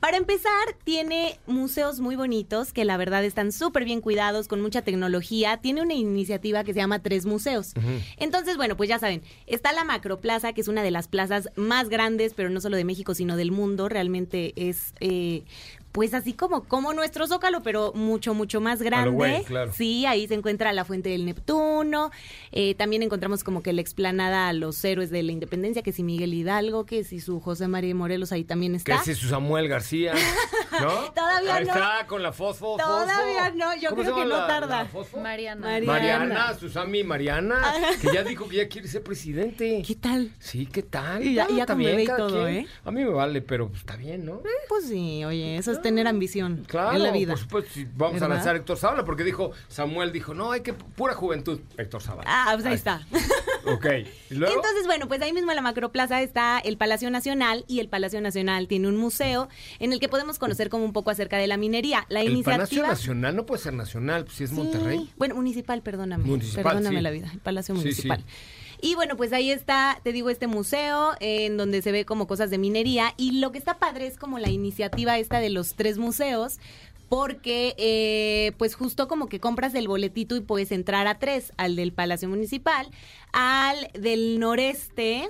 Para 0.00 0.16
empezar, 0.16 0.50
tiene 0.82 1.38
museos 1.46 2.00
muy 2.00 2.16
bonitos 2.16 2.72
que 2.72 2.86
la 2.86 2.96
verdad 2.96 3.22
están 3.22 3.52
súper 3.52 3.84
bien 3.84 4.00
cuidados, 4.00 4.48
con 4.48 4.62
mucha 4.62 4.80
tecnología. 4.80 5.58
Tiene 5.58 5.82
una 5.82 5.92
iniciativa 5.92 6.64
que 6.64 6.72
se 6.72 6.80
llama 6.80 7.00
Tres 7.00 7.26
Museos. 7.26 7.74
Entonces, 8.16 8.56
bueno, 8.56 8.78
pues 8.78 8.88
ya 8.88 8.98
saben, 8.98 9.22
está 9.46 9.72
la 9.72 9.84
Macroplaza, 9.84 10.54
que 10.54 10.62
es 10.62 10.68
una 10.68 10.82
de 10.82 10.90
las 10.90 11.06
plazas 11.06 11.50
más 11.54 11.90
grandes, 11.90 12.32
pero 12.32 12.48
no 12.48 12.62
solo 12.62 12.78
de 12.78 12.84
México, 12.84 13.14
sino 13.14 13.36
del 13.36 13.52
mundo. 13.52 13.90
Realmente 13.90 14.54
es, 14.56 14.94
eh, 15.00 15.42
pues 15.92 16.14
así 16.14 16.32
como, 16.34 16.64
como 16.64 16.92
nuestro 16.92 17.26
Zócalo, 17.26 17.62
pero 17.62 17.92
mucho, 17.94 18.32
mucho 18.34 18.60
más 18.60 18.80
grande. 18.80 19.10
güey, 19.10 19.42
claro. 19.44 19.72
Sí, 19.72 20.06
ahí 20.06 20.28
se 20.28 20.34
encuentra 20.34 20.72
la 20.72 20.84
Fuente 20.84 21.08
del 21.08 21.24
Neptuno. 21.26 22.10
Eh, 22.52 22.74
también 22.76 23.02
encontramos 23.02 23.42
como 23.44 23.62
que 23.62 23.72
la 23.72 23.80
explanada 23.80 24.48
a 24.48 24.52
los 24.52 24.84
héroes 24.84 25.10
de 25.10 25.22
la 25.22 25.32
independencia, 25.32 25.82
que 25.82 25.92
si 25.92 26.02
Miguel 26.02 26.32
Hidalgo, 26.34 26.86
que 26.86 27.02
si 27.04 27.20
su 27.20 27.40
José 27.40 27.66
María 27.68 27.94
Morelos 27.94 28.30
ahí 28.32 28.44
también 28.44 28.72
Que 28.72 28.92
está. 28.92 29.02
si 29.02 29.14
su 29.14 29.28
Samuel 29.28 29.68
García, 29.68 30.14
¿no? 30.80 30.90
Todavía 31.14 31.54
Ahí 31.56 31.64
no. 31.64 31.72
está 31.72 32.06
con 32.06 32.22
la 32.22 32.32
fosfo, 32.32 32.76
fosfo. 32.78 32.86
Todavía 32.86 33.50
no, 33.56 33.74
yo 33.76 33.90
¿Cómo 33.90 34.02
creo 34.02 34.14
se 34.14 34.20
que 34.22 34.28
no 34.28 34.36
la- 34.36 34.46
tarda. 34.46 34.82
la 34.84 34.88
fosfo? 34.88 35.20
Mariana. 35.20 35.60
Mariana. 35.66 35.92
Mariana, 35.92 36.54
Susami 36.58 37.02
Mariana, 37.04 37.60
que 38.00 38.08
ya 38.14 38.22
dijo 38.22 38.48
que 38.48 38.56
ya 38.58 38.68
quiere 38.68 38.86
ser 38.88 39.02
presidente. 39.02 39.82
¿Qué 39.86 39.94
tal? 39.96 40.30
Sí, 40.38 40.66
¿qué 40.66 40.82
tal? 40.82 41.24
Y 41.26 41.34
ya- 41.34 41.48
ya 41.48 41.66
cada 41.66 42.16
todo, 42.16 42.44
quien. 42.44 42.56
¿eh? 42.64 42.66
A 42.84 42.90
mí 42.90 43.02
me 43.04 43.10
vale, 43.10 43.42
pero 43.42 43.68
pues, 43.68 43.80
está 43.80 43.96
bien, 43.96 44.24
¿no? 44.24 44.40
Pues 44.68 44.86
sí, 44.86 45.24
oye, 45.24 45.56
eso 45.56 45.72
es 45.72 45.79
tener 45.80 46.06
ambición 46.06 46.64
Claro, 46.66 46.96
en 46.96 47.02
la 47.02 47.10
vida. 47.10 47.32
por 47.32 47.38
supuesto, 47.40 47.70
si 47.74 47.86
vamos 47.94 48.20
a 48.22 48.28
lanzar 48.28 48.54
a 48.54 48.58
Héctor 48.58 48.76
Zavala, 48.78 49.04
porque 49.04 49.24
dijo, 49.24 49.52
Samuel 49.68 50.12
dijo, 50.12 50.34
no, 50.34 50.52
hay 50.52 50.60
que, 50.60 50.72
pura 50.72 51.14
juventud, 51.14 51.60
Héctor 51.76 52.02
Zavala. 52.02 52.24
Ah, 52.26 52.50
pues 52.54 52.66
ahí 52.66 52.74
está. 52.74 53.06
Ok, 53.66 53.86
¿y 54.30 54.34
luego? 54.34 54.54
Entonces, 54.56 54.86
bueno, 54.86 55.06
pues 55.08 55.20
ahí 55.22 55.32
mismo 55.32 55.50
en 55.50 55.56
la 55.56 55.62
Macroplaza 55.62 56.22
está 56.22 56.58
el 56.60 56.76
Palacio 56.76 57.10
Nacional 57.10 57.64
y 57.68 57.80
el 57.80 57.88
Palacio 57.88 58.20
Nacional 58.20 58.68
tiene 58.68 58.88
un 58.88 58.96
museo 58.96 59.48
en 59.78 59.92
el 59.92 60.00
que 60.00 60.08
podemos 60.08 60.38
conocer 60.38 60.70
como 60.70 60.84
un 60.84 60.92
poco 60.92 61.10
acerca 61.10 61.36
de 61.36 61.46
la 61.46 61.56
minería. 61.56 62.06
La 62.08 62.20
el 62.22 62.42
Palacio 62.42 62.86
Nacional 62.86 63.36
no 63.36 63.46
puede 63.46 63.62
ser 63.62 63.74
nacional, 63.74 64.24
pues 64.24 64.36
si 64.38 64.44
es 64.44 64.50
Sí, 64.50 64.56
Monterrey. 64.56 65.10
Bueno, 65.16 65.34
municipal, 65.34 65.82
perdóname. 65.82 66.24
Municipal, 66.24 66.64
perdóname 66.64 66.96
sí. 66.98 67.02
la 67.02 67.10
vida, 67.10 67.30
el 67.32 67.40
Palacio 67.40 67.74
Municipal. 67.74 68.24
sí. 68.26 68.59
Y 68.82 68.94
bueno, 68.94 69.16
pues 69.16 69.32
ahí 69.32 69.50
está, 69.50 70.00
te 70.02 70.12
digo, 70.12 70.30
este 70.30 70.46
museo 70.46 71.12
eh, 71.20 71.46
en 71.46 71.56
donde 71.56 71.82
se 71.82 71.92
ve 71.92 72.04
como 72.04 72.26
cosas 72.26 72.50
de 72.50 72.58
minería. 72.58 73.14
Y 73.16 73.40
lo 73.40 73.52
que 73.52 73.58
está 73.58 73.78
padre 73.78 74.06
es 74.06 74.16
como 74.16 74.38
la 74.38 74.50
iniciativa 74.50 75.18
esta 75.18 75.40
de 75.40 75.50
los 75.50 75.74
tres 75.74 75.98
museos. 75.98 76.58
Porque, 77.08 77.74
eh, 77.76 78.52
pues 78.56 78.76
justo 78.76 79.08
como 79.08 79.28
que 79.28 79.40
compras 79.40 79.74
el 79.74 79.88
boletito 79.88 80.36
y 80.36 80.40
puedes 80.40 80.70
entrar 80.70 81.08
a 81.08 81.18
tres, 81.18 81.52
al 81.56 81.74
del 81.74 81.92
Palacio 81.92 82.28
Municipal, 82.28 82.88
al 83.32 83.90
del 83.94 84.38
noreste, 84.38 85.28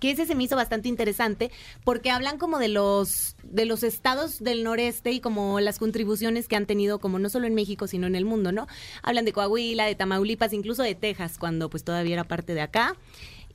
que 0.00 0.12
ese 0.12 0.24
se 0.24 0.34
me 0.34 0.44
hizo 0.44 0.56
bastante 0.56 0.88
interesante 0.88 1.50
porque 1.84 2.10
hablan 2.10 2.38
como 2.38 2.58
de 2.58 2.68
los 2.68 3.35
de 3.50 3.64
los 3.64 3.82
estados 3.82 4.42
del 4.42 4.64
noreste 4.64 5.12
y 5.12 5.20
como 5.20 5.60
las 5.60 5.78
contribuciones 5.78 6.48
que 6.48 6.56
han 6.56 6.66
tenido 6.66 6.98
como 6.98 7.18
no 7.18 7.28
solo 7.28 7.46
en 7.46 7.54
México 7.54 7.86
sino 7.86 8.06
en 8.06 8.14
el 8.14 8.24
mundo, 8.24 8.52
¿no? 8.52 8.66
Hablan 9.02 9.24
de 9.24 9.32
Coahuila, 9.32 9.86
de 9.86 9.94
Tamaulipas, 9.94 10.52
incluso 10.52 10.82
de 10.82 10.94
Texas 10.94 11.38
cuando 11.38 11.70
pues 11.70 11.84
todavía 11.84 12.14
era 12.14 12.24
parte 12.24 12.54
de 12.54 12.60
acá. 12.60 12.96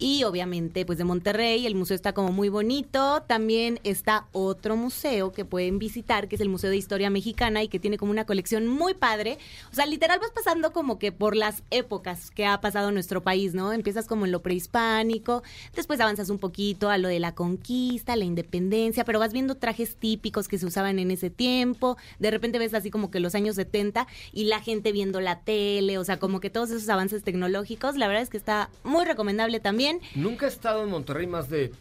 Y 0.04 0.24
obviamente, 0.24 0.84
pues 0.84 0.98
de 0.98 1.04
Monterrey, 1.04 1.68
el 1.68 1.76
museo 1.76 1.94
está 1.94 2.12
como 2.14 2.32
muy 2.32 2.50
bonito. 2.50 3.22
También 3.28 3.80
está 3.84 4.26
otro 4.32 4.76
museo 4.76 5.32
que 5.32 5.46
pueden 5.46 5.78
visitar, 5.78 6.28
que 6.28 6.38
es 6.38 6.42
el 6.42 6.50
Museo 6.50 6.72
de 6.72 6.78
Historia 6.78 7.12
Mexicana 7.12 7.62
y 7.62 7.68
que 7.68 7.78
tiene 7.78 8.00
como 8.00 8.10
una 8.10 8.26
colección 8.26 8.66
muy 8.66 8.96
padre. 8.96 9.38
O 9.72 9.76
sea, 9.76 9.86
literal 9.86 10.20
vas 10.20 10.32
pasando 10.32 10.74
como 10.74 10.98
que 10.98 11.12
por 11.12 11.36
las 11.36 11.62
épocas 11.70 12.32
que 12.32 12.48
ha 12.48 12.60
pasado 12.62 12.92
nuestro 12.92 13.22
país, 13.22 13.54
¿no? 13.54 13.74
Empiezas 13.74 14.08
como 14.08 14.26
en 14.26 14.32
lo 14.32 14.42
prehispánico, 14.42 15.44
después 15.76 16.00
avanzas 16.00 16.32
un 16.32 16.40
poquito 16.40 16.90
a 16.90 16.98
lo 16.98 17.08
de 17.08 17.20
la 17.20 17.36
conquista, 17.36 18.16
la 18.16 18.26
independencia, 18.26 19.06
pero 19.06 19.20
vas 19.20 19.34
viendo 19.34 19.54
trajes 19.54 19.98
típicos 19.98 20.48
que 20.48 20.58
se 20.58 20.66
usaban 20.66 20.98
en 20.98 21.12
ese 21.12 21.30
tiempo. 21.30 21.96
De 22.18 22.32
repente 22.32 22.58
ves 22.58 22.74
así 22.74 22.90
como 22.90 23.12
que 23.12 23.20
los 23.20 23.36
años 23.36 23.56
70 23.56 24.08
y 24.34 24.46
la 24.46 24.62
gente 24.62 24.94
viendo 24.94 25.22
la 25.22 25.42
tele, 25.42 26.00
o 26.00 26.04
sea, 26.04 26.18
como 26.18 26.40
que 26.40 26.50
todos 26.50 26.72
esos 26.72 26.90
avances 26.90 27.22
tecnológicos. 27.22 27.98
La 27.98 28.08
verdad 28.08 28.24
es 28.24 28.30
que 28.30 28.38
está 28.38 28.72
muy 28.84 29.06
recomendable 29.06 29.60
también. 29.60 29.91
Nunca 30.16 30.46
he 30.46 30.50
estado 30.50 30.84
en 30.84 30.90
Monterrey 30.90 31.28
más 31.28 31.50
de 31.50 31.72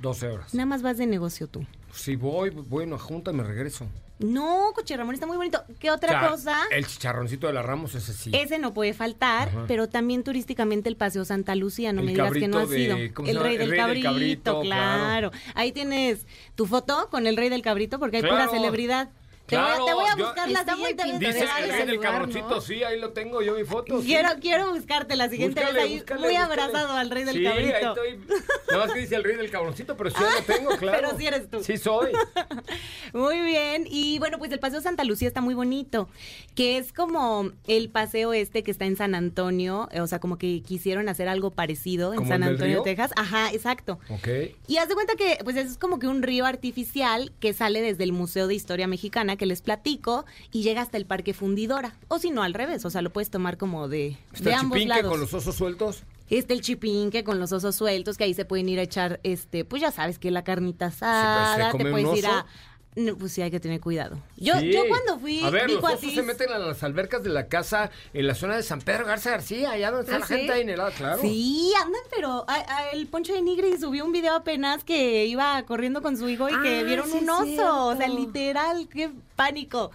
12 0.00 0.28
horas. 0.28 0.54
Nada 0.54 0.66
más 0.66 0.82
vas 0.82 0.98
de 0.98 1.06
negocio 1.06 1.46
tú. 1.46 1.64
Si 1.92 2.16
voy, 2.16 2.50
voy 2.50 2.90
a 2.90 2.98
junta 2.98 3.32
me 3.32 3.42
regreso. 3.42 3.86
No, 4.20 4.72
Coche 4.74 4.94
Ramón 4.98 5.14
está 5.14 5.26
muy 5.26 5.38
bonito. 5.38 5.62
¿Qué 5.78 5.90
otra 5.90 6.28
cosa? 6.28 6.54
El 6.70 6.86
chicharroncito 6.86 7.46
de 7.46 7.54
la 7.54 7.62
Ramos, 7.62 7.94
ese 7.94 8.12
sí. 8.12 8.30
Ese 8.34 8.58
no 8.58 8.74
puede 8.74 8.92
faltar, 8.92 9.48
Ajá. 9.48 9.64
pero 9.66 9.88
también 9.88 10.22
turísticamente 10.24 10.90
el 10.90 10.96
Paseo 10.96 11.24
Santa 11.24 11.54
Lucía, 11.54 11.94
no 11.94 12.00
El 12.00 12.06
me 12.06 12.12
digas 12.12 12.32
que 12.34 12.46
no 12.46 12.58
ha 12.58 12.66
de- 12.66 12.76
sido. 12.76 13.14
¿cómo 13.14 13.26
se 13.26 13.32
El 13.32 13.40
rey, 13.40 13.54
El 13.56 13.68
del, 13.70 13.76
cabrito, 13.78 14.08
cabrito, 14.10 14.60
claro. 14.60 15.30
claro. 15.30 15.44
Ahí 15.54 15.72
tienes 15.72 16.26
tu 16.54 16.66
foto 16.66 17.08
con 17.10 17.26
el 17.26 17.36
rey 17.38 17.48
del 17.48 17.62
cabrito, 17.62 17.98
porque 17.98 18.18
hay 18.18 18.22
Claro. 18.22 18.36
pura 18.36 18.50
celebridad. 18.50 19.08
Te 19.50 19.56
voy 19.56 19.64
a- 19.64 19.68
Claro, 19.68 19.84
te 19.84 19.94
voy 19.94 20.04
a 20.06 20.16
yo- 20.16 20.24
buscar 20.24 20.48
la 20.50 20.64
siguiente 20.64 21.04
vez. 21.04 21.18
Dice 21.18 21.32
vayas. 21.44 21.58
el 21.58 21.64
ese 21.64 21.72
rey 21.76 21.86
del 21.86 21.96
lugar, 21.96 22.12
cabroncito, 22.12 22.48
¿no? 22.48 22.60
sí, 22.60 22.82
ahí 22.84 22.98
lo 23.00 23.10
tengo 23.10 23.42
yo 23.42 23.54
mi 23.54 23.64
foto. 23.64 24.00
sí. 24.00 24.06
Quiero, 24.06 24.28
quiero 24.40 24.72
buscarte 24.72 25.16
la 25.16 25.28
siguiente 25.28 25.60
Búscale, 25.60 25.78
vez 25.80 25.88
ahí, 25.90 25.96
búscale, 25.98 26.20
muy 26.20 26.30
búscale. 26.30 26.62
abrazado 26.62 26.92
al 26.96 27.10
rey 27.10 27.24
del 27.24 27.34
sí, 27.36 27.42
cabrito. 27.44 27.74
ahí 27.76 27.84
estoy. 27.84 28.36
Nada 28.70 28.86
más 28.86 28.94
que 28.94 29.00
dice 29.00 29.16
el 29.16 29.24
rey 29.24 29.36
del 29.36 29.50
cabroncito, 29.50 29.96
pero 29.96 30.10
sí 30.10 30.16
yo 30.18 30.30
lo 30.30 30.42
tengo, 30.56 30.70
claro. 30.78 30.98
Pero 31.00 31.18
sí 31.18 31.26
eres 31.26 31.50
tú. 31.50 31.62
Sí 31.62 31.76
soy. 31.76 32.12
Muy 33.12 33.40
bien. 33.40 33.86
Y 33.90 34.18
bueno, 34.18 34.38
pues 34.38 34.52
el 34.52 34.60
Paseo 34.60 34.80
Santa 34.80 35.04
Lucía 35.04 35.26
está 35.28 35.40
muy 35.40 35.54
bonito, 35.54 36.08
que 36.54 36.78
es 36.78 36.92
como 36.92 37.50
el 37.66 37.90
paseo 37.90 38.32
este 38.32 38.62
que 38.62 38.70
está 38.70 38.84
en 38.84 38.96
San 38.96 39.14
Antonio, 39.14 39.88
o 40.00 40.06
sea, 40.06 40.20
como 40.20 40.38
que 40.38 40.62
quisieron 40.62 41.08
hacer 41.08 41.28
algo 41.28 41.50
parecido 41.50 42.12
en 42.12 42.18
¿Como 42.18 42.28
San 42.30 42.42
Antonio? 42.44 42.82
Texas. 42.82 43.10
Ajá, 43.16 43.50
exacto. 43.52 43.98
Ok. 44.08 44.28
Y 44.68 44.76
haz 44.76 44.88
de 44.88 44.94
cuenta 44.94 45.14
que 45.16 45.38
pues 45.42 45.56
es 45.56 45.76
como 45.76 45.98
que 45.98 46.06
un 46.06 46.22
río 46.22 46.46
artificial 46.46 47.32
que 47.40 47.52
sale 47.52 47.80
desde 47.82 48.04
el 48.04 48.12
Museo 48.12 48.46
de 48.46 48.54
Historia 48.54 48.86
Mexicana 48.86 49.36
que 49.40 49.46
les 49.46 49.62
platico 49.62 50.26
y 50.52 50.62
llega 50.62 50.82
hasta 50.82 50.98
el 50.98 51.06
Parque 51.06 51.32
Fundidora. 51.32 51.94
O 52.08 52.18
si 52.18 52.30
no, 52.30 52.42
al 52.42 52.52
revés, 52.52 52.84
o 52.84 52.90
sea, 52.90 53.00
lo 53.00 53.10
puedes 53.10 53.30
tomar 53.30 53.56
como 53.56 53.88
de, 53.88 53.96
de 53.98 54.16
¿Está 54.34 54.58
ambos 54.60 54.76
chipinque 54.76 54.88
lados. 54.96 55.10
con 55.10 55.20
los 55.20 55.32
osos 55.32 55.54
sueltos? 55.54 56.02
Este 56.28 56.52
el 56.52 56.60
chipinque 56.60 57.24
con 57.24 57.40
los 57.40 57.50
osos 57.50 57.74
sueltos, 57.74 58.18
que 58.18 58.24
ahí 58.24 58.34
se 58.34 58.44
pueden 58.44 58.68
ir 58.68 58.78
a 58.78 58.82
echar, 58.82 59.18
este, 59.22 59.64
pues 59.64 59.80
ya 59.80 59.90
sabes 59.92 60.18
que 60.18 60.30
la 60.30 60.44
carnita 60.44 60.86
asada, 60.86 61.70
come 61.70 61.84
te 61.84 61.90
puedes 61.90 62.18
ir 62.18 62.26
a... 62.26 62.44
No, 62.96 63.16
pues 63.16 63.30
sí, 63.32 63.40
hay 63.40 63.52
que 63.52 63.60
tener 63.60 63.80
cuidado. 63.80 64.18
Yo, 64.36 64.58
Sí. 64.58 64.72
yo 64.72 64.82
cuando 64.88 65.18
fui, 65.20 65.44
A 65.44 65.50
ver, 65.50 65.68
vi 65.68 65.74
los 65.74 65.84
osos 65.84 66.12
se 66.12 66.22
meten 66.22 66.50
a 66.50 66.58
las 66.58 66.82
albercas 66.82 67.22
de 67.22 67.30
la 67.30 67.46
casa 67.46 67.90
en 68.12 68.26
la 68.26 68.34
zona 68.34 68.56
de 68.56 68.64
San 68.64 68.80
Pedro 68.80 69.06
Garza 69.06 69.30
García, 69.30 69.70
allá 69.70 69.92
donde 69.92 70.06
está 70.12 70.16
¿Ah, 70.16 70.18
la 70.18 70.26
gente 70.26 70.60
el 70.60 70.80
claro. 70.96 71.20
Sí, 71.22 71.72
andan, 71.80 72.02
pero 72.14 72.44
a- 72.48 72.54
a 72.54 72.90
el 72.90 73.06
Poncho 73.06 73.32
de 73.32 73.42
Nigri 73.42 73.78
subió 73.78 74.04
un 74.04 74.10
video 74.10 74.34
apenas 74.34 74.82
que 74.82 75.24
iba 75.26 75.62
corriendo 75.66 76.02
con 76.02 76.16
su 76.16 76.28
hijo 76.28 76.48
y 76.48 76.60
que 76.62 76.80
Ah, 76.80 76.82
vieron 76.82 77.08
sí, 77.08 77.18
un 77.22 77.30
oso. 77.30 77.86
O 77.86 77.96
sea, 77.96 78.08
literal, 78.08 78.88
qué 78.92 79.10
pánico. 79.36 79.92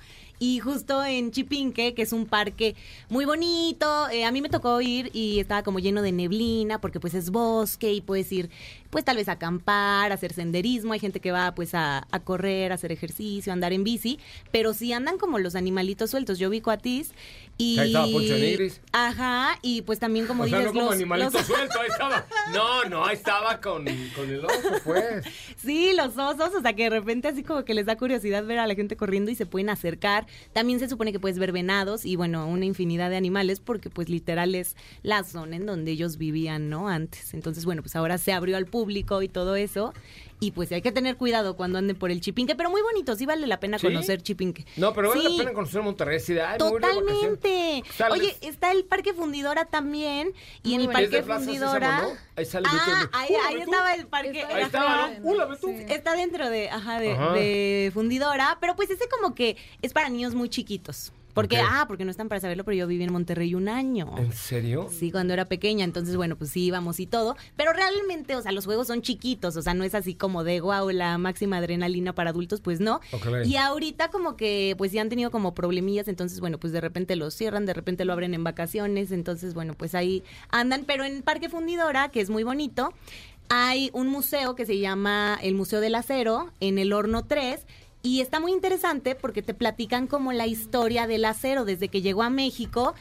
Y 0.48 0.60
justo 0.60 1.04
en 1.04 1.32
Chipinque, 1.32 1.96
que 1.96 2.04
es 2.04 2.14
un 2.14 2.28
parque 2.28 2.76
muy 3.10 3.26
bonito, 3.26 4.08
eh, 4.10 4.26
a 4.26 4.32
mí 4.32 4.42
me 4.44 4.50
tocó 4.50 4.80
ir 4.80 5.10
y 5.12 5.40
estaba 5.40 5.64
como 5.64 5.80
lleno 5.80 6.04
de 6.04 6.12
neblina 6.12 6.80
porque 6.80 7.00
pues 7.00 7.16
es 7.16 7.32
bosque 7.32 7.92
y 7.94 8.02
puedes 8.02 8.32
ir 8.32 8.52
pues 8.92 9.04
tal 9.04 9.18
vez 9.18 9.28
a 9.28 9.34
acampar, 9.34 10.12
a 10.12 10.14
hacer 10.16 10.32
senderismo, 10.32 10.94
hay 10.94 11.00
gente 11.00 11.20
que 11.20 11.32
va 11.32 11.54
pues 11.56 11.74
a, 11.74 12.08
a 12.12 12.20
correr, 12.20 12.72
a 12.72 12.76
hacer 12.76 12.92
ejercicio, 12.92 13.52
a 13.52 13.54
andar 13.54 13.74
en 13.74 13.84
bici, 13.84 14.20
pero 14.52 14.74
sí 14.74 14.94
andan 14.94 15.18
como 15.18 15.38
los 15.40 15.56
animalitos 15.56 16.12
sueltos. 16.12 16.38
Yo 16.40 16.50
vi 16.50 16.62
cuatis 16.62 17.12
y... 17.58 17.78
Ahí 17.80 17.88
estaba 17.88 18.08
Poncho. 18.08 18.36
Ajá, 18.94 19.60
y 19.64 19.82
pues 19.82 20.00
también 20.00 20.28
como 20.28 20.44
o 20.44 20.48
sea, 20.48 20.62
no 20.62 20.68
como 20.68 20.82
los- 20.84 20.94
animalito 20.94 21.32
los- 21.32 21.46
suelto, 21.48 21.80
ahí 21.82 21.90
estaba. 21.90 22.26
No, 22.54 22.86
no, 22.86 23.04
ahí 23.06 23.16
estaba 23.16 23.60
con, 23.60 23.84
con 24.16 24.30
el 24.30 24.46
oso, 24.46 24.70
pues. 24.86 25.26
Sí, 25.58 25.92
los 25.94 26.16
osos, 26.18 26.54
o 26.56 26.62
sea 26.62 26.74
que 26.74 26.84
de 26.84 26.90
repente 26.92 27.28
así 27.28 27.44
como 27.44 27.66
que 27.66 27.74
les 27.74 27.86
da 27.88 27.98
curiosidad 27.98 28.46
ver 28.46 28.60
a 28.60 28.68
la 28.68 28.76
gente 28.76 28.96
corriendo 28.96 29.30
y 29.32 29.36
se 29.36 29.46
pueden 29.46 29.70
acercar. 29.72 30.26
También 30.54 30.80
se 30.80 30.90
supone 30.90 31.12
que 31.12 31.20
puedes 31.20 31.40
ver 31.40 31.52
venados 31.52 32.06
y 32.06 32.16
bueno, 32.16 32.48
una 32.48 32.66
infinidad 32.66 33.10
de 33.10 33.18
animales 33.18 33.60
porque 33.60 33.90
pues 33.90 34.10
literal 34.10 34.56
es 34.56 34.76
la 35.04 35.24
zona 35.24 35.56
en 35.56 35.66
donde 35.66 35.92
ellos 35.92 36.18
vivían, 36.18 36.70
¿no? 36.70 36.90
Antes. 36.90 37.34
Entonces, 37.34 37.66
bueno, 37.66 37.82
pues 37.82 37.96
ahora 37.96 38.18
se 38.18 38.34
abrió 38.34 38.58
al 38.58 38.66
público 38.66 39.22
y 39.22 39.28
todo 39.28 39.56
eso. 39.56 39.94
Y 40.46 40.52
pues 40.52 40.72
hay 40.72 40.84
que 40.84 40.92
tener 40.92 41.18
cuidado 41.18 41.56
cuando 41.56 41.80
anden 41.80 41.96
por 41.96 42.12
el 42.12 42.22
Chipinque, 42.22 42.56
pero 42.56 42.70
muy 42.70 42.84
bonito, 42.84 43.16
sí 43.16 43.26
vale 43.26 43.48
la 43.48 43.60
pena 43.60 43.80
¿Sí? 43.80 43.88
conocer 43.88 44.22
Chipinque. 44.22 44.64
No, 44.78 44.94
pero 44.94 45.10
vale 45.10 45.22
Sí. 45.24 45.30
la 45.32 45.38
pena 45.40 45.54
conocer 45.54 45.82
Monterrey. 45.82 46.20
De, 46.20 46.42
ay. 46.42 46.58
Totalmente. 46.60 47.84
Tal 47.98 48.12
Oye, 48.12 48.38
está 48.42 48.72
el 48.72 48.86
Parque 48.86 49.16
Fundidora 49.16 49.66
también. 49.66 50.34
Y 50.62 50.76
en 50.76 50.82
el 50.82 50.90
Parque 50.90 51.08
de 51.10 51.24
Plaza 51.24 51.46
Fundidora. 51.46 51.98
Sésamo, 52.00 52.14
¿no? 52.14 52.20
Ahí 52.36 52.46
sale 52.46 52.68
ah, 52.70 53.10
ahí, 53.12 53.56
estaba 53.60 53.96
el 53.96 54.06
parque. 54.06 54.40
Está 54.42 54.48
Ahí 54.56 54.62
ajá. 54.62 54.66
estaba, 54.68 55.08
¿no? 55.20 55.56
Sí. 55.56 55.86
Está 55.90 56.16
dentro 56.16 56.48
de, 56.48 56.70
ajá, 56.70 57.00
de, 57.00 57.12
Ajá. 57.14 57.34
de 57.34 57.92
fundidora, 57.92 58.58
pero 58.62 58.76
pues 58.76 58.92
ese 58.92 59.08
como 59.10 59.34
que 59.34 59.58
es 59.82 59.94
para 59.94 60.10
niños 60.10 60.36
muy 60.36 60.50
chiquitos. 60.50 61.12
Porque, 61.36 61.58
ah, 61.58 61.84
porque 61.88 62.06
no 62.06 62.12
están 62.12 62.30
para 62.30 62.40
saberlo, 62.40 62.64
pero 62.64 62.78
yo 62.78 62.88
viví 62.88 63.04
en 63.04 63.12
Monterrey 63.12 63.54
un 63.56 63.68
año. 63.68 64.16
¿En 64.18 64.32
serio? 64.32 64.90
Sí, 64.90 65.12
cuando 65.12 65.34
era 65.34 65.46
pequeña, 65.46 65.84
entonces 65.84 66.16
bueno, 66.16 66.38
pues 66.38 66.50
sí 66.50 66.64
íbamos 66.64 67.00
y 67.02 67.08
todo, 67.08 67.36
pero 67.58 67.74
realmente, 67.74 68.36
o 68.38 68.42
sea, 68.42 68.54
los 68.54 68.66
juegos 68.66 68.88
son 68.88 69.02
chiquitos, 69.02 69.58
o 69.58 69.62
sea, 69.62 69.74
no 69.74 69.84
es 69.84 69.94
así 69.96 70.16
como 70.16 70.46
de 70.46 70.62
wow, 70.62 70.90
la 70.92 71.18
máxima 71.18 71.58
adrenalina 71.58 72.16
para 72.16 72.30
adultos, 72.30 72.62
pues 72.62 72.80
no. 72.80 73.02
Y 73.44 73.58
ahorita 73.58 74.10
como 74.10 74.38
que 74.38 74.76
pues 74.78 74.92
sí 74.92 74.98
han 74.98 75.10
tenido 75.10 75.30
como 75.30 75.54
problemillas, 75.54 76.08
entonces 76.08 76.40
bueno, 76.40 76.58
pues 76.58 76.72
de 76.72 76.80
repente 76.80 77.18
lo 77.18 77.30
cierran, 77.30 77.66
de 77.66 77.74
repente 77.74 78.06
lo 78.06 78.14
abren 78.14 78.34
en 78.34 78.46
vacaciones, 78.46 79.12
entonces 79.12 79.54
bueno, 79.54 79.74
pues 79.74 79.94
ahí 79.94 80.24
andan, 80.50 80.86
pero 80.86 81.04
en 81.04 81.22
Parque 81.22 81.50
Fundidora, 81.50 82.10
que 82.10 82.22
es 82.22 82.30
muy 82.30 82.44
bonito, 82.44 82.94
hay 83.50 83.90
un 83.94 84.08
museo 84.08 84.56
que 84.56 84.66
se 84.66 84.80
llama 84.80 85.38
el 85.42 85.54
Museo 85.54 85.82
del 85.82 85.96
Acero 85.96 86.52
en 86.62 86.78
el 86.80 86.94
Horno 86.94 87.26
3 87.26 87.66
y 88.06 88.22
está 88.22 88.40
muy 88.40 88.52
interesante 88.52 89.16
porque 89.16 89.42
te 89.42 89.56
platican 89.56 90.06
como 90.06 90.32
la 90.32 90.46
historia 90.46 91.08
del 91.08 91.26
acero 91.26 91.66
desde 91.66 91.90
que 91.90 92.04
llegó 92.04 92.22
a 92.22 92.30
México 92.30 92.94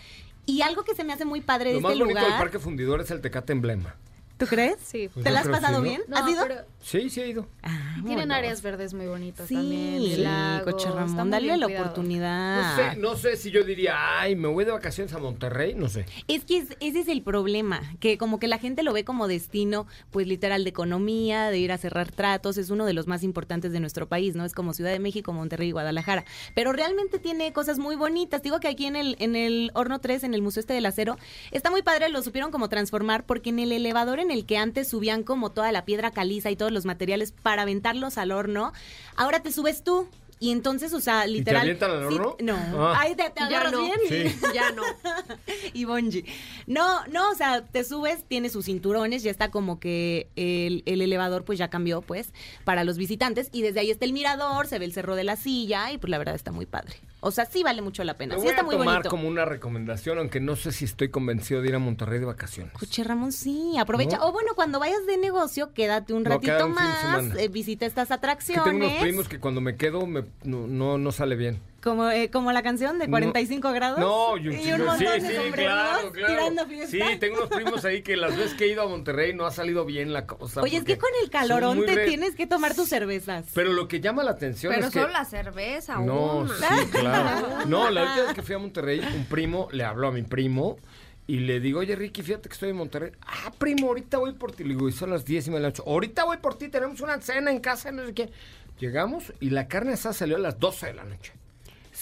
y 0.46 0.62
algo 0.62 0.82
que 0.82 0.94
se 0.94 1.04
me 1.04 1.12
hace 1.12 1.26
muy 1.26 1.42
padre 1.42 1.70
de 1.70 1.76
Lo 1.76 1.82
más 1.82 1.92
este 1.92 2.04
bonito 2.04 2.20
del. 2.20 2.38
Parque 2.38 2.58
Fundidor 2.58 3.02
es 3.02 3.10
el 3.10 3.20
Tecate 3.20 3.52
Emblema. 3.52 3.96
¿Tú 4.36 4.46
crees? 4.46 4.76
Sí. 4.84 5.08
Pues 5.12 5.22
¿Te 5.24 5.30
la 5.30 5.40
has 5.40 5.48
pasado 5.48 5.80
bien? 5.80 6.02
No, 6.08 6.16
¿Has 6.16 6.28
ido? 6.28 6.42
pero 6.42 6.62
Sí, 6.82 7.08
sí 7.08 7.20
he 7.22 7.28
ido. 7.28 7.46
Ah, 7.62 7.96
tienen 8.04 8.30
áreas 8.30 8.60
verdes 8.60 8.92
muy 8.92 9.06
bonitas 9.06 9.48
Sí, 9.48 9.54
también. 9.54 10.62
Coche 10.64 10.90
Ramón, 10.90 11.30
dale 11.30 11.56
la 11.56 11.64
cuidado. 11.66 11.70
No 11.70 11.90
oportunidad. 11.90 12.76
sé, 12.76 12.96
no 12.98 13.16
sé 13.16 13.36
si 13.36 13.50
yo 13.50 13.62
diría, 13.64 14.20
ay, 14.20 14.36
me 14.36 14.48
voy 14.48 14.64
de 14.66 14.72
vacaciones 14.72 15.14
a 15.14 15.18
Monterrey, 15.18 15.74
no 15.74 15.88
sé. 15.88 16.04
Es 16.28 16.44
que 16.44 16.58
es- 16.58 16.76
ese 16.80 17.00
es 17.00 17.08
el 17.08 17.22
problema, 17.22 17.80
que 18.00 18.18
como 18.18 18.38
que 18.38 18.48
la 18.48 18.58
gente 18.58 18.82
lo 18.82 18.92
ve 18.92 19.04
como 19.04 19.28
destino, 19.28 19.86
pues 20.10 20.26
literal 20.26 20.64
de 20.64 20.70
economía, 20.70 21.48
de 21.50 21.58
ir 21.58 21.72
a 21.72 21.78
cerrar 21.78 22.10
tratos, 22.10 22.58
es 22.58 22.68
uno 22.70 22.84
de 22.84 22.92
los 22.92 23.06
más 23.06 23.22
importantes 23.22 23.72
de 23.72 23.80
nuestro 23.80 24.08
país, 24.08 24.34
¿no? 24.34 24.44
Es 24.44 24.52
como 24.52 24.74
Ciudad 24.74 24.90
de 24.90 24.98
México, 24.98 25.32
Monterrey 25.32 25.68
y 25.68 25.72
Guadalajara. 25.72 26.24
Pero 26.54 26.72
realmente 26.72 27.18
tiene 27.18 27.52
cosas 27.54 27.78
muy 27.78 27.96
bonitas. 27.96 28.42
Digo 28.42 28.60
que 28.60 28.68
aquí 28.68 28.84
en 28.86 28.96
el, 28.96 29.16
en 29.20 29.36
el 29.36 29.70
Horno 29.74 30.00
3, 30.00 30.22
en 30.24 30.34
el 30.34 30.42
Museo 30.42 30.60
este 30.60 30.74
del 30.74 30.84
Acero, 30.86 31.16
está 31.50 31.70
muy 31.70 31.82
padre, 31.82 32.10
lo 32.10 32.22
supieron 32.22 32.50
como 32.50 32.68
transformar, 32.68 33.24
porque 33.24 33.50
en 33.50 33.58
el 33.60 33.72
elevador 33.72 34.18
en 34.24 34.30
el 34.32 34.44
que 34.46 34.58
antes 34.58 34.88
subían 34.88 35.22
como 35.22 35.50
toda 35.52 35.70
la 35.72 35.84
piedra 35.84 36.10
caliza 36.10 36.50
y 36.50 36.56
todos 36.56 36.72
los 36.72 36.84
materiales 36.84 37.32
para 37.32 37.62
aventarlos 37.62 38.18
al 38.18 38.32
horno, 38.32 38.72
ahora 39.16 39.40
te 39.42 39.52
subes 39.52 39.84
tú. 39.84 40.08
Y 40.40 40.50
entonces, 40.50 40.92
o 40.92 41.00
sea, 41.00 41.26
literal. 41.26 41.62
avientan 41.62 41.90
al 41.92 42.08
sí- 42.08 42.16
horno? 42.16 42.36
no. 42.40 42.56
Ah. 42.88 42.98
Ahí 43.00 43.14
te, 43.14 43.22
te 43.30 43.40
Ya 43.40 43.46
agarras 43.46 43.72
no. 43.72 43.80
bien 43.82 43.98
y- 44.04 44.08
Sí. 44.30 44.36
Ya 44.52 44.72
no. 44.72 44.82
y 45.72 45.84
Bonji. 45.84 46.24
No, 46.66 47.06
no, 47.06 47.30
o 47.30 47.34
sea, 47.34 47.64
te 47.64 47.84
subes, 47.84 48.24
tiene 48.28 48.50
sus 48.50 48.64
cinturones, 48.66 49.22
ya 49.22 49.30
está 49.30 49.50
como 49.50 49.78
que 49.78 50.28
el, 50.36 50.82
el 50.86 51.00
elevador 51.02 51.44
pues 51.44 51.58
ya 51.58 51.68
cambió 51.70 52.02
pues 52.02 52.32
para 52.64 52.84
los 52.84 52.98
visitantes 52.98 53.48
y 53.52 53.62
desde 53.62 53.80
ahí 53.80 53.90
está 53.90 54.04
el 54.04 54.12
mirador, 54.12 54.66
se 54.66 54.78
ve 54.78 54.84
el 54.86 54.92
cerro 54.92 55.14
de 55.14 55.24
la 55.24 55.36
silla 55.36 55.92
y 55.92 55.98
pues 55.98 56.10
la 56.10 56.18
verdad 56.18 56.34
está 56.34 56.50
muy 56.52 56.66
padre. 56.66 56.96
O 57.26 57.30
sea, 57.30 57.46
sí 57.46 57.62
vale 57.62 57.80
mucho 57.80 58.04
la 58.04 58.18
pena, 58.18 58.34
Lo 58.34 58.40
sí 58.40 58.44
voy 58.44 58.50
está 58.50 58.60
a 58.60 58.64
muy 58.64 58.74
tomar 58.76 58.94
bonito. 58.96 59.08
como 59.08 59.26
una 59.28 59.46
recomendación, 59.46 60.18
aunque 60.18 60.40
no 60.40 60.56
sé 60.56 60.72
si 60.72 60.84
estoy 60.84 61.08
convencido 61.08 61.62
de 61.62 61.68
ir 61.68 61.74
a 61.74 61.78
Monterrey 61.78 62.18
de 62.18 62.26
vacaciones. 62.26 62.72
Coche 62.74 63.02
Ramón, 63.02 63.32
sí, 63.32 63.76
aprovecha. 63.78 64.18
¿No? 64.18 64.26
O 64.28 64.32
bueno, 64.32 64.50
cuando 64.54 64.78
vayas 64.78 65.06
de 65.06 65.16
negocio, 65.16 65.72
quédate 65.72 66.12
un 66.12 66.22
No, 66.24 66.30
ratito 66.30 66.68
más, 66.68 67.34
eh, 67.36 67.48
visita 67.48 67.86
estas 67.86 68.04
Es 68.04 68.08
que 68.08 68.14
atracciones. 68.14 68.64
tengo 68.64 68.86
unos 68.86 68.98
primos 69.00 69.28
que 69.28 69.40
cuando 69.40 69.60
me 69.62 69.76
quedo 69.76 70.06
me, 70.06 70.24
no, 70.42 70.66
no, 70.66 70.98
no 70.98 71.12
sale 71.12 71.34
bien. 71.36 71.58
Como, 71.84 72.08
eh, 72.10 72.30
como 72.30 72.50
la 72.50 72.62
canción 72.62 72.98
de 72.98 73.08
45 73.10 73.70
grados. 73.72 74.00
No, 74.00 74.38
y 74.38 74.48
un, 74.48 74.54
y 74.54 74.56
chingo- 74.62 74.74
un 74.76 74.84
montón 74.86 74.98
sí, 75.20 75.20
de 75.20 75.20
sí, 75.20 75.52
claro, 75.52 76.12
claro. 76.12 76.32
tirando 76.34 76.66
fiesta. 76.66 76.90
Sí, 77.10 77.18
tengo 77.20 77.36
unos 77.36 77.50
primos 77.50 77.84
ahí 77.84 78.02
que 78.02 78.16
las 78.16 78.34
veces 78.34 78.54
que 78.54 78.64
he 78.64 78.68
ido 78.68 78.82
a 78.82 78.88
Monterrey 78.88 79.34
no 79.34 79.44
ha 79.44 79.50
salido 79.50 79.84
bien 79.84 80.14
la 80.14 80.26
cosa. 80.26 80.62
Oye, 80.62 80.78
es 80.78 80.84
que 80.84 80.96
con 80.96 81.10
el 81.22 81.28
calorón 81.28 81.84
te 81.84 81.94
re- 81.94 82.06
tienes 82.06 82.34
que 82.34 82.46
tomar 82.46 82.74
tus 82.74 82.88
cervezas. 82.88 83.44
Pero 83.54 83.74
lo 83.74 83.86
que 83.86 84.00
llama 84.00 84.24
la 84.24 84.30
atención 84.30 84.72
Pero 84.74 84.86
es 84.86 84.92
que... 84.94 85.00
solo 85.00 85.12
la 85.12 85.26
cerveza, 85.26 85.96
No, 85.98 86.38
una. 86.38 86.54
sí, 86.56 86.86
claro. 86.90 87.48
No, 87.66 87.90
la 87.90 88.02
última 88.04 88.24
vez 88.28 88.34
que 88.34 88.42
fui 88.42 88.54
a 88.54 88.58
Monterrey, 88.58 89.00
un 89.14 89.26
primo 89.26 89.68
le 89.70 89.84
habló 89.84 90.08
a 90.08 90.10
mi 90.10 90.22
primo 90.22 90.78
y 91.26 91.40
le 91.40 91.60
digo, 91.60 91.80
oye, 91.80 91.94
Ricky, 91.96 92.22
fíjate 92.22 92.48
que 92.48 92.54
estoy 92.54 92.70
en 92.70 92.76
Monterrey. 92.76 93.12
Ah, 93.26 93.52
primo, 93.58 93.88
ahorita 93.88 94.16
voy 94.16 94.32
por 94.32 94.52
ti. 94.52 94.64
Le 94.64 94.70
digo, 94.70 94.88
y 94.88 94.92
son 94.92 95.10
las 95.10 95.26
10 95.26 95.48
y 95.48 95.50
media 95.50 95.58
de 95.58 95.62
la 95.64 95.68
noche. 95.68 95.82
Ahorita 95.86 96.24
voy 96.24 96.38
por 96.38 96.56
ti, 96.56 96.68
tenemos 96.68 97.02
una 97.02 97.20
cena 97.20 97.50
en 97.50 97.60
casa, 97.60 97.92
no 97.92 98.06
sé 98.06 98.14
qué. 98.14 98.30
Llegamos 98.78 99.34
y 99.40 99.50
la 99.50 99.68
carne 99.68 99.92
asada 99.92 100.14
salió 100.14 100.36
a 100.36 100.40
las 100.40 100.58
12 100.58 100.86
de 100.86 100.94
la 100.94 101.04
noche. 101.04 101.32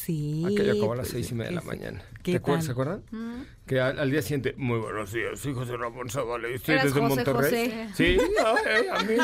Sí. 0.04 0.42
Aquello 0.44 0.72
acabó 0.72 0.94
a 0.94 0.96
las 0.96 1.10
pues, 1.10 1.12
seis 1.12 1.30
y 1.30 1.34
media 1.34 1.50
de 1.50 1.54
la 1.56 1.62
mañana. 1.62 2.02
¿qué 2.24 2.32
¿Te 2.32 2.38
acuerdas? 2.38 2.64
¿Se 2.64 2.72
acuerdan? 2.72 3.04
Que 3.72 3.80
al, 3.80 3.98
al 3.98 4.10
día 4.10 4.20
siguiente, 4.20 4.54
muy 4.58 4.78
buenos 4.80 5.10
días, 5.14 5.40
soy 5.40 5.54
José 5.54 5.78
Ramón 5.78 6.10
Zavala 6.10 6.46
y 6.50 6.54
estoy 6.56 6.74
desde 6.74 6.90
José 6.90 7.00
Monterrey. 7.00 7.70
José. 7.70 7.88
Sí, 7.94 8.18
ay, 8.66 8.86
amigo. 8.92 9.22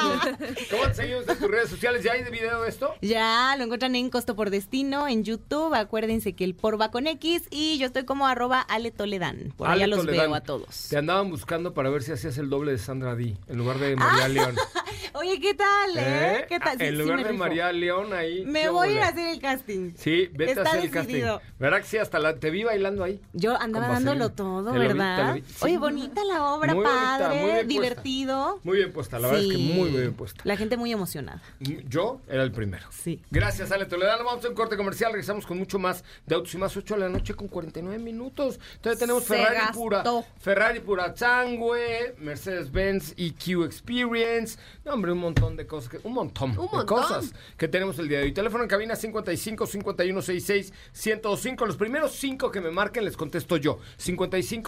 ¿Cómo 0.70 0.84
te 0.86 0.94
seguimos 0.94 1.28
en 1.28 1.38
tus 1.38 1.50
redes 1.50 1.68
sociales? 1.68 2.02
¿Ya 2.02 2.12
hay 2.12 2.24
de 2.24 2.30
video 2.30 2.62
de 2.62 2.70
esto? 2.70 2.94
Ya, 3.02 3.54
lo 3.58 3.64
encuentran 3.64 3.94
en 3.94 4.08
Costo 4.08 4.34
por 4.36 4.48
Destino, 4.48 5.06
en 5.06 5.22
YouTube. 5.22 5.74
Acuérdense 5.74 6.32
que 6.32 6.44
el 6.44 6.54
por 6.54 6.80
va 6.80 6.90
con 6.90 7.06
X. 7.06 7.42
Y 7.50 7.76
yo 7.76 7.84
estoy 7.84 8.06
como 8.06 8.26
arroba 8.26 8.62
Ale 8.62 8.90
Toledán. 8.90 9.52
Por 9.54 9.66
allá 9.68 9.84
Ale 9.84 9.88
los 9.96 10.06
Toledán. 10.06 10.28
veo 10.28 10.34
a 10.36 10.40
todos. 10.40 10.88
Te 10.88 10.96
andaban 10.96 11.28
buscando 11.28 11.74
para 11.74 11.90
ver 11.90 12.02
si 12.02 12.12
hacías 12.12 12.38
el 12.38 12.48
doble 12.48 12.72
de 12.72 12.78
Sandra 12.78 13.16
Di 13.16 13.36
en 13.48 13.58
lugar 13.58 13.76
de 13.76 13.96
Ah. 13.98 14.12
María 14.12 14.28
León. 14.28 14.56
Oye, 15.14 15.40
¿qué 15.40 15.52
tal, 15.54 15.98
eh? 15.98 16.36
¿Eh? 16.40 16.46
¿Qué 16.48 16.58
tal? 16.58 16.76
Ah, 16.76 16.76
Sí, 16.78 16.84
en 16.86 16.98
lugar 16.98 17.18
de 17.18 17.24
rifo. 17.24 17.38
María 17.38 17.70
León 17.72 18.12
ahí. 18.14 18.44
Me 18.46 18.62
¿qué 18.62 18.68
voy 18.70 18.88
a 18.88 18.92
ir 18.92 19.00
a 19.00 19.08
hacer 19.08 19.28
el 19.28 19.40
casting. 19.40 19.92
Sí, 19.96 20.30
vete 20.32 20.52
Está 20.52 20.62
a 20.62 20.68
hacer 20.72 20.84
el 20.84 20.90
casting. 20.90 21.22
¿Verdad 21.58 21.78
que 21.82 21.86
sí? 21.86 21.98
Hasta 21.98 22.18
la, 22.18 22.36
te 22.36 22.50
vi 22.50 22.62
bailando 22.64 23.04
ahí. 23.04 23.20
Yo 23.34 23.60
andaba 23.60 23.88
dándolo. 23.88 24.30
Todo, 24.38 24.72
Te 24.72 24.78
vi, 24.78 24.86
¿verdad? 24.86 25.34
vi. 25.34 25.40
Sí. 25.42 25.56
Oye, 25.60 25.78
bonita 25.78 26.24
la 26.24 26.44
obra, 26.54 26.72
Muy 26.74 26.84
bonita, 26.84 27.18
padre, 27.18 27.26
muy 27.28 27.36
bien 27.38 27.50
puesta. 27.54 27.66
divertido. 27.68 28.60
Muy 28.64 28.76
bien 28.78 28.92
puesta, 28.92 29.18
la 29.18 29.28
verdad 29.28 29.42
es 29.44 29.50
que 29.50 29.56
Sí. 29.56 29.72
muy 29.74 29.88
bien 29.90 30.14
puesta. 30.14 30.40
La 30.44 30.56
gente 30.56 30.76
muy 30.76 30.92
emocionada. 30.92 31.42
Yo 31.88 32.20
era 32.28 32.42
el 32.44 32.52
primero. 32.52 32.86
Sí. 32.90 33.20
Gracias, 33.30 33.72
Ale 33.72 33.86
Toledano. 33.86 34.24
Vamos 34.24 34.44
a 34.44 34.48
un 34.48 34.54
corte 34.54 34.76
comercial. 34.76 35.10
Regresamos 35.12 35.44
con 35.44 35.58
mucho 35.58 35.78
más 35.78 36.04
de 36.26 36.34
Autos 36.36 36.54
y 36.54 36.58
Más 36.58 36.76
8 36.76 36.94
de 36.94 37.00
la 37.00 37.08
noche 37.08 37.34
con 37.34 37.48
49 37.48 37.98
minutos. 37.98 38.58
Entonces 38.76 38.98
tenemos 39.00 39.24
Se 39.24 39.34
Ferrari 39.36 39.56
gastó. 39.56 39.78
pura. 39.78 40.04
Ferrari 40.40 40.80
pura 40.80 41.12
Changwe, 41.14 42.14
Mercedes-Benz 42.18 43.14
EQ 43.16 43.64
Experience. 43.64 44.58
No, 44.84 44.92
hombre, 44.94 45.12
un 45.12 45.18
montón 45.18 45.56
de 45.56 45.66
cosas. 45.66 45.88
que- 45.90 46.00
un 46.04 46.12
montón, 46.14 46.50
Un 46.58 46.78
de 46.78 46.86
cosas 46.86 47.32
que 47.56 47.66
tenemos 47.68 47.98
el 47.98 48.08
día 48.08 48.18
de 48.18 48.24
hoy. 48.24 48.32
Teléfono 48.32 48.62
en 48.62 48.68
cabina 48.68 48.94
55 48.96 49.66
51 49.66 50.22
66 50.22 50.72
105. 50.92 51.66
Los 51.66 51.76
primeros 51.76 52.12
cinco 52.12 52.50
que 52.50 52.60
me 52.60 52.70
marquen 52.70 53.04
les 53.04 53.16
contesto 53.16 53.56
yo. 53.56 53.78
55 53.96 54.17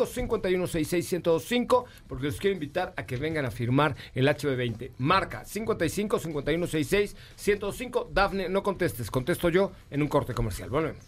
51 0.07 0.67
66 0.67 1.09
105 1.09 1.85
porque 2.07 2.27
los 2.27 2.39
quiero 2.39 2.55
invitar 2.55 2.95
a 2.97 3.07
que 3.07 3.17
vengan 3.17 3.45
a 3.45 3.51
firmar 3.51 3.97
el 4.15 4.29
HB20. 4.29 4.93
Marca 4.99 5.45
55 5.45 6.19
51 6.19 6.67
66 6.67 7.17
105. 7.37 8.11
Dafne, 8.13 8.49
no 8.49 8.63
contestes, 8.63 9.11
contesto 9.11 9.49
yo 9.49 9.73
en 9.91 10.03
un 10.03 10.09
corte 10.09 10.35
comercial. 10.35 10.71
Volvemos. 10.71 11.05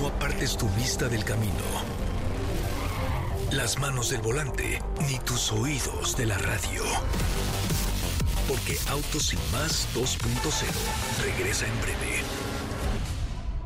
No 0.00 0.08
apartes 0.08 0.56
tu 0.56 0.68
vista 0.70 1.08
del 1.08 1.24
camino, 1.24 1.52
las 3.52 3.78
manos 3.78 4.10
del 4.10 4.20
volante, 4.20 4.80
ni 5.08 5.18
tus 5.20 5.52
oídos 5.52 6.16
de 6.16 6.26
la 6.26 6.38
radio. 6.38 6.82
Porque 8.48 8.76
Autos 8.88 9.32
y 9.32 9.36
Más 9.52 9.86
2.0 9.94 11.24
regresa 11.24 11.66
en 11.66 11.80
breve. 11.80 12.41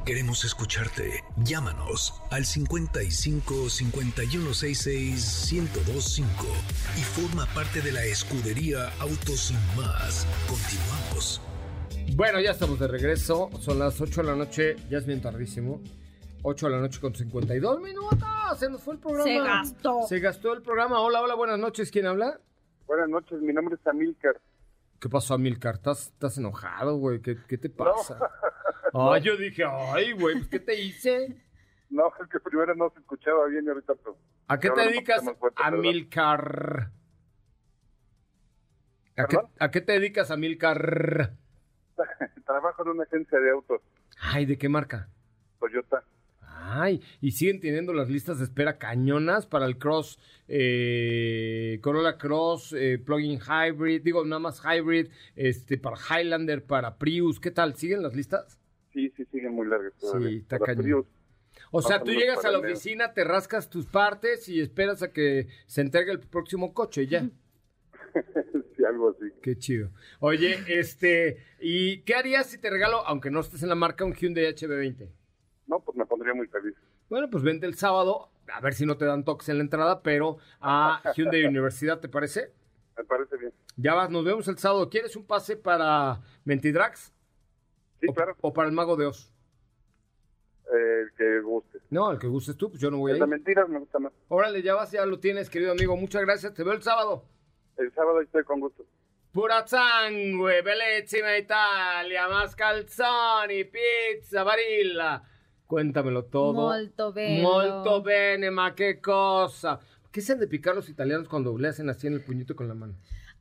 Queremos 0.07 0.45
escucharte. 0.45 1.25
Llámanos 1.39 2.23
al 2.31 2.45
55 2.45 3.69
5166 3.69 5.53
1025 5.53 6.47
y 6.97 7.01
forma 7.01 7.45
parte 7.47 7.81
de 7.81 7.91
la 7.91 8.05
escudería 8.05 8.89
Autos 9.01 9.51
y 9.51 9.55
Más. 9.77 10.25
Continuamos. 10.47 11.41
Bueno, 12.15 12.39
ya 12.39 12.53
estamos 12.53 12.79
de 12.79 12.87
regreso. 12.87 13.51
Son 13.59 13.81
las 13.81 14.01
8 14.01 14.23
de 14.23 14.29
la 14.29 14.37
noche, 14.37 14.77
ya 14.89 14.99
es 14.99 15.07
bien 15.07 15.21
tardísimo. 15.21 15.81
8 16.45 16.67
de 16.67 16.73
la 16.73 16.81
noche 16.83 17.01
con 17.01 17.13
52 17.13 17.81
minutos. 17.81 18.21
Se 18.61 18.71
nos 18.71 18.81
fue 18.85 18.95
el 18.95 19.01
programa. 19.01 19.25
Se 19.25 19.41
gastó. 19.41 20.03
Se 20.07 20.21
gastó 20.21 20.53
el 20.53 20.63
programa. 20.63 21.01
Hola, 21.01 21.21
hola, 21.21 21.35
buenas 21.35 21.59
noches. 21.59 21.91
¿Quién 21.91 22.07
habla? 22.07 22.39
Buenas 22.87 23.09
noches, 23.09 23.41
mi 23.41 23.53
nombre 23.53 23.75
es 23.75 23.85
Amilcar. 23.85 24.41
¿Qué 25.01 25.09
pasó, 25.09 25.35
Amilcar? 25.35 25.75
¿Estás, 25.75 26.07
estás 26.13 26.39
enojado, 26.39 26.97
güey? 26.97 27.21
¿Qué, 27.21 27.37
qué 27.49 27.59
te 27.59 27.69
pasa? 27.69 28.21
Ay, 28.93 29.23
yo 29.23 29.37
dije, 29.37 29.65
ay, 29.65 30.13
güey, 30.13 30.37
pues, 30.37 30.49
¿qué 30.49 30.61
te 30.61 30.81
hice? 30.81 31.37
No, 31.91 32.13
es 32.21 32.29
que 32.29 32.41
primero 32.41 32.75
no 32.75 32.91
se 32.91 33.01
escuchaba 33.01 33.47
bien 33.47 33.65
y 33.65 33.69
ahorita 33.69 33.95
pero, 33.95 34.17
¿A 34.49 34.59
qué 34.59 34.71
te 34.71 34.81
dedicas, 34.83 35.25
fuerte. 35.39 35.63
Amilcar? 35.63 36.91
¿A 39.17 39.27
qué. 39.27 39.39
¿A 39.59 39.71
qué 39.71 39.81
te 39.81 39.93
dedicas, 39.93 40.31
Amilcar? 40.31 41.33
Trabajo 42.47 42.83
en 42.83 42.89
una 42.91 43.05
agencia 43.05 43.39
de 43.39 43.51
autos, 43.51 43.81
Ay, 44.21 44.47
¿de 44.47 44.59
qué 44.59 44.69
marca? 44.69 45.09
Toyota. 45.59 46.05
Ay, 46.69 47.03
y 47.21 47.33
siguen 47.33 47.61
teniendo 47.61 47.93
las 47.93 48.09
listas 48.09 48.39
de 48.39 48.45
espera 48.45 48.79
cañonas 48.79 49.47
para 49.47 49.67
el 49.67 49.79
Cross, 49.79 50.19
eh, 50.49 51.79
Corolla 51.83 52.19
Cross, 52.19 52.73
eh, 52.73 52.99
Plug-in 52.99 53.39
Hybrid, 53.41 54.03
digo, 54.03 54.25
nada 54.25 54.41
más 54.41 54.63
Hybrid, 54.65 55.09
este, 55.37 55.79
para 55.79 55.97
Highlander, 55.97 56.65
para 56.65 56.99
Prius, 56.99 57.41
¿qué 57.41 57.51
tal? 57.51 57.77
¿Siguen 57.77 58.03
las 58.03 58.15
listas? 58.15 58.59
Sí, 58.97 59.13
sí, 59.15 59.27
siguen 59.27 59.53
muy 59.53 59.67
largas 59.67 59.93
todavía. 60.01 60.31
Sí, 60.31 60.37
está 60.39 60.59
cañón. 60.59 61.05
O 61.71 61.83
sea, 61.83 62.03
tú 62.03 62.13
llegas 62.13 62.43
a 62.47 62.51
la 62.51 62.61
oficina, 62.61 63.13
te 63.13 63.25
rascas 63.25 63.69
tus 63.69 63.85
partes 63.85 64.49
y 64.49 64.59
esperas 64.59 65.03
a 65.03 65.13
que 65.13 65.49
se 65.67 65.83
entregue 65.83 66.13
el 66.13 66.21
próximo 66.21 66.73
coche 66.73 67.03
y 67.03 67.09
ya. 67.09 67.21
sí, 68.75 68.85
algo 68.89 69.11
así. 69.11 69.27
Qué 69.43 69.59
chido. 69.59 69.91
Oye, 70.21 70.57
este, 70.69 71.45
¿y 71.61 72.01
qué 72.05 72.15
harías 72.15 72.47
si 72.47 72.57
te 72.57 72.71
regalo, 72.71 73.07
aunque 73.07 73.31
no 73.31 73.41
estés 73.41 73.63
en 73.63 73.69
la 73.69 73.75
marca, 73.75 74.07
un 74.07 74.15
Hyundai 74.15 74.47
HB20? 74.55 75.11
No, 75.67 75.81
pues 75.81 75.95
me 75.99 76.07
pondría 76.07 76.33
muy 76.33 76.47
feliz. 76.47 76.75
Bueno, 77.11 77.29
pues 77.29 77.45
vente 77.45 77.67
el 77.67 77.75
sábado, 77.75 78.31
a 78.51 78.63
ver 78.63 78.73
si 78.73 78.87
no 78.87 78.97
te 78.97 79.05
dan 79.05 79.27
toques 79.27 79.51
en 79.51 79.59
la 79.59 79.65
entrada, 79.65 80.03
pero 80.03 80.39
a 80.59 81.03
Hyundai 81.15 81.45
Universidad, 81.45 82.01
¿te 82.01 82.09
parece? 82.09 82.51
Me 82.97 83.05
parece 83.05 83.37
bien. 83.37 83.53
Ya 83.77 83.93
vas, 83.93 84.09
nos 84.09 84.25
vemos 84.25 84.49
el 84.49 84.57
sábado. 84.57 84.89
¿Quieres 84.89 85.17
un 85.17 85.27
pase 85.27 85.59
para 85.59 86.23
Mentidrax? 86.47 87.13
Sí, 88.01 88.07
o, 88.09 88.15
claro. 88.15 88.37
o 88.41 88.53
para 88.53 88.69
el 88.69 88.75
Mago 88.75 88.97
de 88.97 89.07
Oz? 89.07 89.33
Eh, 90.73 91.03
el 91.03 91.13
que 91.17 91.41
guste. 91.41 91.79
No, 91.91 92.11
el 92.11 92.19
que 92.19 92.27
gustes 92.27 92.57
tú, 92.57 92.71
pues 92.71 92.81
yo 92.81 92.91
no 92.91 92.99
voy 92.99 93.13
a 93.13 93.15
ir. 93.15 93.21
de 93.21 93.27
mentiras 93.27 93.69
me 93.69 93.79
gusta 93.79 93.99
más. 93.99 94.13
Órale, 94.29 94.63
ya 94.63 94.75
vas, 94.75 94.91
ya 94.91 95.07
lo 95.07 95.19
tienes, 95.19 95.49
querido 95.49 95.73
amigo. 95.73 95.97
Muchas 95.97 96.23
gracias, 96.23 96.55
te 96.55 96.65
veo 96.65 96.75
el 96.75 96.83
sábado. 96.83 97.25
El 97.77 97.93
sábado 97.93 98.21
estoy 98.21 98.45
con 98.45 98.61
gusto. 98.61 98.85
Pura 99.33 99.67
sangue, 99.67 100.63
bellissima 100.63 101.37
Italia, 101.37 102.27
más 102.29 102.57
calzoni, 102.57 103.65
pizza, 103.65 104.43
varilla. 104.45 105.23
Cuéntamelo 105.67 106.25
todo. 106.25 106.55
Molto 106.55 107.13
bello. 107.13 107.43
Molto 107.43 108.03
bene, 108.03 108.51
ma 108.51 108.75
che 108.75 109.01
cosa. 109.01 109.79
¿Qué 110.11 110.23
se 110.23 110.33
han 110.33 110.41
de 110.41 110.47
picar 110.47 110.75
los 110.75 110.89
italianos 110.89 111.29
cuando 111.29 111.57
le 111.59 111.69
hacen 111.69 111.91
así 111.91 112.07
en 112.07 112.15
el 112.15 112.25
puñito 112.25 112.57
con 112.57 112.69
la 112.69 112.75
mano? 112.75 112.95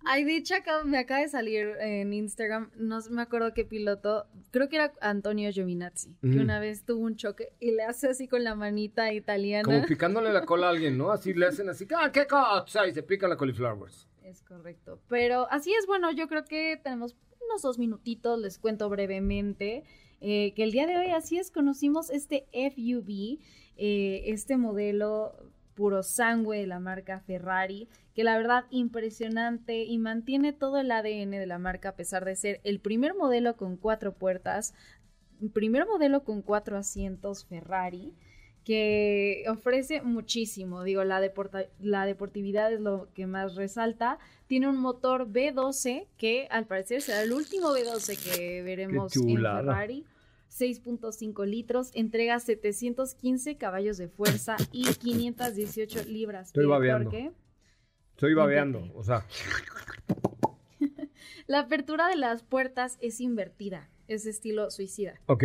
Ay, 0.06 0.44
acá- 0.56 0.84
me 0.84 0.98
acaba 0.98 1.22
de 1.22 1.30
salir 1.30 1.68
en 1.80 2.14
Instagram, 2.14 2.70
no 2.78 3.00
me 3.10 3.22
acuerdo 3.22 3.54
qué 3.54 3.66
piloto, 3.66 4.26
creo 4.52 4.70
que 4.70 4.76
era 4.78 4.94
Antonio 5.02 5.52
Giovinazzi, 5.52 6.16
que 6.22 6.28
Mm. 6.28 6.42
una 6.42 6.60
vez 6.60 6.84
tuvo 6.86 7.04
un 7.04 7.16
choque 7.16 7.54
y 7.60 7.72
le 7.72 7.84
hace 7.84 8.08
así 8.10 8.28
con 8.28 8.44
la 8.44 8.56
manita 8.56 9.12
italiana. 9.14 9.64
Como 9.64 9.82
picándole 9.98 10.32
la 10.32 10.46
cola 10.46 10.68
a 10.68 10.70
alguien, 10.70 10.98
¿no? 10.98 11.12
Así 11.12 11.34
le 11.34 11.48
hacen 11.48 11.70
así, 11.70 11.88
¡ah, 11.98 12.12
qué 12.12 12.26
cosa! 12.28 12.88
Y 12.88 12.94
se 12.94 13.04
pica 13.04 13.28
la 13.28 13.36
cauliflower. 13.38 13.92
Es 14.24 14.42
correcto. 14.42 15.00
Pero 15.08 15.48
así 15.52 15.74
es, 15.74 15.86
bueno, 15.88 16.12
yo 16.12 16.28
creo 16.28 16.46
que 16.46 16.80
tenemos 16.84 17.16
unos 17.48 17.62
dos 17.62 17.78
minutitos, 17.78 18.40
les 18.40 18.58
cuento 18.60 18.90
brevemente. 18.90 19.84
eh, 20.22 20.54
que 20.56 20.64
el 20.64 20.72
día 20.72 20.88
de 20.88 20.98
hoy, 20.98 21.08
así 21.12 21.38
es, 21.38 21.52
conocimos 21.52 22.10
este 22.10 22.48
FUV, 22.54 23.38
eh, 23.78 24.24
este 24.28 24.58
modelo 24.58 25.36
puro 25.76 26.02
sangue 26.04 26.58
de 26.60 26.68
la 26.68 26.80
marca 26.80 27.20
Ferrari, 27.20 27.88
que 28.16 28.24
la 28.24 28.38
verdad 28.38 28.66
impresionante 28.70 29.84
y 29.84 29.98
mantiene 29.98 30.54
todo 30.54 30.80
el 30.80 30.90
ADN 30.92 31.32
de 31.32 31.46
la 31.46 31.60
marca 31.60 31.90
a 31.90 31.96
pesar 31.96 32.26
de 32.26 32.36
ser 32.36 32.62
el 32.64 32.80
primer 32.80 33.14
modelo 33.14 33.56
con 33.58 33.76
cuatro 33.78 34.14
puertas, 34.14 34.74
primer 35.54 35.86
modelo 35.86 36.24
con 36.24 36.42
cuatro 36.42 36.78
asientos 36.78 37.46
Ferrari 37.46 38.14
que 38.64 39.44
ofrece 39.48 40.02
muchísimo. 40.02 40.84
Digo, 40.84 41.04
la, 41.04 41.20
deporta- 41.22 41.68
la 41.80 42.06
deportividad 42.06 42.74
es 42.74 42.80
lo 42.82 43.10
que 43.14 43.28
más 43.28 43.56
resalta. 43.56 44.18
Tiene 44.48 44.68
un 44.68 44.78
motor 44.78 45.30
B12 45.32 46.08
que 46.18 46.48
al 46.50 46.66
parecer 46.66 47.02
será 47.02 47.22
el 47.22 47.32
último 47.34 47.68
B12 47.70 48.18
que 48.18 48.64
veremos 48.64 49.14
en. 49.16 49.24
Ferrari. 49.68 50.06
6.5 50.58 51.46
litros, 51.46 51.92
entrega 51.94 52.40
715 52.40 53.58
caballos 53.58 53.98
de 53.98 54.08
fuerza 54.08 54.56
y 54.72 54.84
518 54.86 56.04
libras 56.06 56.48
Estoy 56.48 56.66
babeando. 56.66 57.10
torque. 57.10 57.32
Estoy 58.12 58.34
babeando, 58.34 58.90
o 58.96 59.04
sea, 59.04 59.26
La 61.48 61.60
apertura 61.60 62.08
de 62.08 62.16
las 62.16 62.44
puertas 62.44 62.98
es 63.02 63.22
invertida, 63.22 63.90
es 64.08 64.26
estilo 64.26 64.72
suicida. 64.72 65.20
ok. 65.28 65.44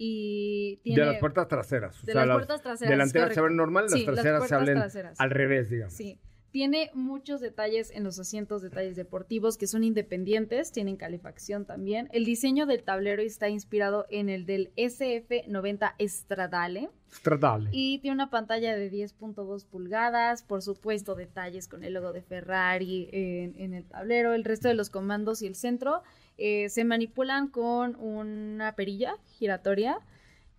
Y 0.00 0.76
tiene... 0.84 1.00
De 1.00 1.06
las 1.06 1.18
puertas 1.18 1.48
traseras. 1.48 2.00
O 2.02 2.06
de 2.06 2.12
sea, 2.12 2.24
las 2.24 2.36
puertas 2.36 2.62
traseras, 2.62 2.88
Delanteras 2.90 3.34
se 3.34 3.40
abren 3.40 3.56
normal, 3.56 3.84
las 3.86 3.92
Sí, 3.94 4.04
las 4.06 4.14
traseras 4.14 4.42
se 4.42 4.48
puertas 4.48 4.60
abren 4.60 4.78
traseras. 4.78 5.20
al 5.20 5.30
revés, 5.30 5.70
digamos. 5.70 5.92
Sí. 5.94 6.20
Tiene 6.50 6.90
muchos 6.94 7.40
detalles 7.40 7.90
en 7.90 8.04
los 8.04 8.18
asientos, 8.18 8.62
detalles 8.62 8.96
deportivos 8.96 9.58
que 9.58 9.66
son 9.66 9.84
independientes, 9.84 10.72
tienen 10.72 10.96
calefacción 10.96 11.66
también. 11.66 12.08
El 12.12 12.24
diseño 12.24 12.64
del 12.64 12.82
tablero 12.82 13.20
está 13.20 13.50
inspirado 13.50 14.06
en 14.08 14.30
el 14.30 14.46
del 14.46 14.72
SF90 14.76 15.94
Stradale 16.08 16.88
Stradale. 17.12 17.68
y 17.72 17.98
tiene 17.98 18.14
una 18.14 18.30
pantalla 18.30 18.76
de 18.76 18.90
10.2 18.90 19.66
pulgadas, 19.66 20.42
por 20.42 20.62
supuesto 20.62 21.14
detalles 21.14 21.68
con 21.68 21.84
el 21.84 21.94
logo 21.94 22.12
de 22.12 22.22
Ferrari 22.22 23.10
en, 23.12 23.54
en 23.58 23.74
el 23.74 23.84
tablero. 23.84 24.32
El 24.32 24.44
resto 24.44 24.68
de 24.68 24.74
los 24.74 24.88
comandos 24.88 25.42
y 25.42 25.46
el 25.46 25.54
centro 25.54 26.02
eh, 26.38 26.68
se 26.70 26.84
manipulan 26.84 27.48
con 27.48 27.96
una 27.96 28.74
perilla 28.74 29.16
giratoria. 29.38 29.98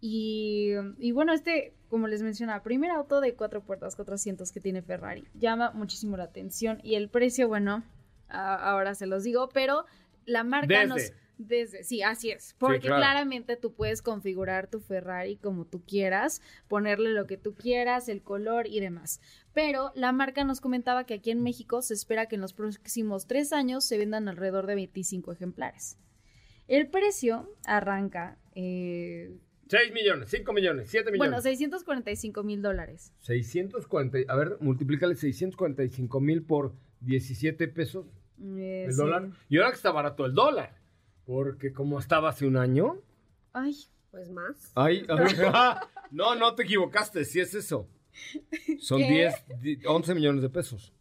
Y, 0.01 0.73
y 0.97 1.11
bueno, 1.11 1.33
este, 1.33 1.73
como 1.89 2.07
les 2.07 2.21
mencionaba, 2.21 2.63
primer 2.63 2.91
auto 2.91 3.19
de 3.21 3.33
cuatro 3.35 3.61
puertas, 3.63 3.95
cuatro 3.95 4.15
asientos 4.15 4.51
que 4.51 4.59
tiene 4.61 4.81
Ferrari. 4.81 5.25
Llama 5.33 5.71
muchísimo 5.71 6.15
la 6.17 6.23
atención 6.25 6.79
y 6.83 6.95
el 6.95 7.09
precio, 7.09 7.47
bueno, 7.47 7.83
a- 8.29 8.55
ahora 8.71 8.95
se 8.95 9.07
los 9.07 9.23
digo, 9.23 9.49
pero 9.49 9.85
la 10.25 10.43
marca 10.43 10.67
Desde. 10.67 10.87
nos... 10.87 11.13
Desde, 11.41 11.85
sí, 11.85 12.03
así 12.03 12.31
es. 12.31 12.53
Porque 12.59 12.81
claro. 12.81 12.97
claramente 12.97 13.55
tú 13.55 13.71
puedes 13.73 14.01
configurar 14.01 14.67
tu 14.67 14.81
Ferrari 14.81 15.37
como 15.37 15.63
tú 15.63 15.81
quieras, 15.85 16.41
ponerle 16.67 17.11
lo 17.13 17.27
que 17.27 17.37
tú 17.37 17.55
quieras, 17.55 18.09
el 18.09 18.21
color 18.21 18.67
y 18.67 18.81
demás. 18.81 19.21
Pero 19.53 19.93
la 19.95 20.11
marca 20.11 20.43
nos 20.43 20.59
comentaba 20.59 21.05
que 21.05 21.13
aquí 21.13 21.31
en 21.31 21.41
México 21.41 21.81
se 21.81 21.93
espera 21.93 22.25
que 22.25 22.35
en 22.35 22.41
los 22.41 22.51
próximos 22.51 23.25
tres 23.25 23.53
años 23.53 23.85
se 23.85 23.97
vendan 23.97 24.27
alrededor 24.27 24.67
de 24.67 24.75
25 24.75 25.31
ejemplares. 25.31 25.97
El 26.67 26.89
precio 26.89 27.49
arranca, 27.65 28.37
eh, 28.53 29.31
6 29.69 29.93
millones, 29.93 30.29
5 30.29 30.51
millones, 30.53 30.89
7 30.89 31.11
millones. 31.11 31.29
bueno, 31.31 31.41
645 31.41 32.43
mil 32.43 32.61
dólares. 32.61 33.13
640, 33.21 34.19
a 34.31 34.35
ver, 34.35 34.57
multiplícale 34.59 35.15
645 35.15 36.19
mil 36.19 36.43
por 36.43 36.73
17 37.01 37.67
pesos 37.69 38.05
Eh, 38.41 38.85
el 38.87 38.91
sí. 38.93 38.97
dólar. 38.97 39.29
Y 39.47 39.57
ahora 39.57 39.69
que 39.71 39.75
está 39.77 39.91
barato 39.91 40.25
el 40.25 40.33
dólar, 40.33 40.75
porque 41.25 41.71
como 41.71 41.99
estaba 41.99 42.29
hace 42.29 42.45
un 42.45 42.57
año, 42.57 43.01
Ay, 43.53 43.75
Pues 44.11 44.29
más. 44.29 44.71
ay, 44.75 45.05
ay, 45.09 45.75
no, 46.11 46.35
no 46.35 46.55
te 46.55 46.63
equivocaste, 46.63 47.23
si 47.25 47.39
es 47.39 47.53
eso. 47.53 47.87
Son 48.79 48.99
¿Qué? 48.99 49.07
10, 49.07 49.61
di- 49.61 49.79
11 49.85 50.15
millones 50.15 50.41
de 50.41 50.49
pesos. 50.49 50.93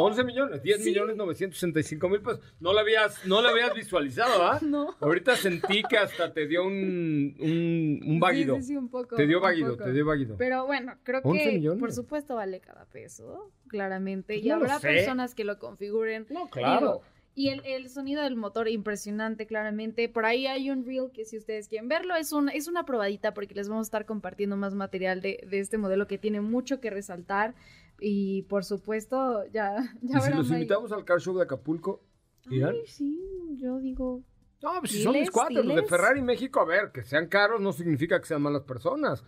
11 0.00 0.24
millones, 0.24 0.62
10 0.62 0.84
millones 0.84 1.16
965 1.16 2.08
mil 2.08 2.20
pesos. 2.20 2.40
No 2.60 2.72
lo 2.72 2.80
habías, 2.80 3.24
no 3.26 3.42
lo 3.42 3.48
habías 3.48 3.74
visualizado, 3.74 4.42
¿ah? 4.44 4.58
No. 4.62 4.96
Ahorita 5.00 5.36
sentí 5.36 5.82
que 5.88 5.96
hasta 5.98 6.32
te 6.32 6.46
dio 6.46 6.64
un, 6.64 7.34
un, 7.38 8.00
un 8.06 8.20
váguido. 8.20 8.56
Sí, 8.56 8.62
sí, 8.62 8.68
sí, 8.68 8.76
un 8.76 8.88
poco, 8.88 9.16
Te 9.16 9.26
dio 9.26 9.40
váguido, 9.40 9.72
poco. 9.72 9.84
te 9.84 9.92
dio 9.92 10.06
váguido. 10.06 10.36
Pero 10.36 10.66
bueno, 10.66 10.94
creo 11.02 11.20
11 11.24 11.44
que 11.44 11.52
millones. 11.52 11.80
por 11.80 11.92
supuesto 11.92 12.34
vale 12.36 12.60
cada 12.60 12.84
peso, 12.86 13.52
claramente. 13.68 14.36
Y 14.36 14.48
no 14.48 14.56
habrá 14.56 14.78
personas 14.80 15.34
que 15.34 15.44
lo 15.44 15.58
configuren. 15.58 16.26
No, 16.30 16.48
claro. 16.50 16.80
Digo, 16.80 17.02
y 17.32 17.48
el, 17.50 17.62
el 17.64 17.88
sonido 17.88 18.22
del 18.24 18.36
motor 18.36 18.68
impresionante, 18.68 19.46
claramente. 19.46 20.08
Por 20.08 20.26
ahí 20.26 20.46
hay 20.46 20.68
un 20.70 20.84
reel 20.84 21.10
que 21.12 21.24
si 21.24 21.38
ustedes 21.38 21.68
quieren 21.68 21.88
verlo, 21.88 22.16
es, 22.16 22.32
un, 22.32 22.48
es 22.48 22.66
una 22.68 22.84
probadita 22.84 23.32
porque 23.34 23.54
les 23.54 23.68
vamos 23.68 23.86
a 23.86 23.88
estar 23.88 24.04
compartiendo 24.04 24.56
más 24.56 24.74
material 24.74 25.20
de, 25.22 25.46
de 25.48 25.60
este 25.60 25.78
modelo 25.78 26.06
que 26.06 26.18
tiene 26.18 26.40
mucho 26.40 26.80
que 26.80 26.90
resaltar. 26.90 27.54
Y 28.00 28.42
por 28.42 28.64
supuesto, 28.64 29.44
ya, 29.52 29.76
ya 30.02 30.18
y 30.18 30.20
si 30.22 30.30
los 30.32 30.50
invitamos 30.50 30.90
al 30.92 31.04
car 31.04 31.20
show 31.20 31.36
de 31.36 31.42
Acapulco, 31.44 32.02
¿irán? 32.50 32.74
Ay, 32.74 32.86
sí, 32.86 33.20
yo 33.60 33.78
digo... 33.78 34.22
No, 34.62 34.72
pues 34.80 34.92
si 34.92 35.02
son 35.02 35.12
mis 35.14 35.30
cuates, 35.30 35.64
los 35.64 35.76
de. 35.76 35.82
Ferrari 35.84 36.20
México, 36.20 36.60
a 36.60 36.66
ver, 36.66 36.90
que 36.92 37.02
sean 37.02 37.28
caros 37.28 37.60
no 37.62 37.72
significa 37.72 38.20
que 38.20 38.26
sean 38.26 38.42
malas 38.42 38.62
personas. 38.64 39.24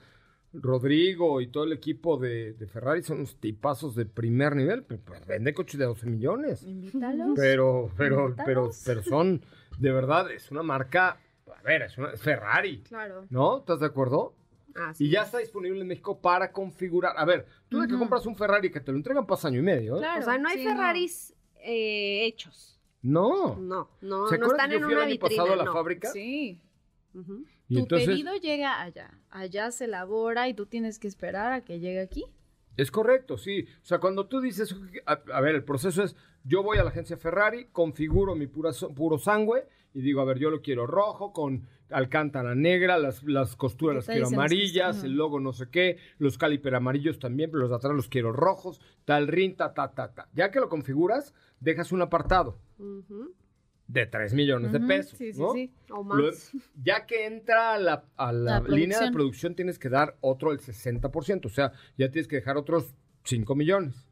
Rodrigo 0.53 1.41
y 1.41 1.47
todo 1.47 1.65
el 1.65 1.73
equipo 1.73 2.19
de, 2.19 2.53
de 2.53 2.67
Ferrari 2.67 3.03
son 3.03 3.19
unos 3.19 3.37
tipazos 3.41 3.95
de 3.95 4.05
primer 4.05 4.55
nivel, 4.55 4.83
pues, 4.83 5.01
pues, 5.03 5.27
vende 5.27 5.55
coches 5.55 5.79
de 5.79 5.87
12 5.87 6.07
millones. 6.07 6.63
Invítalos. 6.65 7.31
Pero, 7.37 7.91
pero, 7.97 8.27
Invítalos. 8.29 8.45
pero, 8.45 8.71
pero 8.85 9.03
son, 9.03 9.43
de 9.79 9.93
verdad, 9.93 10.31
es 10.31 10.51
una 10.51 10.63
marca, 10.63 11.19
a 11.57 11.63
ver, 11.63 11.81
es, 11.83 11.97
una, 11.97 12.11
es 12.13 12.21
Ferrari, 12.21 12.83
Claro. 12.83 13.25
¿no? 13.31 13.61
¿Estás 13.61 13.81
de 13.81 13.87
acuerdo? 13.87 14.35
Ah, 14.77 14.93
Y 14.99 15.11
ya 15.11 15.23
está 15.23 15.39
disponible 15.39 15.81
en 15.81 15.87
México 15.87 16.21
para 16.21 16.53
configurar. 16.53 17.15
A 17.17 17.25
ver, 17.25 17.47
tú 17.69 17.81
de 17.81 17.89
que 17.89 17.99
compras 17.99 18.27
un 18.27 18.37
Ferrari 18.37 18.71
que 18.71 18.81
te 18.81 18.91
lo 18.93 18.99
entregan 18.99 19.27
pasa 19.27 19.49
año 19.49 19.59
y 19.59 19.63
medio, 19.63 19.97
¿eh? 19.97 20.01
Claro, 20.01 20.21
o 20.21 20.25
sea, 20.25 20.39
no 20.39 20.49
hay 20.49 20.59
sí, 20.59 20.65
Ferraris 20.65 21.35
eh, 21.63 22.25
hechos. 22.27 22.81
No. 23.03 23.57
No, 23.57 23.91
no, 24.01 24.29
¿Se 24.29 24.39
no 24.39 24.47
están 24.47 24.71
que 24.71 24.77
en 24.77 24.83
yo 24.83 24.87
fui 24.87 24.93
el 24.93 24.99
una 24.99 25.07
año 25.07 25.13
vitrina. 25.13 25.29
pasado 25.43 25.53
a 25.53 25.57
la 25.57 25.65
no. 25.65 25.73
fábrica? 25.73 26.09
Sí. 26.11 26.61
Y 27.69 27.75
tu 27.75 27.81
entonces, 27.81 28.09
pedido 28.09 28.35
llega 28.37 28.81
allá. 28.81 29.19
Allá 29.31 29.71
se 29.71 29.85
elabora 29.87 30.49
y 30.49 30.55
tú 30.55 30.67
tienes 30.67 30.99
que 30.99 31.09
esperar 31.09 31.53
a 31.53 31.65
que 31.65 31.81
llegue 31.81 32.01
aquí. 32.01 32.25
Es 32.77 32.91
correcto, 32.91 33.37
sí. 33.37 33.67
O 33.83 33.85
sea, 33.85 33.99
cuando 33.99 34.27
tú 34.27 34.41
dices, 34.41 34.75
a, 35.05 35.13
a 35.33 35.41
ver, 35.41 35.55
el 35.55 35.65
proceso 35.65 36.03
es, 36.03 36.17
yo 36.45 36.63
voy 36.63 36.79
a 36.79 36.85
la 36.85 36.91
agencia 36.91 37.17
Ferrari, 37.17 37.67
configuro 37.73 38.35
mi 38.35 38.47
pura, 38.47 38.71
puro 38.95 39.19
sangue 39.19 39.65
y 39.95 40.01
digo, 40.03 40.21
a 40.21 40.25
ver, 40.25 40.39
yo 40.39 40.51
lo 40.51 40.63
quiero 40.63 40.87
rojo, 40.87 41.33
con 41.33 41.67
alcántara 41.91 42.55
negra, 42.55 42.97
las, 42.99 43.23
las 43.25 43.55
costuras 43.57 43.97
las 43.97 44.07
quiero 44.07 44.27
amarillas, 44.29 45.05
el 45.05 45.13
logo 45.13 45.39
no 45.41 45.53
sé 45.53 45.69
qué, 45.71 45.99
los 46.19 46.39
caliper 46.39 46.75
amarillos 46.75 47.19
también, 47.19 47.51
pero 47.51 47.61
los 47.63 47.71
de 47.71 47.77
atrás 47.77 47.95
los 47.95 48.09
quiero 48.09 48.33
rojos, 48.33 48.81
tal 49.05 49.29
rin, 49.29 49.55
ta, 49.57 49.75
ta, 49.75 49.93
ta, 49.93 50.13
ta. 50.15 50.29
Ya 50.33 50.51
que 50.51 50.61
lo 50.61 50.69
configuras, 50.71 51.35
dejas 51.61 51.93
un 51.93 52.01
apartado 52.03 52.59
de 53.89 54.07
3 54.07 54.33
millones 54.33 54.73
de 54.73 54.81
pesos, 54.81 55.19
Sí, 55.19 55.33
sí, 55.35 55.41
¿no? 55.41 55.53
sí. 55.53 55.71
O 55.91 56.03
más. 56.03 56.19
Lo- 56.55 56.61
ya 56.83 57.05
que 57.05 57.27
entra 57.27 57.75
a 57.75 57.79
la, 57.79 58.05
a 58.17 58.33
la 58.33 58.61
La 58.61 58.69
línea 58.69 59.01
de 59.01 59.13
producción. 59.13 59.55
tienes 59.55 59.79
que 59.79 59.91
dar 59.91 60.17
otro 60.23 60.53
el 60.53 60.61
60%. 60.61 61.45
O 61.47 61.49
sea, 61.51 61.73
ya 61.99 62.11
tienes 62.11 62.27
que 62.27 62.37
dejar 62.37 62.57
otros 62.57 62.95
5 63.25 63.55
millones. 63.55 64.09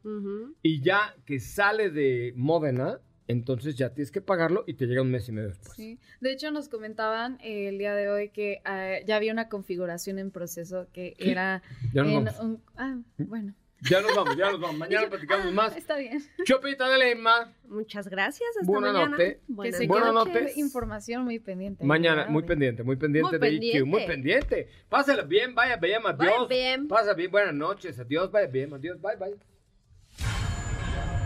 Y 0.61 0.81
ya 0.81 1.15
que 1.25 1.39
sale 1.39 1.89
de 1.89 2.31
Módena, 2.35 2.99
entonces 3.31 3.75
ya 3.75 3.89
tienes 3.93 4.11
que 4.11 4.21
pagarlo 4.21 4.63
y 4.67 4.73
te 4.75 4.85
llega 4.85 5.01
un 5.01 5.09
mes 5.11 5.27
y 5.27 5.31
medio 5.31 5.49
después. 5.49 5.73
Sí. 5.73 5.99
De 6.19 6.31
hecho, 6.31 6.51
nos 6.51 6.69
comentaban 6.69 7.37
eh, 7.41 7.67
el 7.69 7.77
día 7.77 7.95
de 7.95 8.09
hoy 8.09 8.29
que 8.29 8.61
ah, 8.65 8.95
ya 9.05 9.15
había 9.15 9.31
una 9.33 9.49
configuración 9.49 10.19
en 10.19 10.29
proceso 10.31 10.87
que 10.93 11.15
era 11.17 11.63
Ya 11.93 12.03
nos 12.03 12.11
en 12.13 12.23
vamos. 12.25 12.39
un- 12.39 12.63
Ah, 12.75 12.97
bueno. 13.17 13.53
Ya 13.89 13.99
nos 13.99 14.15
vamos, 14.15 14.37
ya 14.37 14.51
nos 14.51 14.59
vamos. 14.61 14.77
Mañana 14.77 15.09
platicamos 15.09 15.47
Ah, 15.47 15.51
más. 15.51 15.75
Está 15.75 15.97
bien. 15.97 16.21
Chopita 16.45 16.87
de 16.87 16.99
Lema. 16.99 17.51
Muchas 17.67 18.07
gracias. 18.07 18.47
Hasta 18.59 18.71
Buena 18.71 18.93
mañana. 18.93 19.17
Buenas 19.47 19.75
se 19.77 19.87
Buenas 19.87 20.13
noches. 20.13 20.55
información 20.57 21.23
muy 21.23 21.39
pendiente. 21.39 21.83
Mañana, 21.83 22.27
muy 22.27 22.43
pendiente, 22.43 22.83
muy 22.83 22.95
pendiente 22.97 23.39
Muy 23.39 23.49
de 23.49 23.55
IQ. 23.55 23.85
Muy 23.87 24.05
pendiente. 24.05 24.45
pendiente. 24.57 24.85
Pásala 24.87 25.23
bien, 25.23 25.55
vaya 25.55 25.77
Vaya 25.77 26.07
adiós. 26.09 26.47
bien. 26.47 26.87
Pasa 26.87 27.15
bien, 27.15 27.31
buenas 27.31 27.55
noches, 27.55 27.97
adiós, 27.97 28.29
vaya 28.31 28.45
bien, 28.45 28.71
adiós, 28.71 29.01
bye, 29.01 29.15
bye. 29.15 29.35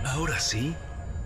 Ahora 0.05 0.39
sí, 0.39 0.73